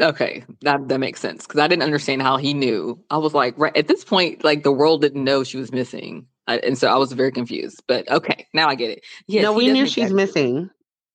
Okay, 0.00 0.44
that 0.62 0.88
that 0.88 0.98
makes 0.98 1.20
sense 1.20 1.46
because 1.46 1.60
I 1.60 1.68
didn't 1.68 1.82
understand 1.82 2.22
how 2.22 2.36
he 2.36 2.54
knew. 2.54 2.98
I 3.10 3.18
was 3.18 3.34
like, 3.34 3.56
right 3.58 3.76
at 3.76 3.88
this 3.88 4.04
point, 4.04 4.44
like 4.44 4.62
the 4.62 4.72
world 4.72 5.00
didn't 5.00 5.24
know 5.24 5.44
she 5.44 5.58
was 5.58 5.72
missing, 5.72 6.26
I, 6.46 6.58
and 6.58 6.76
so 6.78 6.88
I 6.88 6.96
was 6.96 7.12
very 7.12 7.32
confused. 7.32 7.82
But 7.86 8.10
okay, 8.10 8.46
now 8.52 8.68
I 8.68 8.74
get 8.74 8.90
it. 8.90 9.04
Yes, 9.26 9.42
no, 9.42 9.52
we 9.52 9.68
knew 9.68 9.86
she's 9.86 10.12
missing. 10.12 10.70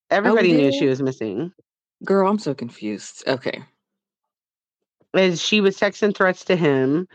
Everybody 0.09 0.53
oh, 0.53 0.57
knew 0.57 0.71
she 0.71 0.87
was 0.87 1.01
missing. 1.01 1.51
Girl, 2.03 2.29
I'm 2.29 2.39
so 2.39 2.53
confused. 2.53 3.23
Okay, 3.27 3.63
As 5.13 5.41
she 5.41 5.61
was 5.61 5.77
texting 5.77 6.15
threats 6.15 6.45
to 6.45 6.55
him 6.55 7.07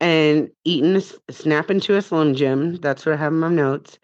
and 0.00 0.50
eating, 0.64 1.00
snapping 1.30 1.80
to 1.80 1.96
a 1.96 2.02
Slim 2.02 2.34
Jim. 2.34 2.76
That's 2.76 3.06
what 3.06 3.14
I 3.14 3.18
have 3.18 3.32
in 3.32 3.40
my 3.40 3.48
notes. 3.50 3.98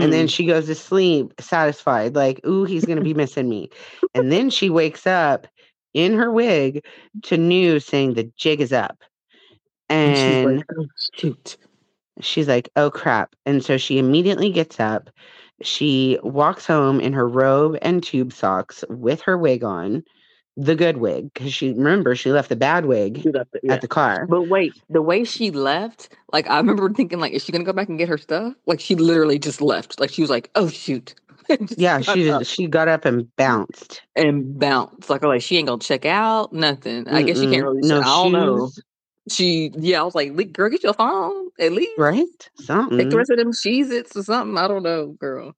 And 0.00 0.12
then 0.12 0.26
Hmm. 0.26 0.28
she 0.28 0.46
goes 0.46 0.66
to 0.66 0.74
sleep 0.74 1.34
satisfied, 1.40 2.16
like, 2.16 2.44
ooh, 2.46 2.64
he's 2.64 2.86
going 2.86 2.98
to 2.98 3.02
be 3.04 3.14
missing 3.14 3.48
me. 3.48 3.70
And 4.14 4.32
then 4.32 4.50
she 4.50 4.70
wakes 4.70 5.06
up 5.06 5.46
in 5.94 6.14
her 6.14 6.30
wig 6.32 6.84
to 7.24 7.36
news 7.36 7.84
saying 7.86 8.14
the 8.14 8.30
jig 8.36 8.60
is 8.60 8.72
up. 8.72 9.02
and 9.88 10.16
she's 10.16 10.42
like, 10.42 10.64
oh 10.78 10.86
shoot. 11.14 11.56
she's 12.20 12.48
like, 12.48 12.68
oh 12.76 12.90
crap. 12.90 13.34
And 13.46 13.64
so 13.64 13.76
she 13.78 13.98
immediately 13.98 14.50
gets 14.50 14.80
up. 14.80 15.10
She 15.62 16.18
walks 16.22 16.66
home 16.66 17.00
in 17.00 17.12
her 17.12 17.28
robe 17.28 17.78
and 17.82 18.02
tube 18.02 18.32
socks 18.32 18.84
with 18.88 19.20
her 19.22 19.36
wig 19.38 19.64
on, 19.64 20.04
the 20.56 20.74
good 20.74 20.98
wig, 20.98 21.32
because 21.32 21.52
she 21.52 21.70
remember 21.72 22.14
she 22.14 22.30
left 22.30 22.48
the 22.48 22.56
bad 22.56 22.86
wig 22.86 23.24
Yeah. 23.24 23.44
at 23.70 23.80
the 23.80 23.88
car. 23.88 24.26
But 24.28 24.42
wait, 24.48 24.74
the 24.90 25.02
way 25.02 25.24
she 25.24 25.50
left, 25.50 26.10
like 26.32 26.48
I 26.48 26.58
remember 26.58 26.90
thinking, 26.92 27.20
like, 27.20 27.32
is 27.32 27.44
she 27.44 27.52
gonna 27.52 27.64
go 27.64 27.72
back 27.72 27.88
and 27.88 27.98
get 27.98 28.08
her 28.08 28.18
stuff? 28.18 28.54
Like 28.66 28.80
she 28.80 28.94
literally 28.94 29.38
just 29.38 29.60
left. 29.60 29.98
Like 30.00 30.10
she 30.10 30.20
was 30.20 30.30
like, 30.30 30.50
oh 30.54 30.68
shoot. 30.68 31.14
Yeah, 31.76 32.00
she 32.00 32.24
just, 32.24 32.50
she 32.50 32.66
got 32.68 32.86
up 32.88 33.04
and 33.04 33.34
bounced. 33.36 34.02
and 34.14 34.58
bounced. 34.58 35.10
Like, 35.10 35.22
like 35.24 35.42
she 35.42 35.56
ain't 35.56 35.68
gonna 35.68 35.80
check 35.80 36.04
out, 36.04 36.52
nothing. 36.52 37.08
I 37.08 37.22
guess 37.22 37.40
she 37.40 37.46
can't 37.46 37.64
really. 37.64 37.80
no 37.82 38.00
I 38.00 38.04
don't 38.04 38.32
know. 38.32 38.70
She, 39.30 39.70
yeah, 39.76 40.00
I 40.00 40.04
was 40.04 40.14
like, 40.14 40.32
"Le- 40.32 40.44
girl, 40.44 40.68
get 40.68 40.82
your 40.82 40.94
phone 40.94 41.48
at 41.58 41.72
least. 41.72 41.92
right? 41.96 42.26
Take 42.26 42.58
the 42.58 42.64
Something. 42.64 43.10
rest 43.16 43.30
of 43.30 43.38
them 43.38 43.52
Cheez 43.52 43.90
Its 43.90 44.16
or 44.16 44.22
something. 44.22 44.58
I 44.58 44.66
don't 44.66 44.82
know, 44.82 45.08
girl. 45.20 45.54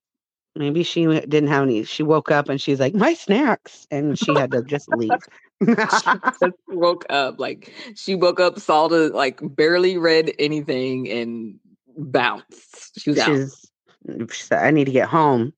Maybe 0.56 0.82
she 0.82 1.04
didn't 1.06 1.48
have 1.48 1.64
any. 1.64 1.82
She 1.84 2.02
woke 2.02 2.30
up 2.30 2.48
and 2.48 2.60
she's 2.60 2.78
like, 2.78 2.94
my 2.94 3.14
snacks, 3.14 3.86
and 3.90 4.18
she 4.18 4.34
had 4.34 4.52
to 4.52 4.62
just 4.62 4.88
leave. 4.88 5.10
She 5.66 6.10
just 6.40 6.56
woke 6.68 7.06
up. 7.08 7.38
Like 7.40 7.72
she 7.94 8.14
woke 8.14 8.38
up, 8.38 8.58
saw 8.58 8.86
the 8.88 9.08
like 9.10 9.40
barely 9.42 9.96
read 9.96 10.34
anything 10.38 11.08
and 11.08 11.58
bounced. 11.96 13.00
She 13.00 13.10
was 13.10 13.18
out. 13.20 13.28
she's 13.28 13.70
mm, 14.06 14.30
she 14.30 14.42
said, 14.42 14.62
I 14.62 14.70
need 14.72 14.84
to 14.86 14.92
get 14.92 15.08
home. 15.08 15.52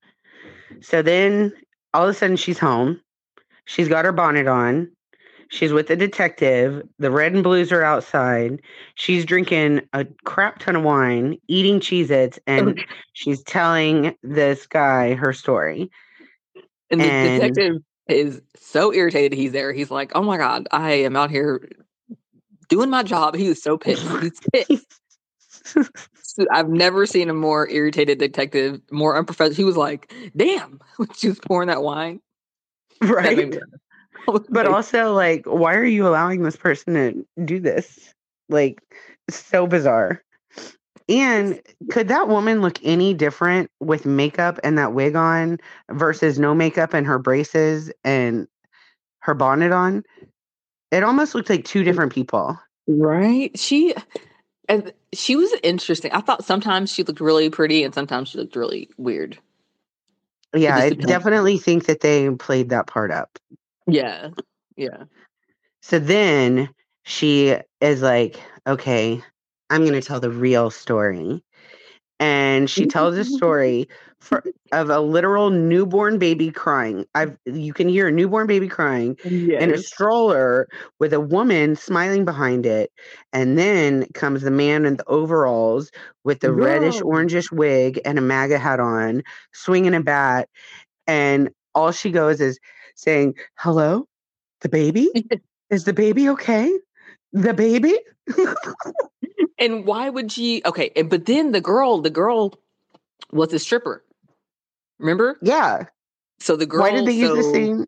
So 0.81 1.03
then 1.03 1.53
all 1.93 2.05
of 2.05 2.11
a 2.11 2.15
sudden 2.15 2.37
she's 2.37 2.59
home. 2.59 3.01
She's 3.65 3.89
got 3.89 4.05
her 4.05 4.13
bonnet 4.13 4.47
on. 4.47 4.93
She's 5.51 5.73
with 5.73 5.87
the 5.87 5.97
detective. 5.97 6.83
The 6.99 7.11
red 7.11 7.33
and 7.33 7.43
blues 7.45 7.71
are 7.73 7.83
outside. 7.85 8.61
She's 8.97 9.25
drinking 9.25 9.83
a 9.93 10.05
crap 10.25 10.59
ton 10.59 10.77
of 10.77 10.83
wine, 10.83 11.39
eating 11.49 11.79
Cheez 11.81 12.11
Its, 12.11 12.39
and 12.47 12.85
she's 13.13 13.43
telling 13.45 14.17
this 14.23 14.67
guy 14.67 15.15
her 15.15 15.33
story. 15.33 15.91
And 16.91 17.01
the 17.01 17.05
And- 17.05 17.41
detective 17.41 17.83
is 18.09 18.41
so 18.57 18.93
irritated 18.93 19.37
he's 19.39 19.53
there. 19.53 19.73
He's 19.73 19.91
like, 19.91 20.13
Oh 20.15 20.23
my 20.23 20.37
God, 20.37 20.69
I 20.73 20.93
am 20.93 21.17
out 21.17 21.31
here 21.31 21.69
doing 22.69 22.91
my 22.91 23.03
job. 23.03 23.35
He 23.37 23.49
was 23.49 23.63
so 23.63 23.77
pissed. 23.79 24.07
He's 24.21 24.41
pissed. 24.53 25.01
I've 26.53 26.69
never 26.69 27.07
seen 27.07 27.31
a 27.31 27.35
more 27.35 27.69
irritated 27.69 28.19
detective, 28.19 28.81
more 28.91 29.17
unprofessional. 29.17 29.57
He 29.57 29.65
was 29.65 29.77
like, 29.77 30.13
Damn, 30.37 30.81
when 30.97 31.09
she 31.15 31.29
was 31.29 31.39
pouring 31.41 31.69
that 31.69 31.83
wine. 31.83 32.21
Right? 33.03 33.37
was 33.49 33.59
But 34.51 34.67
also, 34.67 35.13
like, 35.13 35.45
why 35.47 35.75
are 35.75 35.85
you 35.85 36.07
allowing 36.07 36.43
this 36.43 36.57
person 36.57 36.95
to 36.95 37.45
do 37.45 37.61
this? 37.61 38.13
Like, 38.49 38.83
so 39.31 39.67
bizarre. 39.67 40.23
And 41.09 41.61
could 41.91 42.09
that 42.09 42.29
woman 42.29 42.63
look 42.63 42.79
any 42.83 43.15
different 43.15 43.71
with 43.81 44.07
makeup 44.07 44.59
and 44.65 44.77
that 44.79 44.93
wig 44.93 45.15
on 45.15 45.59
versus 45.91 46.39
no 46.39 46.55
makeup 46.55 46.95
and 46.95 47.07
her 47.07 47.19
braces 47.19 47.93
and 48.03 48.49
her 49.21 49.35
bonnet 49.35 49.73
on? 49.73 50.03
It 50.91 51.05
almost 51.05 51.35
looked 51.35 51.51
like 51.51 51.65
two 51.65 51.85
different 51.85 52.13
people. 52.13 52.59
Right? 52.89 53.57
She 53.59 53.95
and 54.69 54.93
she 55.13 55.37
was 55.37 55.53
interesting. 55.63 56.11
I 56.13 56.21
thought 56.21 56.45
sometimes 56.45 56.93
she 56.93 57.05
looked 57.05 57.21
really 57.21 57.51
pretty 57.51 57.85
and 57.85 57.95
sometimes 57.95 58.31
she 58.31 58.39
looked 58.39 58.57
really 58.57 58.89
weird. 58.97 59.39
Yeah, 60.55 60.77
I 60.77 60.91
definitely 60.91 61.59
think 61.59 61.87
that 61.87 62.01
they 62.01 62.31
played 62.31 62.71
that 62.71 62.87
part 62.87 63.11
up. 63.11 63.39
Yeah. 63.87 64.31
Yeah. 64.77 65.05
So 65.83 65.99
then 65.99 66.69
she 67.05 67.57
is 67.81 68.03
like, 68.03 68.41
okay, 68.67 69.23
I'm 69.71 69.83
going 69.83 70.01
to 70.01 70.07
tell 70.07 70.21
the 70.21 70.31
real 70.31 70.71
story. 70.71 71.43
And 72.19 72.69
she 72.69 72.87
tells 72.87 73.17
a 73.17 73.25
story 73.37 73.89
for, 74.21 74.43
of 74.73 74.91
a 74.91 75.01
literal 75.01 75.51
newborn 75.51 76.19
baby 76.19 76.51
crying. 76.51 77.05
I've 77.15 77.37
you 77.45 77.73
can 77.73 77.89
hear 77.89 78.09
a 78.09 78.13
newborn 78.13 78.47
baby 78.47 78.69
crying 78.69 79.17
in 79.61 79.71
a 79.73 79.79
stroller 79.79 80.67
with 80.99 81.13
a 81.13 81.21
woman 81.21 81.77
smiling 81.77 82.25
behind 82.25 82.67
it. 82.67 82.91
And 83.33 83.59
then 83.59 84.07
comes 84.15 84.43
the 84.43 84.51
man 84.51 84.87
in 84.87 84.97
the 84.97 85.07
overalls 85.07 85.91
with 86.25 86.41
the 86.41 86.53
reddish 86.53 87.01
orangish 87.03 87.53
wig 87.53 88.01
and 88.05 88.19
a 88.19 88.23
MAGA 88.23 88.59
hat 88.59 88.81
on, 88.81 89.23
swinging 89.53 89.95
a 89.95 90.01
bat. 90.01 90.49
And 91.07 91.51
all 91.75 91.93
she 91.93 92.11
goes 92.11 92.41
is 92.41 92.59
saying, 92.97 93.35
Hello, 93.57 94.09
the 94.61 94.69
baby? 94.69 95.11
Is 95.71 95.85
the 95.85 95.93
baby 95.93 96.29
okay? 96.31 96.73
The 97.33 97.55
baby? 97.55 97.95
And 99.59 99.85
why 99.87 100.11
would 100.11 100.31
she 100.33 100.63
okay, 100.65 100.91
and 100.97 101.09
but 101.09 101.27
then 101.27 101.53
the 101.53 101.61
girl, 101.61 102.01
the 102.01 102.11
girl 102.11 102.55
was 103.33 103.53
a 103.53 103.59
stripper. 103.59 104.05
Remember? 104.99 105.39
yeah. 105.43 105.85
So 106.39 106.57
the 106.57 106.67
girl 106.67 106.83
Why 106.83 106.91
did 106.93 107.07
they 107.07 107.13
use 107.13 107.35
the 107.35 107.43
so- 107.43 107.53
same? 107.53 107.87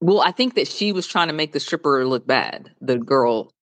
Well, 0.00 0.20
I 0.20 0.30
think 0.30 0.54
that 0.54 0.68
she 0.68 0.92
was 0.92 1.06
trying 1.06 1.26
to 1.28 1.34
make 1.34 1.52
the 1.52 1.60
stripper 1.60 2.06
look 2.06 2.26
bad. 2.26 2.70
The 2.80 2.98
girl. 2.98 3.52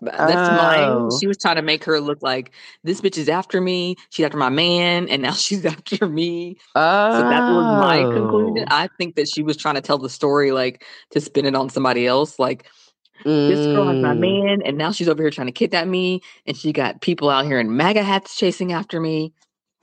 That's 0.00 0.50
mine. 0.50 0.88
Oh. 0.88 1.18
She 1.18 1.26
was 1.26 1.38
trying 1.38 1.56
to 1.56 1.62
make 1.62 1.84
her 1.84 2.00
look 2.00 2.22
like 2.22 2.52
this 2.82 3.00
bitch 3.00 3.16
is 3.16 3.28
after 3.28 3.60
me. 3.60 3.96
She's 4.10 4.24
after 4.24 4.36
my 4.36 4.48
man, 4.48 5.08
and 5.08 5.22
now 5.22 5.32
she's 5.44 5.64
after 5.64 6.08
me. 6.08 6.58
Oh. 6.74 7.12
So 7.12 7.20
that 7.20 7.48
was 7.48 7.80
my 7.80 8.02
conclusion. 8.12 8.66
I 8.68 8.88
think 8.98 9.16
that 9.16 9.28
she 9.28 9.42
was 9.42 9.56
trying 9.56 9.76
to 9.76 9.80
tell 9.80 9.98
the 9.98 10.10
story 10.10 10.52
like 10.52 10.84
to 11.10 11.20
spin 11.20 11.46
it 11.46 11.54
on 11.54 11.70
somebody 11.70 12.06
else. 12.06 12.38
Like 12.38 12.66
this 13.24 13.66
girl 13.66 13.88
is 13.88 14.02
my 14.02 14.14
Mm. 14.14 14.18
man, 14.18 14.62
and 14.64 14.76
now 14.76 14.92
she's 14.92 15.08
over 15.08 15.22
here 15.22 15.30
trying 15.30 15.46
to 15.46 15.52
kidnap 15.52 15.86
me, 15.86 16.20
and 16.46 16.56
she 16.56 16.72
got 16.72 17.00
people 17.00 17.30
out 17.30 17.46
here 17.46 17.58
in 17.60 17.74
MAGA 17.76 18.02
hats 18.02 18.36
chasing 18.36 18.72
after 18.72 19.00
me. 19.00 19.32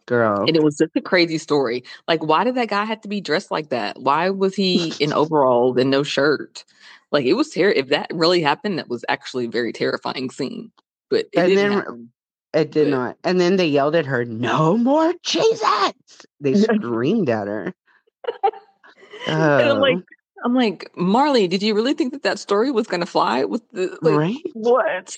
Girl. 0.08 0.45
And 0.47 0.56
it 0.56 0.64
was 0.64 0.78
just 0.78 0.91
a 0.95 1.02
crazy 1.02 1.38
story. 1.38 1.84
Like, 2.08 2.24
why 2.24 2.43
did 2.43 2.56
that 2.56 2.68
guy 2.70 2.86
have 2.86 3.02
to 3.02 3.08
be 3.08 3.22
dressed 3.22 3.52
like 3.52 3.70
that? 3.70 3.99
Why 4.02 4.30
was 4.30 4.56
he 4.56 4.93
in 4.99 5.14
overalls 5.22 5.78
and 5.78 5.89
no 5.91 6.04
shirt? 6.04 6.66
Like, 7.12 7.26
it 7.26 7.34
was 7.34 7.49
terrible. 7.49 7.80
If 7.80 7.88
that 7.89 8.08
really 8.14 8.41
happened, 8.41 8.80
that 8.80 8.89
was 8.89 9.06
actually 9.10 9.45
a 9.45 9.49
very 9.49 9.72
terrifying 9.74 10.30
scene. 10.30 10.72
But 11.10 11.28
it 11.34 11.39
And 11.39 11.47
didn't 11.49 11.70
then- 11.70 11.72
happen. 11.80 12.12
It 12.54 12.72
did 12.72 12.91
But- 12.91 12.97
not. 12.97 13.18
And 13.24 13.39
then 13.39 13.56
they 13.56 13.68
yelled 13.68 13.95
at 13.95 14.06
her, 14.06 14.26
no 14.26 14.76
more 14.78 15.14
Cheez-Its! 15.26 16.26
They 16.41 16.56
screamed 16.56 17.30
at 17.30 17.47
her. 17.47 17.74
And 19.28 19.38
I'm 19.70 19.80
like, 19.80 19.97
Oh, 19.97 20.41
I'm 20.43 20.56
like, 20.56 20.91
Marlee, 20.97 21.47
did 21.47 21.62
you 21.62 21.76
really 21.76 21.93
think 21.93 22.12
that 22.14 22.24
that 22.24 22.39
story 22.39 22.72
was 22.72 22.88
going 22.88 23.02
to 23.02 23.06
fly? 23.06 23.43
With 23.45 23.62
the 23.72 23.95
like, 24.02 24.16
right? 24.16 24.38
what? 24.54 25.16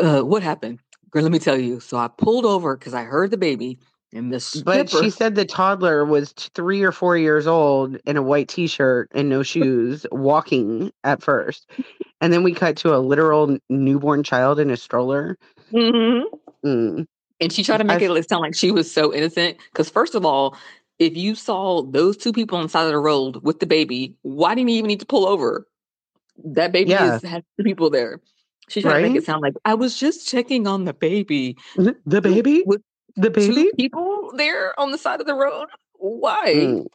Uh, 0.00 0.20
what 0.22 0.42
happened, 0.44 0.78
girl? 1.10 1.24
Let 1.24 1.32
me 1.32 1.40
tell 1.40 1.58
you. 1.58 1.80
So 1.80 1.96
I 1.96 2.06
pulled 2.08 2.44
over 2.46 2.76
because 2.76 2.94
I 2.94 3.02
heard 3.02 3.32
the 3.32 3.36
baby, 3.36 3.78
and 4.12 4.30
the 4.32 4.36
But 4.64 4.88
stripper- 4.88 5.04
she 5.04 5.10
said 5.10 5.34
the 5.34 5.44
toddler 5.44 6.04
was 6.04 6.32
three 6.32 6.82
or 6.82 6.92
four 6.92 7.16
years 7.16 7.46
old 7.46 7.96
in 8.06 8.16
a 8.16 8.22
white 8.22 8.48
t 8.48 8.66
shirt 8.66 9.08
and 9.14 9.28
no 9.28 9.42
shoes, 9.42 10.06
walking 10.12 10.92
at 11.04 11.22
first. 11.22 11.68
And 12.20 12.32
then 12.32 12.42
we 12.42 12.52
cut 12.52 12.76
to 12.78 12.94
a 12.94 12.98
literal 12.98 13.58
newborn 13.68 14.22
child 14.22 14.58
in 14.60 14.70
a 14.70 14.76
stroller. 14.76 15.38
Mhm. 15.72 16.22
Mm. 16.64 17.06
And 17.40 17.52
she 17.52 17.64
tried 17.64 17.78
to 17.78 17.84
make 17.84 18.02
I've- 18.02 18.18
it 18.18 18.28
sound 18.28 18.42
like 18.42 18.54
she 18.54 18.70
was 18.70 18.92
so 18.92 19.12
innocent. 19.12 19.56
Because 19.72 19.90
first 19.90 20.14
of 20.14 20.24
all, 20.24 20.56
if 20.98 21.16
you 21.16 21.34
saw 21.34 21.82
those 21.82 22.16
two 22.16 22.32
people 22.32 22.56
on 22.58 22.64
the 22.64 22.68
side 22.68 22.84
of 22.84 22.92
the 22.92 22.98
road 22.98 23.38
with 23.42 23.58
the 23.60 23.66
baby, 23.66 24.14
why 24.22 24.54
didn't 24.54 24.68
you 24.70 24.76
even 24.76 24.88
need 24.88 25.00
to 25.00 25.06
pull 25.06 25.26
over? 25.26 25.66
That 26.44 26.70
baby 26.72 26.90
Yeah. 26.90 27.16
is, 27.16 27.22
has 27.22 27.42
two 27.58 27.64
people 27.64 27.90
there. 27.90 28.20
She 28.68 28.80
tried 28.80 29.02
to 29.02 29.08
make 29.08 29.16
it 29.16 29.24
sound 29.24 29.42
like 29.42 29.54
I 29.64 29.74
was 29.74 29.98
just 29.98 30.28
checking 30.28 30.66
on 30.68 30.84
the 30.84 30.94
baby. 30.94 31.56
The 31.76 32.20
baby? 32.22 32.62
With 32.64 32.80
The 33.16 33.30
baby? 33.30 33.54
Two 33.64 33.72
people 33.76 34.32
there 34.36 34.78
on 34.78 34.90
the 34.90 34.98
side 34.98 35.20
of 35.20 35.26
the 35.26 35.34
road. 35.34 35.66
Why? 35.94 36.42
Mm. 36.54 36.86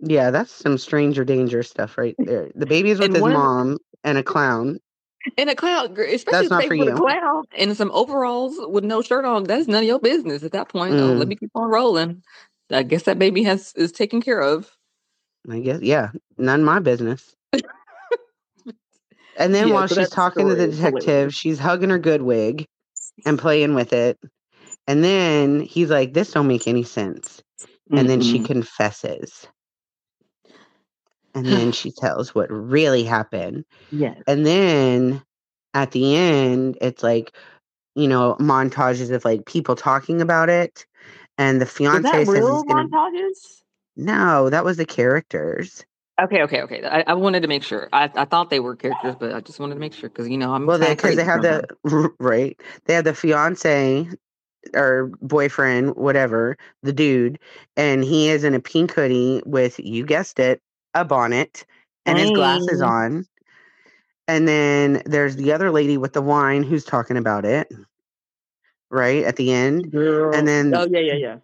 Yeah, 0.00 0.30
that's 0.30 0.50
some 0.52 0.76
stranger 0.78 1.24
danger 1.24 1.62
stuff 1.62 1.96
right 1.96 2.14
there. 2.18 2.50
The 2.54 2.66
baby's 2.66 2.98
with 2.98 3.12
his 3.14 3.22
one 3.22 3.32
mom 3.32 3.78
and 4.02 4.18
a 4.18 4.22
clown. 4.22 4.78
And 5.38 5.48
a 5.48 5.54
clown, 5.54 5.96
especially 5.98 6.48
not 6.48 6.64
if 6.64 6.68
for 6.68 6.74
put 6.74 6.88
a 6.88 6.90
you. 6.92 6.96
clown 6.96 7.44
in 7.56 7.74
some 7.74 7.90
overalls 7.92 8.54
with 8.68 8.84
no 8.84 9.00
shirt 9.00 9.24
on. 9.24 9.44
That's 9.44 9.66
none 9.66 9.82
of 9.82 9.88
your 9.88 9.98
business 10.00 10.42
at 10.42 10.52
that 10.52 10.68
point. 10.68 10.94
Oh, 10.94 11.12
let 11.14 11.26
Mm. 11.26 11.30
me 11.30 11.36
keep 11.36 11.50
on 11.54 11.70
rolling. 11.70 12.22
I 12.70 12.82
guess 12.82 13.04
that 13.04 13.18
baby 13.18 13.42
has 13.44 13.72
is 13.76 13.92
taken 13.92 14.20
care 14.20 14.40
of. 14.40 14.70
I 15.48 15.60
guess, 15.60 15.80
yeah, 15.82 16.10
none 16.36 16.60
of 16.60 16.66
my 16.66 16.78
business. 16.80 17.34
And 19.36 19.52
then 19.52 19.68
Yeah, 19.68 19.74
while 19.74 19.86
she's 19.88 20.10
talking 20.10 20.46
to 20.48 20.54
the 20.54 20.64
is 20.68 20.76
hilarious. 20.78 21.04
detective, 21.04 21.34
she's 21.34 21.58
hugging 21.58 21.90
her 21.90 21.98
good 21.98 22.22
wig 22.22 22.66
and 23.26 23.36
playing 23.38 23.74
with 23.74 23.92
it. 23.92 24.16
And 24.86 25.02
then 25.02 25.60
he's 25.60 25.90
like, 25.90 26.12
"This 26.12 26.32
don't 26.32 26.46
make 26.46 26.68
any 26.68 26.82
sense." 26.82 27.42
And 27.90 28.08
then 28.08 28.20
she 28.20 28.36
mm-hmm. 28.36 28.46
confesses. 28.46 29.46
And 31.34 31.46
then 31.46 31.72
she 31.72 31.90
tells 31.90 32.34
what 32.34 32.50
really 32.50 33.04
happened. 33.04 33.64
yes. 33.90 34.20
And 34.26 34.46
then 34.46 35.22
at 35.74 35.90
the 35.90 36.16
end, 36.16 36.78
it's 36.80 37.02
like, 37.02 37.36
you 37.94 38.08
know, 38.08 38.36
montages 38.40 39.10
of 39.10 39.24
like 39.24 39.46
people 39.46 39.76
talking 39.76 40.20
about 40.20 40.48
it. 40.48 40.86
And 41.36 41.60
the 41.60 41.66
fiance 41.66 42.08
says 42.08 42.28
real 42.28 42.62
gonna 42.62 42.88
montages? 42.88 43.62
No, 43.96 44.50
that 44.50 44.64
was 44.64 44.76
the 44.76 44.86
characters. 44.86 45.84
Okay, 46.22 46.42
okay, 46.42 46.62
okay. 46.62 46.84
I, 46.84 47.02
I 47.08 47.14
wanted 47.14 47.40
to 47.40 47.48
make 47.48 47.64
sure. 47.64 47.88
I, 47.92 48.08
I 48.14 48.24
thought 48.24 48.48
they 48.48 48.60
were 48.60 48.76
characters, 48.76 49.16
but 49.18 49.34
I 49.34 49.40
just 49.40 49.58
wanted 49.58 49.74
to 49.74 49.80
make 49.80 49.92
sure 49.92 50.08
because 50.08 50.28
you 50.28 50.38
know 50.38 50.54
I'm 50.54 50.64
Well, 50.64 50.78
they 50.78 50.94
because 50.94 51.16
they 51.16 51.24
crazy 51.24 51.30
have 51.30 51.42
the 51.42 52.12
right. 52.20 52.58
They 52.84 52.94
have 52.94 53.04
the 53.04 53.14
fiance 53.14 54.08
or 54.74 55.10
boyfriend, 55.20 55.96
whatever, 55.96 56.56
the 56.82 56.92
dude, 56.92 57.38
and 57.76 58.04
he 58.04 58.28
is 58.28 58.44
in 58.44 58.54
a 58.54 58.60
pink 58.60 58.92
hoodie 58.92 59.42
with 59.44 59.78
you 59.78 60.04
guessed 60.06 60.38
it, 60.38 60.60
a 60.94 61.04
bonnet 61.04 61.66
and 62.06 62.18
his 62.18 62.30
glasses 62.30 62.80
on. 62.80 63.26
And 64.26 64.48
then 64.48 65.02
there's 65.04 65.36
the 65.36 65.52
other 65.52 65.70
lady 65.70 65.98
with 65.98 66.14
the 66.14 66.22
wine 66.22 66.62
who's 66.62 66.84
talking 66.84 67.16
about 67.16 67.44
it, 67.44 67.70
right 68.90 69.22
at 69.24 69.36
the 69.36 69.52
end. 69.52 69.90
Girl. 69.90 70.34
And 70.34 70.48
then 70.48 70.74
oh 70.74 70.86
yeah, 70.90 71.00
yeah, 71.00 71.14
yeah. 71.14 71.36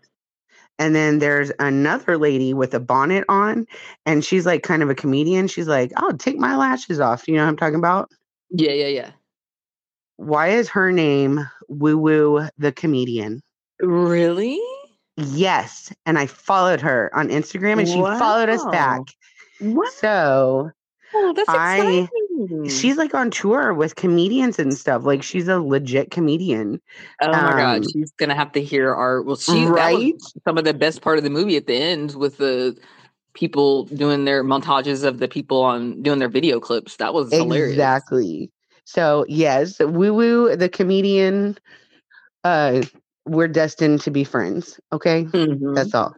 and 0.79 0.95
then 0.95 1.19
there's 1.19 1.53
another 1.59 2.17
lady 2.17 2.55
with 2.55 2.73
a 2.73 2.81
bonnet 2.81 3.25
on, 3.29 3.67
and 4.07 4.25
she's 4.25 4.47
like 4.47 4.63
kind 4.63 4.83
of 4.83 4.89
a 4.89 4.95
comedian. 4.95 5.47
She's 5.47 5.69
like, 5.69 5.93
"I'll 5.97 6.17
take 6.17 6.39
my 6.39 6.57
lashes 6.57 7.01
off." 7.01 7.29
You 7.29 7.35
know 7.35 7.43
what 7.43 7.51
I'm 7.51 7.57
talking 7.57 7.79
about? 7.79 8.11
Yeah, 8.51 8.73
yeah, 8.73 8.89
yeah. 8.89 9.11
Why 10.17 10.49
is 10.49 10.69
her 10.71 10.93
name 10.93 11.49
Woo 11.71 11.97
Woo 11.97 12.49
the 12.59 12.73
comedian? 12.73 13.43
Really? 13.81 14.61
Yes, 15.17 15.93
and 16.05 16.19
I 16.19 16.27
followed 16.27 16.81
her 16.81 17.11
on 17.15 17.29
Instagram, 17.29 17.79
and 17.79 17.89
she 17.89 18.01
followed 18.01 18.49
us 18.49 18.65
back. 18.67 19.03
Wow. 19.61 19.85
So 19.95 20.71
Oh, 21.13 21.33
that's 21.35 21.49
I- 21.49 22.09
exciting. 22.09 22.69
she's 22.69 22.97
like 22.97 23.15
on 23.15 23.31
tour 23.31 23.75
with 23.75 23.97
comedians 23.97 24.59
and 24.59 24.77
stuff. 24.77 25.05
Like 25.05 25.23
she's 25.23 25.49
a 25.49 25.61
legit 25.61 26.11
comedian, 26.11 26.81
oh 27.21 27.33
my 27.33 27.51
god, 27.51 27.77
um, 27.79 27.83
she's 27.93 28.13
gonna 28.13 28.35
have 28.35 28.53
to 28.53 28.63
hear 28.63 28.95
our 28.95 29.21
well 29.23 29.37
she 29.37 29.65
right? 29.65 30.15
some 30.45 30.57
of 30.57 30.65
the 30.65 30.75
best 30.75 31.03
part 31.03 31.19
of 31.19 31.25
the 31.25 31.31
movie 31.31 31.57
at 31.57 31.67
the 31.67 31.75
end 31.75 32.15
with 32.15 32.37
the 32.39 32.79
people 33.35 33.85
doing 33.87 34.25
their 34.25 34.45
montages 34.45 35.05
of 35.05 35.19
the 35.19 35.29
people 35.29 35.63
on 35.63 36.03
doing 36.03 36.19
their 36.19 36.29
video 36.29 36.61
clips. 36.61 36.97
That 36.97 37.13
was 37.13 37.33
hilarious. 37.33 37.73
Exactly. 37.73 38.51
So 38.91 39.25
yes, 39.29 39.79
Woo 39.79 40.13
Woo 40.13 40.57
the 40.57 40.69
comedian. 40.69 41.57
Uh, 42.43 42.83
we're 43.25 43.47
destined 43.47 44.01
to 44.01 44.11
be 44.11 44.25
friends. 44.25 44.81
Okay, 44.93 45.27
Mhm. 45.27 45.77
that's 45.77 45.95
all. 45.95 46.17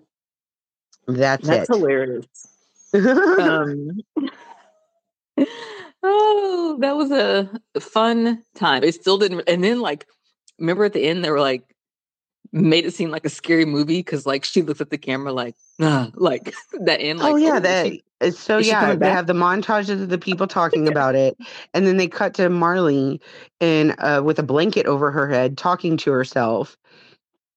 That's, 1.07 1.47
That's 1.47 1.68
it. 1.68 1.75
hilarious. 1.75 2.27
um 2.95 4.01
oh 6.03 6.79
that 6.81 6.97
was 6.97 7.11
a 7.11 7.51
fun 7.81 8.43
time 8.55 8.85
it 8.85 8.95
still 8.95 9.16
didn't 9.16 9.43
and 9.49 9.64
then 9.64 9.81
like 9.81 10.07
remember 10.59 10.85
at 10.85 10.93
the 10.93 11.05
end 11.05 11.25
they 11.25 11.31
were 11.31 11.41
like 11.41 11.75
made 12.53 12.84
it 12.84 12.94
seem 12.94 13.11
like 13.11 13.24
a 13.24 13.30
scary 13.30 13.64
movie 13.64 13.98
because 13.98 14.26
like 14.26 14.44
she 14.44 14.62
looks 14.62 14.80
at 14.80 14.90
the 14.90 14.98
camera 14.98 15.32
like 15.32 15.55
like 16.14 16.55
that 16.84 17.00
end 17.00 17.18
like 17.18 17.32
oh 17.32 17.36
yeah, 17.36 17.57
is 17.57 17.62
that 17.62 17.86
she- 17.86 18.03
so 18.30 18.59
yeah. 18.59 18.94
They 18.94 19.11
have 19.11 19.26
the 19.26 19.32
montages 19.32 20.00
of 20.00 20.09
the 20.09 20.18
people 20.18 20.46
talking 20.61 20.86
about 20.88 21.14
it, 21.14 21.36
and 21.74 21.86
then 21.86 21.96
they 21.96 22.09
cut 22.09 22.34
to 22.34 22.48
Marlee 22.48 23.20
in 23.61 23.94
uh, 23.98 24.22
with 24.22 24.38
a 24.38 24.44
blanket 24.44 24.86
over 24.86 25.11
her 25.11 25.28
head 25.28 25.59
talking 25.59 25.96
to 25.98 26.12
herself. 26.12 26.76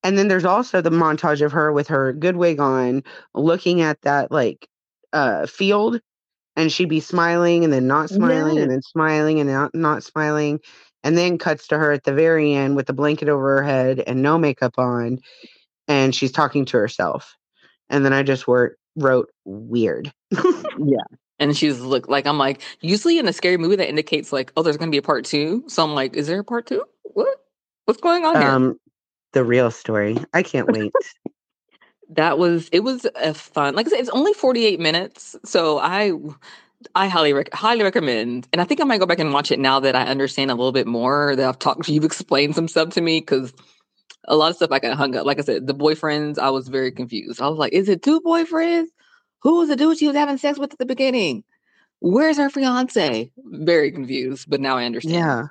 And 0.04 0.18
then 0.18 0.28
there's 0.28 0.46
also 0.46 0.82
the 0.82 0.92
montage 0.92 1.44
of 1.44 1.52
her 1.52 1.72
with 1.72 1.88
her 1.88 2.14
good 2.14 2.36
wig 2.36 2.60
on, 2.60 3.04
looking 3.34 3.82
at 3.82 4.02
that 4.02 4.32
like 4.32 4.68
uh, 5.14 5.48
field, 5.48 6.00
and 6.56 6.72
she'd 6.72 6.90
be 6.90 7.00
smiling 7.00 7.64
and 7.64 7.74
then 7.74 7.88
not 7.88 8.10
smiling 8.10 8.56
Yes. 8.56 8.64
and 8.64 8.72
then 8.72 8.82
smiling 8.82 9.40
and 9.40 9.50
not 9.50 9.74
not 9.74 10.04
smiling, 10.04 10.60
and 11.06 11.18
then 11.18 11.38
cuts 11.38 11.68
to 11.68 11.78
her 11.78 11.94
at 11.94 12.04
the 12.04 12.14
very 12.14 12.54
end 12.54 12.76
with 12.76 12.90
a 12.90 12.94
blanket 12.94 13.30
over 13.30 13.58
her 13.58 13.64
head 13.64 14.02
and 14.06 14.22
no 14.22 14.38
makeup 14.38 14.74
on, 14.78 15.20
and 15.88 16.14
she's 16.14 16.34
talking 16.34 16.66
to 16.66 16.78
herself. 16.78 17.38
And 17.90 18.04
then 18.04 18.12
I 18.12 18.24
just 18.24 18.48
wrote 18.48 18.74
wrote 18.98 19.30
weird. 19.46 20.12
yeah 20.32 20.98
and 21.40 21.56
she's 21.58 21.80
look 21.82 22.08
like 22.08 22.26
i'm 22.26 22.38
like 22.38 22.62
usually 22.82 23.20
in 23.20 23.28
a 23.28 23.34
scary 23.34 23.58
movie 23.58 23.76
that 23.76 23.90
indicates 23.90 24.32
like 24.32 24.52
oh 24.56 24.64
there's 24.64 24.78
gonna 24.78 24.92
be 24.92 24.98
a 24.98 25.02
part 25.02 25.26
two 25.26 25.64
so 25.68 25.84
i'm 25.84 25.94
like 25.94 26.16
is 26.16 26.28
there 26.28 26.40
a 26.40 26.44
part 26.44 26.66
two 26.66 26.84
what 27.04 27.28
what's 27.86 28.00
going 28.02 28.26
on 28.26 28.40
here 28.40 28.50
Um, 28.50 28.80
the 29.34 29.44
real 29.44 29.70
story. 29.70 30.18
I 30.34 30.44
can't 30.44 30.68
wait. 30.72 30.94
that 32.10 32.38
was 32.40 32.70
it 32.72 32.82
was 32.82 33.06
a 33.16 33.34
fun 33.34 33.76
like 33.76 33.86
i 33.88 33.90
said 33.90 34.00
it's 34.00 34.10
only 34.10 34.34
48 34.34 34.80
minutes 34.80 35.36
so 35.44 35.80
i 35.80 36.14
i 36.96 37.08
highly 37.08 37.34
rec- 37.34 37.54
highly 37.54 37.84
recommend 37.84 38.48
and 38.52 38.62
i 38.62 38.66
think 38.66 38.82
i 38.82 38.84
might 38.84 39.00
go 39.00 39.06
back 39.06 39.20
and 39.20 39.34
watch 39.34 39.52
it 39.52 39.60
now 39.60 39.80
that 39.80 39.96
i 39.96 40.04
understand 40.04 40.52
a 40.52 40.56
little 40.56 40.72
bit 40.72 40.88
more 40.88 41.36
that 41.36 41.48
i've 41.48 41.60
talked 41.60 41.88
you've 41.90 42.04
explained 42.04 42.56
some 42.56 42.68
stuff 42.68 42.90
to 42.90 43.02
me 43.02 43.20
because 43.20 43.54
a 44.28 44.36
lot 44.36 44.50
of 44.50 44.56
stuff 44.56 44.72
i 44.72 44.80
got 44.80 44.98
hung 44.98 45.16
up 45.16 45.26
like 45.26 45.40
i 45.40 45.42
said 45.42 45.68
the 45.68 45.76
boyfriends 45.76 46.38
i 46.40 46.50
was 46.50 46.68
very 46.68 46.92
confused 46.92 47.42
i 47.42 47.48
was 47.48 47.58
like 47.58 47.74
is 47.74 47.90
it 47.90 48.02
two 48.02 48.22
boyfriends 48.22 48.88
who 49.42 49.58
was 49.58 49.70
the 49.70 49.76
dude 49.76 49.98
she 49.98 50.08
was 50.08 50.16
having 50.16 50.38
sex 50.38 50.58
with 50.58 50.72
at 50.72 50.80
the 50.80 50.86
beginning 50.86 51.44
where's 52.00 52.38
her 52.38 52.50
fiance 52.50 53.32
very 53.38 53.92
confused 53.92 54.50
but 54.50 54.62
now 54.62 54.78
i 54.78 54.86
understand 54.86 55.16
yeah. 55.16 55.48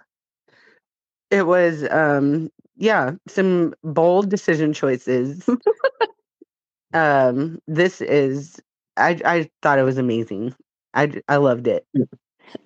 It 1.30 1.46
was 1.46 1.84
um 1.90 2.50
yeah, 2.76 3.12
some 3.28 3.74
bold 3.82 4.28
decision 4.28 4.72
choices. 4.72 5.48
um 6.94 7.58
this 7.66 8.00
is 8.00 8.60
I 8.96 9.20
I 9.24 9.50
thought 9.62 9.78
it 9.78 9.84
was 9.84 9.98
amazing. 9.98 10.54
I 10.94 11.20
I 11.28 11.36
loved 11.36 11.66
it. 11.66 11.86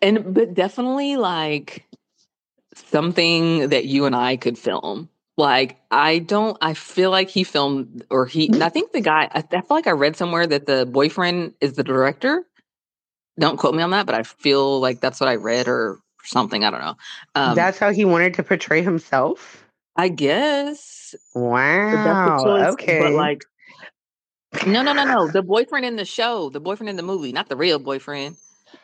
and 0.03 0.35
but 0.35 0.55
definitely 0.55 1.17
like 1.17 1.85
something 2.75 3.69
that 3.71 3.87
you 3.87 4.05
and 4.07 4.15
I 4.17 4.37
could 4.37 4.59
film. 4.59 5.09
Like 5.37 5.79
I 5.91 6.19
don't 6.19 6.57
I 6.61 6.75
feel 6.75 7.11
like 7.11 7.29
he 7.31 7.45
filmed 7.45 8.05
or 8.11 8.27
he 8.27 8.51
I 8.61 8.69
think 8.69 8.93
the 8.93 9.01
guy 9.01 9.29
I, 9.33 9.39
I 9.39 9.61
feel 9.63 9.67
like 9.71 9.87
I 9.87 9.93
read 9.93 10.17
somewhere 10.17 10.47
that 10.47 10.67
the 10.67 10.87
boyfriend 10.87 11.55
is 11.61 11.75
the 11.75 11.85
director. 11.85 12.45
Don't 13.39 13.57
quote 13.57 13.75
me 13.75 13.83
on 13.83 13.91
that, 13.91 14.07
but 14.07 14.15
I 14.17 14.25
feel 14.25 14.81
like 14.81 15.01
that's 15.01 15.21
what 15.21 15.29
I 15.29 15.37
read 15.37 15.69
or 15.69 16.01
something. 16.25 16.65
I 16.65 16.71
don't 16.71 16.81
know. 16.81 16.97
Um 17.37 17.55
That's 17.57 17.79
how 17.79 17.93
he 17.93 18.05
wanted 18.05 18.35
to 18.35 18.43
portray 18.43 18.83
himself. 18.83 19.65
I 19.97 20.09
guess 20.09 21.15
but 21.35 22.03
that's 22.03 22.21
Wow. 22.21 22.25
the 22.25 22.43
choice. 22.43 22.75
okay. 22.75 22.99
But 22.99 23.13
like 23.13 23.45
no 24.67 24.83
no 24.83 24.93
no 24.93 25.05
no. 25.05 25.29
The 25.29 25.43
boyfriend 25.43 25.85
in 25.85 25.97
the 25.97 26.05
show, 26.05 26.51
the 26.51 26.61
boyfriend 26.61 26.91
in 26.91 26.97
the 26.97 27.03
movie, 27.03 27.33
not 27.33 27.49
the 27.49 27.57
real 27.57 27.79
boyfriend. 27.79 28.37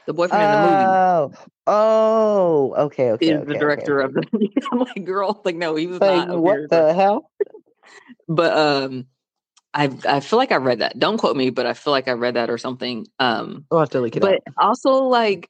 The 0.06 0.12
boyfriend 0.12 0.44
in 0.44 0.50
the 0.50 0.56
movie. 0.58 0.84
oh, 0.84 1.32
oh, 1.66 2.74
okay, 2.86 3.12
okay, 3.12 3.26
is 3.32 3.40
okay, 3.40 3.52
the 3.52 3.58
director 3.58 4.02
okay. 4.02 4.06
of 4.06 4.30
the 4.30 4.50
I'm 4.72 4.80
like 4.80 5.04
girl 5.04 5.40
like 5.44 5.56
no 5.56 5.74
he 5.76 5.86
was 5.86 6.00
Like, 6.00 6.28
not 6.28 6.40
what 6.40 6.70
the 6.70 6.92
hell? 6.94 7.30
but 8.28 8.56
um 8.56 9.06
I 9.72 9.90
I 10.06 10.20
feel 10.20 10.38
like 10.38 10.52
I 10.52 10.56
read 10.56 10.80
that 10.80 10.98
don't 10.98 11.18
quote 11.18 11.36
me 11.36 11.50
but 11.50 11.66
I 11.66 11.72
feel 11.74 11.90
like 11.92 12.08
I 12.08 12.12
read 12.12 12.34
that 12.34 12.50
or 12.50 12.58
something 12.58 13.06
um 13.18 13.66
We'll 13.70 13.80
have 13.80 13.90
to 13.90 14.00
look 14.00 14.16
it 14.16 14.20
but 14.20 14.36
up. 14.36 14.42
But 14.46 14.64
also 14.64 14.90
like 15.04 15.48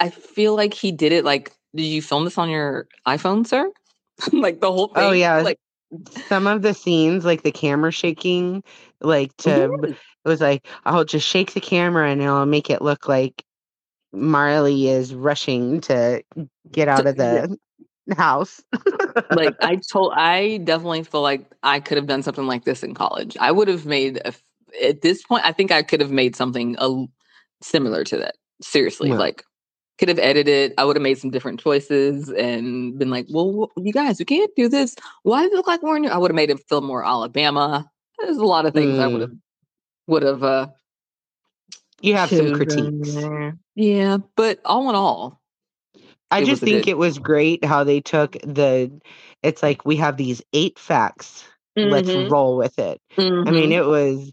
I 0.00 0.10
feel 0.10 0.56
like 0.56 0.74
he 0.74 0.92
did 0.92 1.12
it 1.12 1.24
like 1.24 1.52
did 1.74 1.84
you 1.84 2.02
film 2.02 2.24
this 2.24 2.38
on 2.38 2.50
your 2.50 2.88
iPhone 3.06 3.46
sir 3.46 3.70
like 4.32 4.60
the 4.60 4.72
whole 4.72 4.88
thing 4.88 5.02
Oh 5.02 5.12
yeah, 5.12 5.40
like 5.42 5.58
some 6.26 6.46
of 6.46 6.62
the 6.62 6.74
scenes, 6.74 7.24
like 7.24 7.42
the 7.42 7.52
camera 7.52 7.92
shaking, 7.92 8.62
like 9.04 9.36
to 9.38 9.72
it 10.24 10.28
was 10.28 10.40
like 10.40 10.66
I'll 10.84 11.04
just 11.04 11.26
shake 11.26 11.54
the 11.54 11.60
camera 11.60 12.10
and 12.10 12.22
I'll 12.22 12.46
make 12.46 12.70
it 12.70 12.82
look 12.82 13.08
like 13.08 13.44
Marlee 14.14 14.86
is 14.86 15.14
rushing 15.14 15.80
to 15.82 16.22
get 16.70 16.88
out 16.88 17.06
of 17.06 17.16
the 17.16 17.58
house. 18.16 18.62
like 19.30 19.54
I 19.62 19.76
told 19.90 20.12
I 20.14 20.58
definitely 20.58 21.04
feel 21.04 21.22
like 21.22 21.46
I 21.62 21.80
could 21.80 21.96
have 21.96 22.06
done 22.06 22.22
something 22.22 22.46
like 22.46 22.64
this 22.64 22.82
in 22.82 22.94
college 22.94 23.36
I 23.40 23.52
would 23.52 23.68
have 23.68 23.86
made 23.86 24.20
a, 24.24 24.34
at 24.82 25.02
this 25.02 25.22
point 25.22 25.44
I 25.44 25.52
think 25.52 25.70
I 25.70 25.82
could 25.82 26.00
have 26.00 26.10
made 26.10 26.36
something 26.36 26.76
a, 26.78 27.04
similar 27.62 28.04
to 28.04 28.16
that 28.18 28.36
seriously 28.60 29.10
Yeah. 29.10 29.16
like 29.16 29.44
could 29.98 30.08
have 30.08 30.18
edited 30.18 30.74
I 30.78 30.84
would 30.84 30.96
have 30.96 31.02
made 31.02 31.18
some 31.18 31.30
different 31.30 31.60
choices 31.60 32.28
and 32.30 32.98
been 32.98 33.10
like 33.10 33.26
well 33.30 33.70
you 33.76 33.92
guys 33.92 34.18
we 34.18 34.24
can't 34.24 34.50
do 34.56 34.68
this 34.68 34.96
why 35.22 35.42
does 35.42 35.52
it 35.52 35.56
look 35.56 35.66
like 35.66 35.82
we're 35.82 36.10
I 36.10 36.18
would 36.18 36.30
have 36.30 36.36
made 36.36 36.50
it 36.50 36.60
feel 36.68 36.80
more 36.80 37.04
Alabama 37.04 37.88
there's 38.22 38.38
a 38.38 38.44
lot 38.44 38.66
of 38.66 38.74
things 38.74 38.98
I 38.98 39.06
would 39.06 39.20
have 39.22 39.32
would 40.06 40.22
have 40.22 40.42
uh 40.42 40.66
you 42.00 42.14
have 42.14 42.30
some 42.30 42.52
critiques. 42.54 43.24
yeah 43.74 44.18
but 44.36 44.60
all 44.64 44.88
in 44.88 44.96
all 44.96 45.40
I 46.30 46.44
just 46.44 46.62
think 46.62 46.84
good- 46.84 46.90
it 46.90 46.98
was 46.98 47.18
great 47.18 47.62
how 47.62 47.84
they 47.84 48.00
took 48.00 48.32
the. 48.42 48.90
It's 49.42 49.62
like 49.62 49.84
we 49.84 49.96
have 49.96 50.16
these 50.16 50.40
eight 50.54 50.78
facts. 50.78 51.44
Let's 51.76 52.08
Mhm, 52.08 52.30
roll 52.30 52.56
with 52.56 52.78
it. 52.78 53.02
I 53.18 53.50
mean, 53.50 53.70
mhm. 53.70 53.72
it 53.72 53.84
was 53.86 54.32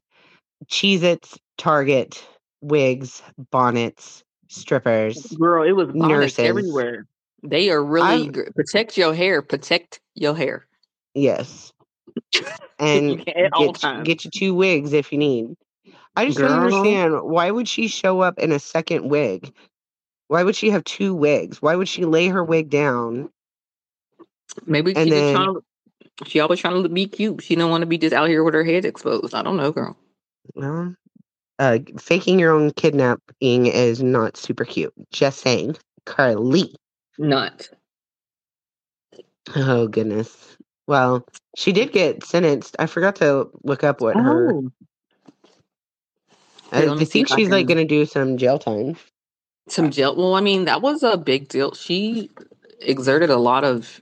Cheez 0.68 1.04
Its, 1.04 1.38
Target, 1.58 2.26
wigs, 2.62 3.22
bonnets, 3.52 4.24
strippers. 4.48 5.36
girl, 5.38 5.64
it 5.64 5.74
was 5.74 5.94
nurses. 5.94 6.40
everywhere. 6.40 7.06
They 7.44 7.70
are 7.70 7.84
really 7.84 8.28
gr- 8.28 8.52
protect 8.56 8.98
your 8.98 9.14
hair. 9.14 9.42
Protect 9.42 10.00
your 10.16 10.36
hair. 10.36 10.66
Yes. 11.14 11.74
And 12.80 13.26
can't- 13.26 13.38
at 13.46 13.54
all 13.54 13.74
get, 13.74 14.04
get 14.04 14.26
you 14.26 14.32
two 14.32 14.54
wigs 14.54 14.94
if 14.94 15.12
you 15.12 15.18
need. 15.18 15.56
I 16.16 16.26
just 16.26 16.38
don't 16.40 16.52
understand 16.52 17.22
why 17.24 17.52
would 17.52 17.68
she 17.68 17.88
show 17.88 18.22
up 18.22 18.40
in 18.40 18.52
a 18.52 18.60
second 18.60 19.08
wig? 19.10 19.54
Why 20.28 20.44
would 20.44 20.56
she 20.56 20.70
have 20.70 20.84
two 20.84 21.16
wigs? 21.16 21.62
Why 21.62 21.76
would 21.76 21.88
she 21.88 22.06
lay 22.06 22.28
her 22.28 22.44
wig 22.44 22.70
down? 22.70 23.30
Maybe 24.66 24.96
And 24.96 25.06
she 25.08 25.10
just 25.12 25.22
then- 25.22 25.36
trying 25.36 25.54
to, 25.56 25.64
she 26.26 26.40
always 26.40 26.60
trying 26.60 26.84
to 26.84 26.90
be 26.90 27.08
cute. 27.08 27.42
She 27.44 27.56
don't 27.56 27.70
want 27.72 27.82
to 27.82 27.86
be 27.86 27.98
just 27.98 28.14
out 28.14 28.28
here 28.28 28.44
with 28.44 28.54
her 28.54 28.64
head 28.64 28.84
exposed. 28.86 29.34
I 29.34 29.42
don't 29.42 29.56
know, 29.58 29.72
girl. 29.72 29.96
Well, 30.56 30.96
uh, 31.60 31.80
faking 31.98 32.40
your 32.40 32.52
own 32.52 32.72
kidnapping 32.72 33.68
is 33.68 34.04
not 34.04 34.36
super 34.36 34.66
cute. 34.66 34.94
Just 35.12 35.40
saying. 35.40 35.78
Carlee. 36.06 36.74
Not. 37.18 37.70
Oh 39.56 39.88
goodness. 39.88 40.58
Well, 40.90 41.24
she 41.56 41.72
did 41.72 41.92
get 41.92 42.26
sentenced. 42.26 42.76
I 42.80 42.88
forgot 42.88 43.18
to 43.18 43.48
look 43.64 43.84
up 43.84 44.02
what 44.02 44.16
her. 44.18 44.54
Oh, 44.54 44.72
I, 46.72 46.88
I 46.88 47.06
think 47.06 47.32
I 47.32 47.36
she's 47.36 47.50
like 47.52 47.68
going 47.68 47.78
to 47.78 47.86
do 47.86 48.08
some 48.08 48.38
jail 48.38 48.58
time. 48.58 48.98
some 49.68 49.92
jail. 49.92 50.16
Well, 50.16 50.34
I 50.34 50.42
mean, 50.42 50.66
that 50.66 50.82
was 50.82 51.04
a 51.04 51.16
big 51.16 51.48
deal. 51.48 51.76
She 51.76 52.32
exerted 52.82 53.30
a 53.30 53.38
lot 53.38 53.64
of 53.64 54.02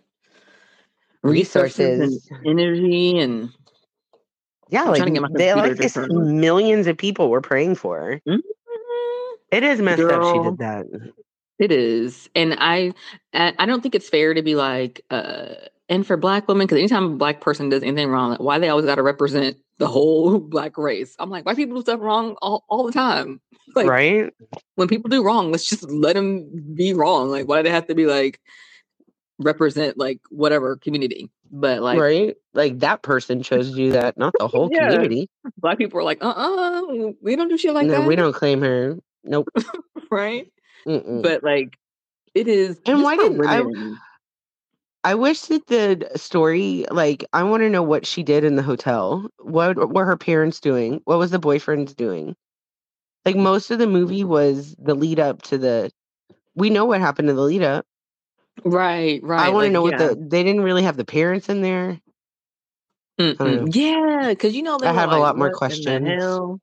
resources, 1.23 1.99
Resources. 1.99 2.29
and 2.31 2.47
energy, 2.57 3.19
and 3.19 3.49
Yeah, 4.69 4.83
I'm 4.83 4.87
like 4.87 4.99
trying 4.99 5.13
to 5.13 5.19
get 5.19 5.29
my 5.29 5.37
they 5.37 5.53
like 5.55 5.75
this 5.75 5.97
millions 5.97 6.87
of 6.87 6.97
people 6.97 7.29
were 7.29 7.41
praying 7.41 7.75
for 7.75 7.99
her. 7.99 8.21
Mhm. 8.25 8.39
It 9.51 9.63
is 9.63 9.81
messed 9.81 10.03
up 10.03 10.23
she 10.23 10.39
did 10.39 10.57
that. 10.59 10.85
It 11.59 11.73
is, 11.73 12.29
and 12.33 12.55
I, 12.57 12.93
I 13.33 13.53
I 13.59 13.65
don't 13.65 13.81
think 13.81 13.93
it's 13.93 14.07
fair 14.07 14.33
to 14.33 14.41
be 14.41 14.55
like, 14.55 15.01
uh, 15.09 15.55
and 15.89 16.05
for 16.05 16.17
Black 16.17 16.47
women, 16.47 16.67
because 16.67 16.79
anytime 16.79 17.03
a 17.05 17.15
Black 17.15 17.41
person 17.41 17.69
does 17.69 17.83
anything 17.83 18.09
wrong, 18.09 18.31
like, 18.31 18.39
why 18.39 18.59
they 18.59 18.69
always 18.69 18.85
got 18.85 18.95
to 18.95 19.03
represent 19.03 19.57
the 19.77 19.87
whole 19.87 20.39
Black 20.55 20.77
race? 20.77 21.15
I'm 21.19 21.29
like, 21.29 21.45
white 21.45 21.55
people 21.55 21.75
do 21.75 21.81
stuff 21.81 22.01
wrong 22.01 22.35
all, 22.41 22.63
all 22.69 22.85
the 22.85 22.91
time. 22.91 23.41
Like, 23.75 23.87
right? 23.87 24.33
when 24.75 24.87
people 24.87 25.09
do 25.09 25.23
wrong, 25.23 25.51
let's 25.51 25.67
just 25.67 25.91
let 25.91 26.15
them 26.15 26.49
be 26.73 26.93
wrong. 26.93 27.29
Like, 27.29 27.49
why 27.49 27.57
do 27.57 27.63
they 27.63 27.69
have 27.69 27.85
to 27.87 27.95
be 27.95 28.05
like 28.05 28.39
represent 29.39 29.97
like 29.97 30.19
whatever 30.29 30.77
community? 30.77 31.29
But 31.51 31.81
like, 31.81 31.99
right? 31.99 32.35
Like 32.53 32.79
that 32.79 33.01
person 33.03 33.43
chose 33.43 33.69
to 33.69 33.75
do 33.75 33.91
that, 33.91 34.17
not 34.17 34.33
the 34.39 34.47
whole 34.47 34.69
Yeah. 34.71 34.85
community. 34.89 35.29
Black 35.57 35.77
people 35.77 35.99
are 35.99 36.03
like, 36.03 36.23
uh, 36.23 36.29
uh 36.29 37.11
we 37.21 37.35
don't 37.35 37.49
do 37.49 37.57
shit 37.57 37.73
like 37.73 37.87
no, 37.87 37.99
that, 37.99 38.07
we 38.07 38.15
don't 38.15 38.33
claim 38.33 38.61
her. 38.61 38.97
Nope. 39.25 39.49
right? 40.09 40.49
Mm-mm. 40.87 41.21
But 41.21 41.43
like, 41.43 41.77
it 42.33 42.47
is. 42.47 42.79
And 42.85 43.03
why 43.03 43.17
didn't 43.17 43.45
I- 43.45 43.63
I 45.07 45.15
wish 45.15 45.43
that 45.43 45.67
the 45.67 46.09
story, 46.17 46.83
like, 46.91 47.23
I 47.31 47.43
want 47.43 47.63
to 47.63 47.69
know 47.69 47.81
what 47.81 48.05
she 48.05 48.23
did 48.23 48.43
in 48.43 48.57
the 48.57 48.61
hotel. 48.61 49.25
What 49.39 49.93
were 49.93 50.03
her 50.03 50.17
parents 50.17 50.59
doing? 50.59 50.99
What 51.05 51.17
was 51.17 51.31
the 51.31 51.39
boyfriends 51.39 51.95
doing? 51.95 52.35
Like, 53.25 53.37
most 53.37 53.71
of 53.71 53.79
the 53.79 53.87
movie 53.87 54.25
was 54.25 54.75
the 54.77 54.95
lead 54.95 55.17
up 55.17 55.43
to 55.43 55.57
the. 55.57 55.91
We 56.55 56.69
know 56.69 56.83
what 56.83 56.99
happened 56.99 57.29
to 57.29 57.33
the 57.33 57.41
lead 57.41 57.63
up. 57.63 57.85
Right, 58.65 59.23
right. 59.23 59.47
I 59.47 59.49
want 59.49 59.63
to 59.63 59.67
like, 59.67 59.71
know 59.71 59.87
yeah. 59.87 60.07
what 60.09 60.19
the. 60.19 60.27
They 60.27 60.43
didn't 60.43 60.63
really 60.63 60.83
have 60.83 60.97
the 60.97 61.05
parents 61.05 61.47
in 61.47 61.61
there. 61.61 62.01
Yeah, 63.17 64.25
because 64.27 64.55
you 64.55 64.63
know 64.63 64.77
they 64.77 64.87
I 64.87 64.93
have 64.93 65.13
a 65.13 65.17
lot 65.17 65.37
more 65.37 65.47
"What 65.47 65.47
in 65.47 65.51
the 65.53 65.57
questions." 65.57 66.59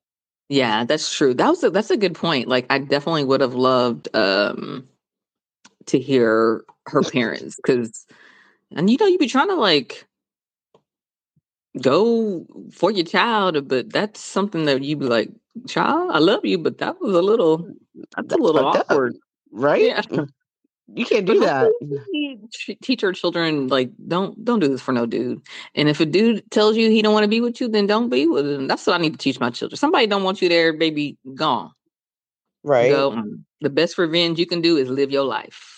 Yeah, 0.50 0.84
that's 0.84 1.10
true. 1.16 1.32
That 1.32 1.48
was 1.48 1.64
a, 1.64 1.70
that's 1.70 1.90
a 1.90 1.96
good 1.96 2.14
point. 2.14 2.46
Like, 2.46 2.66
I 2.68 2.78
definitely 2.78 3.24
would 3.24 3.40
have 3.40 3.54
loved 3.54 4.14
um 4.14 4.86
to 5.86 5.98
hear 5.98 6.62
her 6.88 7.02
parents 7.10 7.56
because, 7.56 8.04
and 8.74 8.90
you 8.90 8.96
know, 8.98 9.06
you 9.06 9.18
be 9.18 9.26
trying 9.28 9.48
to 9.48 9.54
like 9.56 10.06
go 11.80 12.46
for 12.72 12.90
your 12.90 13.04
child, 13.04 13.68
but 13.68 13.90
that's 13.92 14.20
something 14.20 14.64
that 14.66 14.82
you 14.82 14.96
be 14.96 15.06
like, 15.06 15.30
child, 15.68 16.10
I 16.12 16.18
love 16.18 16.44
you, 16.44 16.58
but 16.58 16.78
that 16.78 17.00
was 17.00 17.14
a 17.14 17.22
little 17.22 17.58
that's, 17.94 18.28
That's 18.28 18.34
a 18.34 18.38
little 18.38 18.62
fucked 18.62 18.76
up. 18.78 18.86
awkward. 18.90 19.16
Right? 19.50 19.84
Yeah. 19.84 20.02
You 20.92 21.06
can't 21.06 21.24
do 21.24 21.40
But 21.40 21.72
that. 21.72 22.78
teach 22.82 23.02
our 23.02 23.12
children 23.12 23.68
like 23.68 23.90
don't 24.06 24.44
don't 24.44 24.60
do 24.60 24.68
this 24.68 24.82
for 24.82 24.92
no 24.92 25.06
dude. 25.06 25.40
And 25.74 25.88
if 25.88 25.98
a 25.98 26.04
dude 26.04 26.48
tells 26.50 26.76
you 26.76 26.90
he 26.90 27.00
don't 27.00 27.14
want 27.14 27.24
to 27.24 27.28
be 27.28 27.40
with 27.40 27.58
you, 27.58 27.68
then 27.68 27.86
don't 27.86 28.10
be 28.10 28.26
with 28.26 28.46
him. 28.46 28.66
That's 28.68 28.86
what 28.86 28.92
I 28.94 28.98
need 29.02 29.12
to 29.12 29.18
teach 29.18 29.40
my 29.40 29.48
children. 29.48 29.78
Somebody 29.78 30.06
don't 30.06 30.24
want 30.24 30.42
you 30.42 30.50
there, 30.50 30.74
baby, 30.74 31.16
gone. 31.34 31.70
Right? 32.64 32.92
On. 32.92 33.46
The 33.62 33.70
best 33.70 33.96
revenge 33.96 34.38
you 34.38 34.44
can 34.44 34.60
do 34.60 34.76
is 34.76 34.90
live 34.90 35.10
your 35.10 35.24
life. 35.24 35.73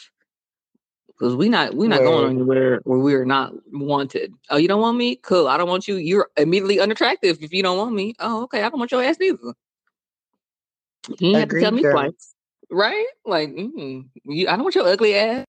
Because 1.18 1.34
we 1.34 1.48
not 1.48 1.74
we 1.74 1.88
not 1.88 2.00
going 2.00 2.30
anywhere 2.30 2.80
where 2.84 2.98
we 2.98 3.14
are 3.14 3.24
not 3.24 3.52
wanted. 3.72 4.34
Oh, 4.50 4.58
you 4.58 4.68
don't 4.68 4.82
want 4.82 4.98
me? 4.98 5.16
Cool. 5.16 5.48
I 5.48 5.56
don't 5.56 5.68
want 5.68 5.88
you. 5.88 5.96
You're 5.96 6.28
immediately 6.36 6.78
unattractive 6.78 7.42
if 7.42 7.52
you 7.54 7.62
don't 7.62 7.78
want 7.78 7.94
me. 7.94 8.14
Oh, 8.18 8.42
okay. 8.44 8.62
I 8.62 8.68
don't 8.68 8.78
want 8.78 8.92
your 8.92 9.02
ass 9.02 9.16
either. 9.20 9.54
You 11.18 11.36
have 11.36 11.48
to 11.48 11.60
tell 11.60 11.72
me 11.72 11.82
girl. 11.82 11.92
twice, 11.92 12.34
right? 12.70 13.06
Like, 13.24 13.50
mm, 13.50 14.06
you, 14.24 14.48
I 14.48 14.52
don't 14.52 14.64
want 14.64 14.74
your 14.74 14.86
ugly 14.86 15.14
ass. 15.14 15.46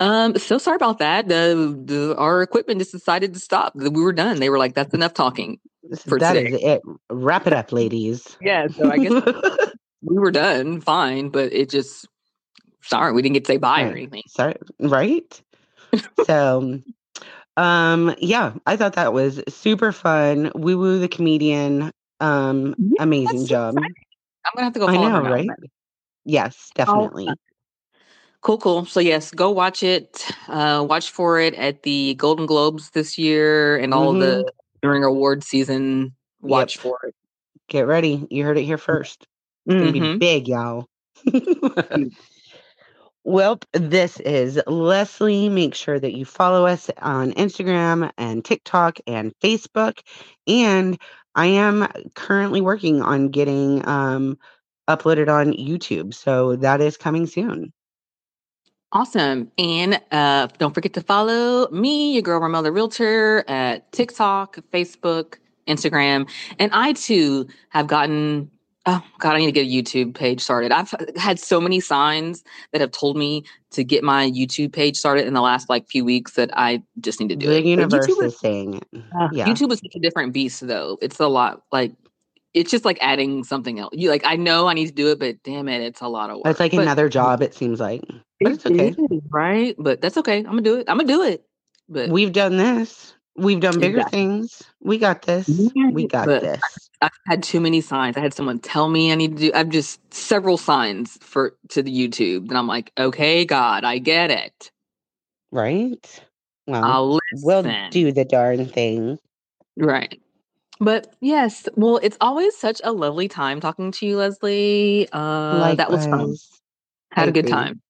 Um, 0.00 0.36
so 0.36 0.58
sorry 0.58 0.76
about 0.76 0.98
that. 0.98 1.28
The, 1.28 1.80
the 1.84 2.16
our 2.16 2.42
equipment 2.42 2.80
just 2.80 2.92
decided 2.92 3.34
to 3.34 3.40
stop. 3.40 3.74
We 3.74 3.88
were 3.88 4.12
done. 4.12 4.38
They 4.38 4.50
were 4.50 4.58
like, 4.58 4.74
"That's 4.74 4.94
enough 4.94 5.14
talking." 5.14 5.58
for 6.06 6.18
That 6.18 6.34
today. 6.34 6.50
is 6.50 6.62
it. 6.62 6.82
Wrap 7.10 7.46
it 7.46 7.52
up, 7.52 7.72
ladies. 7.72 8.36
Yeah. 8.40 8.68
So 8.68 8.90
I 8.90 8.98
guess 8.98 9.22
we 10.02 10.18
were 10.18 10.30
done, 10.30 10.80
fine. 10.80 11.30
But 11.30 11.52
it 11.52 11.70
just 11.70 12.06
sorry 12.88 13.12
we 13.12 13.22
didn't 13.22 13.34
get 13.34 13.44
to 13.44 13.52
say 13.52 13.56
bye 13.58 13.82
or 13.82 13.86
Right. 13.86 13.96
anything. 13.96 14.22
Sorry, 14.26 14.54
right? 14.80 15.42
so, 16.24 16.80
um, 17.56 18.14
yeah, 18.18 18.52
I 18.66 18.76
thought 18.76 18.94
that 18.94 19.12
was 19.12 19.42
super 19.48 19.92
fun. 19.92 20.50
Woo 20.54 20.78
Woo 20.78 20.98
the 20.98 21.08
comedian, 21.08 21.92
um, 22.20 22.74
Yeah, 22.78 23.02
amazing 23.02 23.46
job. 23.46 23.74
I'm 23.76 23.94
gonna 24.54 24.64
have 24.64 24.72
to 24.74 24.80
go. 24.80 24.88
I 24.88 24.96
know, 24.96 25.10
her 25.10 25.22
now. 25.22 25.30
right? 25.30 25.50
Yes, 26.24 26.70
definitely. 26.74 27.28
Cool, 28.40 28.58
cool. 28.58 28.84
So 28.86 29.00
yes, 29.00 29.30
go 29.32 29.50
watch 29.50 29.82
it. 29.82 30.24
Uh, 30.46 30.84
watch 30.88 31.10
for 31.10 31.40
it 31.40 31.54
at 31.54 31.82
the 31.82 32.14
Golden 32.14 32.46
Globes 32.46 32.90
this 32.90 33.18
year 33.18 33.76
and 33.76 33.92
all 33.92 34.12
the 34.12 34.50
during 34.80 35.02
award 35.04 35.42
season. 35.42 36.14
Watch 36.40 36.76
for 36.76 36.98
it. 37.02 37.14
Get 37.68 37.86
ready. 37.86 38.26
You 38.30 38.44
heard 38.44 38.56
it 38.56 38.62
here 38.62 38.78
first. 38.78 39.26
It's 39.66 39.74
gonna 39.74 39.92
be 39.92 40.00
Mhm. 40.00 40.18
big, 40.18 40.48
y'all. 40.48 40.86
well, 43.28 43.60
this 43.74 44.20
is 44.20 44.58
Leslie. 44.66 45.50
Make 45.50 45.74
sure 45.74 46.00
that 46.00 46.16
you 46.16 46.24
follow 46.24 46.64
us 46.64 46.90
on 47.02 47.32
Instagram 47.32 48.10
and 48.16 48.42
TikTok 48.42 48.98
and 49.06 49.34
Facebook. 49.44 49.98
And 50.46 50.98
I 51.34 51.44
am 51.46 51.86
currently 52.14 52.62
working 52.62 53.02
on 53.02 53.28
getting 53.28 53.86
um, 53.86 54.38
uploaded 54.88 55.28
on 55.28 55.52
YouTube. 55.52 56.14
So 56.14 56.56
that 56.56 56.80
is 56.80 56.96
coming 56.96 57.26
soon. 57.26 57.70
Awesome. 58.92 59.52
And 59.58 60.00
uh, 60.10 60.46
don't 60.56 60.72
forget 60.72 60.94
to 60.94 61.02
follow 61.02 61.68
me, 61.68 62.14
your 62.14 62.22
girl 62.22 62.40
Ramelle 62.40 62.62
the 62.62 62.72
Realtor, 62.72 63.44
at 63.46 63.92
TikTok, 63.92 64.58
Facebook, 64.72 65.34
Instagram. 65.68 66.30
And 66.58 66.70
I 66.72 66.94
too 66.94 67.46
have 67.68 67.88
gotten, 67.88 68.50
oh 68.88 69.02
God, 69.18 69.34
I 69.34 69.38
need 69.38 69.46
to 69.46 69.52
get 69.52 69.66
a 69.66 69.70
YouTube 69.70 70.14
page 70.14 70.40
started. 70.40 70.72
I've 70.72 70.92
had 71.16 71.38
so 71.38 71.60
many 71.60 71.78
signs 71.80 72.42
that 72.72 72.80
have 72.80 72.90
told 72.90 73.16
me 73.16 73.44
to 73.72 73.84
get 73.84 74.02
my 74.02 74.30
YouTube 74.30 74.72
page 74.72 74.96
started 74.96 75.26
in 75.26 75.34
the 75.34 75.40
last 75.42 75.68
like 75.68 75.86
few 75.88 76.04
weeks 76.04 76.32
that 76.32 76.50
I 76.56 76.82
just 77.00 77.20
need 77.20 77.28
to 77.28 77.36
do 77.36 77.48
The 77.48 77.58
it. 77.58 77.64
Universe 77.66 78.06
YouTube 78.06 78.24
is 78.24 78.38
saying 78.38 78.74
it. 78.74 78.84
Uh, 79.18 79.28
yeah. 79.32 79.46
YouTube 79.46 79.70
is 79.72 79.78
such 79.80 79.94
a 79.94 80.00
different 80.00 80.32
beast, 80.32 80.66
though. 80.66 80.98
It's 81.02 81.20
a 81.20 81.28
lot 81.28 81.62
like 81.70 81.92
it's 82.54 82.70
just 82.70 82.84
like 82.86 82.98
adding 83.02 83.44
something 83.44 83.78
else. 83.78 83.90
You 83.94 84.08
like 84.10 84.22
I 84.24 84.36
know 84.36 84.66
I 84.68 84.74
need 84.74 84.86
to 84.86 84.94
do 84.94 85.10
it, 85.10 85.18
but 85.18 85.42
damn 85.44 85.68
it, 85.68 85.82
it's 85.82 86.00
a 86.00 86.08
lot 86.08 86.30
of 86.30 86.36
work. 86.38 86.46
It's 86.46 86.60
like 86.60 86.72
But 86.72 86.80
another 86.82 87.08
job, 87.10 87.42
it 87.42 87.54
seems 87.54 87.78
like. 87.78 88.02
But 88.40 88.52
it's 88.52 88.64
okay. 88.66 88.88
is, 88.88 89.20
right? 89.30 89.74
But 89.78 90.00
that's 90.00 90.16
okay. 90.16 90.38
I'm 90.38 90.44
gonna 90.44 90.62
do 90.62 90.76
it. 90.78 90.88
I'm 90.88 90.96
gonna 90.96 91.08
do 91.08 91.22
it. 91.22 91.44
But 91.88 92.08
We've 92.10 92.32
done 92.32 92.56
this. 92.56 93.14
We've 93.36 93.60
done 93.60 93.78
bigger 93.78 93.98
Exactly. 93.98 94.18
things. 94.18 94.62
We 94.80 94.98
got 94.98 95.22
this. 95.22 95.46
We 95.92 96.06
got 96.06 96.26
but- 96.26 96.40
this. 96.42 96.60
I've 97.00 97.10
had 97.26 97.42
too 97.42 97.60
many 97.60 97.80
signs. 97.80 98.16
I 98.16 98.20
had 98.20 98.34
someone 98.34 98.58
tell 98.58 98.88
me 98.88 99.12
I 99.12 99.14
need 99.14 99.36
to 99.36 99.42
do. 99.42 99.52
I've 99.54 99.68
just 99.68 100.00
several 100.12 100.56
signs 100.56 101.16
for 101.20 101.56
to 101.68 101.82
the 101.82 101.92
YouTube, 101.92 102.48
and 102.48 102.58
I'm 102.58 102.66
like, 102.66 102.92
okay, 102.98 103.44
God, 103.44 103.84
I 103.84 103.98
get 103.98 104.30
it. 104.30 104.70
Right? 105.52 106.22
Well, 106.66 106.84
I'll 106.84 107.20
listen. 107.32 107.42
we'll 107.42 107.90
do 107.90 108.12
the 108.12 108.24
darn 108.24 108.66
thing. 108.66 109.18
Right. 109.76 110.20
But 110.80 111.14
yes, 111.20 111.68
well, 111.76 111.98
it's 112.02 112.16
always 112.20 112.56
such 112.56 112.80
a 112.84 112.92
lovely 112.92 113.28
time 113.28 113.60
talking 113.60 113.90
to 113.92 114.06
you, 114.06 114.16
Leslie. 114.16 115.08
Uh, 115.12 115.74
that 115.74 115.90
was 115.90 116.06
fun. 116.06 116.36
Had 117.12 117.26
I 117.26 117.30
a 117.30 117.32
good 117.32 117.48
time. 117.48 117.80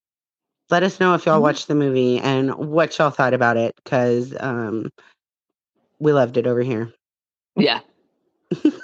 Let 0.69 0.83
us 0.83 0.99
know 0.99 1.15
if 1.15 1.25
y'all 1.25 1.39
Mhm. 1.39 1.43
watched 1.43 1.67
the 1.67 1.75
movie 1.75 2.19
and 2.19 2.53
what 2.55 2.97
y'all 2.97 3.09
thought 3.09 3.33
about 3.33 3.57
it, 3.57 3.75
because 3.83 4.35
um, 4.39 4.89
we 5.99 6.13
loved 6.13 6.37
it 6.37 6.47
over 6.47 6.61
here. 6.61 6.93
Yeah. 7.55 7.81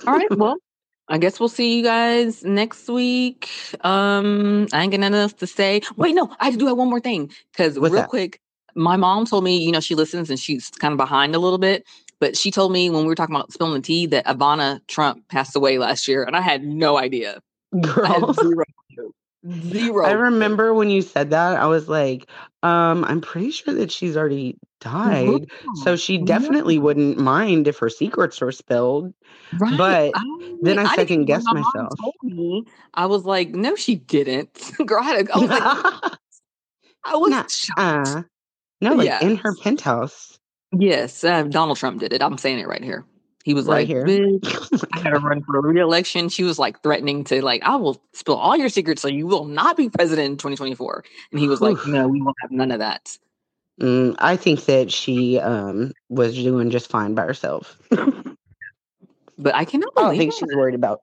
All 0.08 0.14
right. 0.14 0.28
Well, 0.36 0.58
I 1.08 1.18
guess 1.18 1.40
we'll 1.40 1.50
see 1.50 1.78
you 1.78 1.84
guys 1.84 2.44
next 2.44 2.88
week. 2.88 3.50
Um, 3.82 4.68
I 4.74 4.84
ain't 4.84 4.92
got 4.92 5.00
nothing 5.00 5.16
else 5.16 5.34
to 5.34 5.48
say. 5.48 5.82
Wait, 5.98 6.16
no, 6.16 6.36
I 6.40 6.50
just 6.50 6.60
do 6.60 6.68
have 6.68 6.78
one 6.78 6.90
more 6.90 7.00
thing. 7.00 7.32
Because 7.52 7.78
real 7.78 7.92
that? 7.92 8.10
quick, 8.10 8.40
my 8.76 8.98
mom 8.98 9.26
told 9.26 9.44
me, 9.44 9.58
you 9.58 9.72
know, 9.72 9.80
she 9.80 9.96
listens 9.96 10.30
and 10.30 10.40
she's 10.40 10.70
kind 10.70 10.92
of 10.92 10.98
behind 10.98 11.36
a 11.36 11.40
little 11.40 11.60
bit. 11.60 11.86
But 12.20 12.38
she 12.38 12.50
told 12.50 12.72
me 12.72 12.90
when 12.90 13.02
we 13.02 13.08
were 13.08 13.16
talking 13.16 13.36
about 13.36 13.52
spilling 13.52 13.74
the 13.74 13.82
tea 13.82 14.06
that 14.08 14.26
Ivana 14.26 14.80
Trump 14.88 15.28
passed 15.28 15.56
away 15.56 15.78
last 15.78 16.08
year, 16.08 16.24
and 16.24 16.36
I 16.36 16.42
had 16.42 16.64
no 16.64 16.98
idea. 16.98 17.42
I 17.74 18.08
had 18.08 18.22
Girl. 18.22 18.34
zero. 18.34 18.64
Zero. 19.52 20.06
I 20.06 20.12
remember 20.12 20.74
when 20.74 20.90
you 20.90 21.02
said 21.02 21.30
that, 21.30 21.58
I 21.58 21.68
was 21.68 21.88
like, 21.88 22.28
um, 22.64 23.04
I'm 23.06 23.22
pretty 23.22 23.52
sure 23.52 23.74
that 23.76 23.92
she's 23.92 24.18
already 24.18 24.58
died. 24.82 25.50
So 25.76 25.96
she 25.96 26.18
definitely 26.18 26.80
wouldn't 26.80 27.18
mind 27.18 27.68
if 27.68 27.78
her 27.80 27.90
secrets 27.90 28.42
were 28.42 28.52
spilled. 28.52 29.14
Right. 29.54 29.78
But 29.78 30.14
then 30.62 30.80
I 30.80 30.84
didn't 30.84 30.96
second 30.96 31.26
guessed 31.26 31.46
my 31.46 31.62
myself. 31.62 32.00
Told 32.00 32.16
me, 32.24 32.66
I 32.96 33.06
was 33.06 33.26
like, 33.26 33.50
no, 33.50 33.76
she 33.76 33.96
didn't. 33.96 34.72
Girl, 34.86 35.02
I, 35.02 35.06
had 35.06 35.28
a, 35.28 35.34
I 35.34 35.38
was 35.38 35.50
like, 35.50 35.64
I 37.06 37.16
was 37.16 37.30
Nah, 37.32 37.44
shocked. 37.48 37.80
uh, 37.80 38.24
no, 38.82 38.94
like 38.96 39.06
Yeah. 39.06 39.20
in 39.22 39.36
her 39.38 39.54
penthouse 39.56 40.40
Yes, 40.78 41.24
uh, 41.24 41.44
Donald 41.44 41.78
Trump 41.78 42.00
did 42.00 42.12
it. 42.14 42.22
I'm 42.22 42.38
saying 42.38 42.60
it 42.60 42.68
right 42.68 42.84
here. 42.84 43.06
He 43.46 43.54
was 43.54 43.68
right 43.68 43.88
like, 43.88 43.88
here. 43.88 44.06
"Bitch, 44.06 44.88
I 44.94 45.04
gotta 45.04 45.20
run 45.20 45.44
for 45.44 45.60
a 45.60 45.62
re-election. 45.62 46.30
She 46.30 46.44
was 46.44 46.58
like 46.58 46.82
threatening 46.82 47.24
to 47.26 47.44
like, 47.46 47.62
I 47.62 47.76
will 47.76 48.02
spill 48.12 48.38
all 48.38 48.58
your 48.58 48.70
secrets 48.70 49.04
so 49.04 49.08
you 49.08 49.28
will 49.28 49.46
not 49.46 49.78
be 49.78 49.88
president 49.88 50.26
in 50.26 50.38
2024. 50.38 51.04
And 51.30 51.40
he 51.40 51.48
was 51.48 51.62
like, 51.62 51.78
No, 51.86 52.08
we 52.08 52.24
won't 52.24 52.36
have 52.42 52.50
none 52.50 52.72
of 52.72 52.80
that. 52.80 53.16
Mm, 53.80 54.16
I 54.18 54.36
think 54.36 54.66
that 54.66 54.92
she 54.92 55.40
um 55.40 55.92
was 56.10 56.34
doing 56.34 56.72
just 56.72 56.90
fine 56.90 57.14
by 57.14 57.22
herself. 57.22 57.78
But 59.38 59.54
I 59.54 59.64
cannot 59.64 59.94
I 59.96 60.02
don't 60.02 60.18
think 60.18 60.32
that. 60.32 60.40
she's 60.40 60.56
worried 60.56 60.74
about 60.74 61.02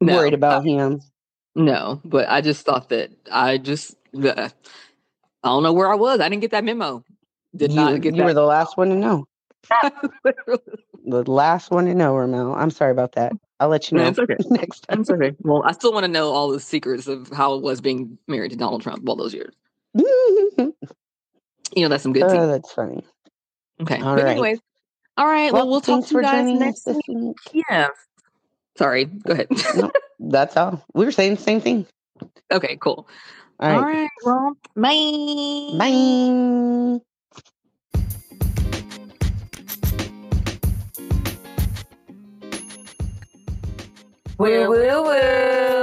no, 0.00 0.14
worried 0.16 0.34
about 0.34 0.64
him. 0.64 1.00
no. 1.54 2.00
But 2.04 2.28
I 2.28 2.40
just 2.40 2.66
thought 2.66 2.88
that 2.88 3.10
I 3.30 3.58
just 3.58 3.94
uh, 4.16 4.48
I 5.44 5.48
don't 5.48 5.62
know 5.62 5.72
where 5.72 5.92
I 5.92 5.94
was. 5.94 6.18
I 6.18 6.28
didn't 6.28 6.40
get 6.40 6.50
that 6.50 6.64
memo. 6.64 7.04
Did 7.54 7.70
You 7.70 7.76
not 7.76 8.00
get 8.00 8.16
you 8.16 8.24
were 8.24 8.34
the 8.34 8.42
last 8.42 8.76
one 8.76 8.88
to 8.88 8.96
know. 8.96 9.28
The 11.06 11.28
last 11.30 11.70
one 11.70 11.86
to 11.86 11.94
know, 11.94 12.14
Ramelle. 12.14 12.56
I'm 12.56 12.70
sorry 12.70 12.90
about 12.90 13.12
that. 13.12 13.32
I'll 13.60 13.68
let 13.68 13.90
you 13.90 13.96
No, 13.96 14.04
know 14.04 14.08
it's 14.10 14.18
okay. 14.18 14.36
next 14.50 14.80
time. 14.80 15.00
It's 15.00 15.10
okay. 15.10 15.32
Well, 15.40 15.62
I 15.64 15.72
still 15.72 15.92
want 15.92 16.04
to 16.04 16.10
know 16.10 16.30
all 16.32 16.50
the 16.50 16.60
secrets 16.60 17.06
of 17.06 17.30
how 17.30 17.54
it 17.54 17.62
was 17.62 17.80
being 17.80 18.18
married 18.26 18.50
to 18.50 18.56
Donald 18.56 18.82
Trump 18.82 19.08
all 19.08 19.16
those 19.16 19.32
years. 19.32 19.54
oh, 19.96 20.50
You 21.74 21.82
know, 21.82 21.88
that's 21.88 22.02
some 22.02 22.12
good 22.12 22.28
tea. 22.28 22.36
Oh, 22.36 22.46
that's 22.48 22.72
funny. 22.72 23.04
Okay. 23.80 24.00
all 24.00 24.14
but 24.16 24.24
right. 24.24 24.32
anyways, 24.32 24.60
all 25.16 25.26
right. 25.26 25.52
Well, 25.52 25.62
Well, 25.62 25.70
we'll 25.72 25.80
talk 25.80 26.06
to 26.06 26.14
you 26.14 26.22
guys 26.22 26.48
next 26.58 26.86
week. 26.86 27.04
week. 27.08 27.64
Yeah. 27.68 27.88
Sorry. 28.76 29.04
Go 29.04 29.32
ahead. 29.32 29.48
No, 29.74 29.90
that's 30.18 30.56
all. 30.56 30.84
We 30.94 31.04
were 31.04 31.12
saying 31.12 31.36
the 31.36 31.42
same 31.42 31.60
thing. 31.60 31.86
okay, 32.50 32.76
cool. 32.80 33.08
All 33.60 33.70
All 33.70 33.80
right. 33.82 34.02
right. 34.02 34.10
Well, 34.24 34.56
bye. 34.76 35.78
Bye. 35.78 37.00
Woo 44.38 44.68
woo 44.68 45.02
woo. 45.06 45.75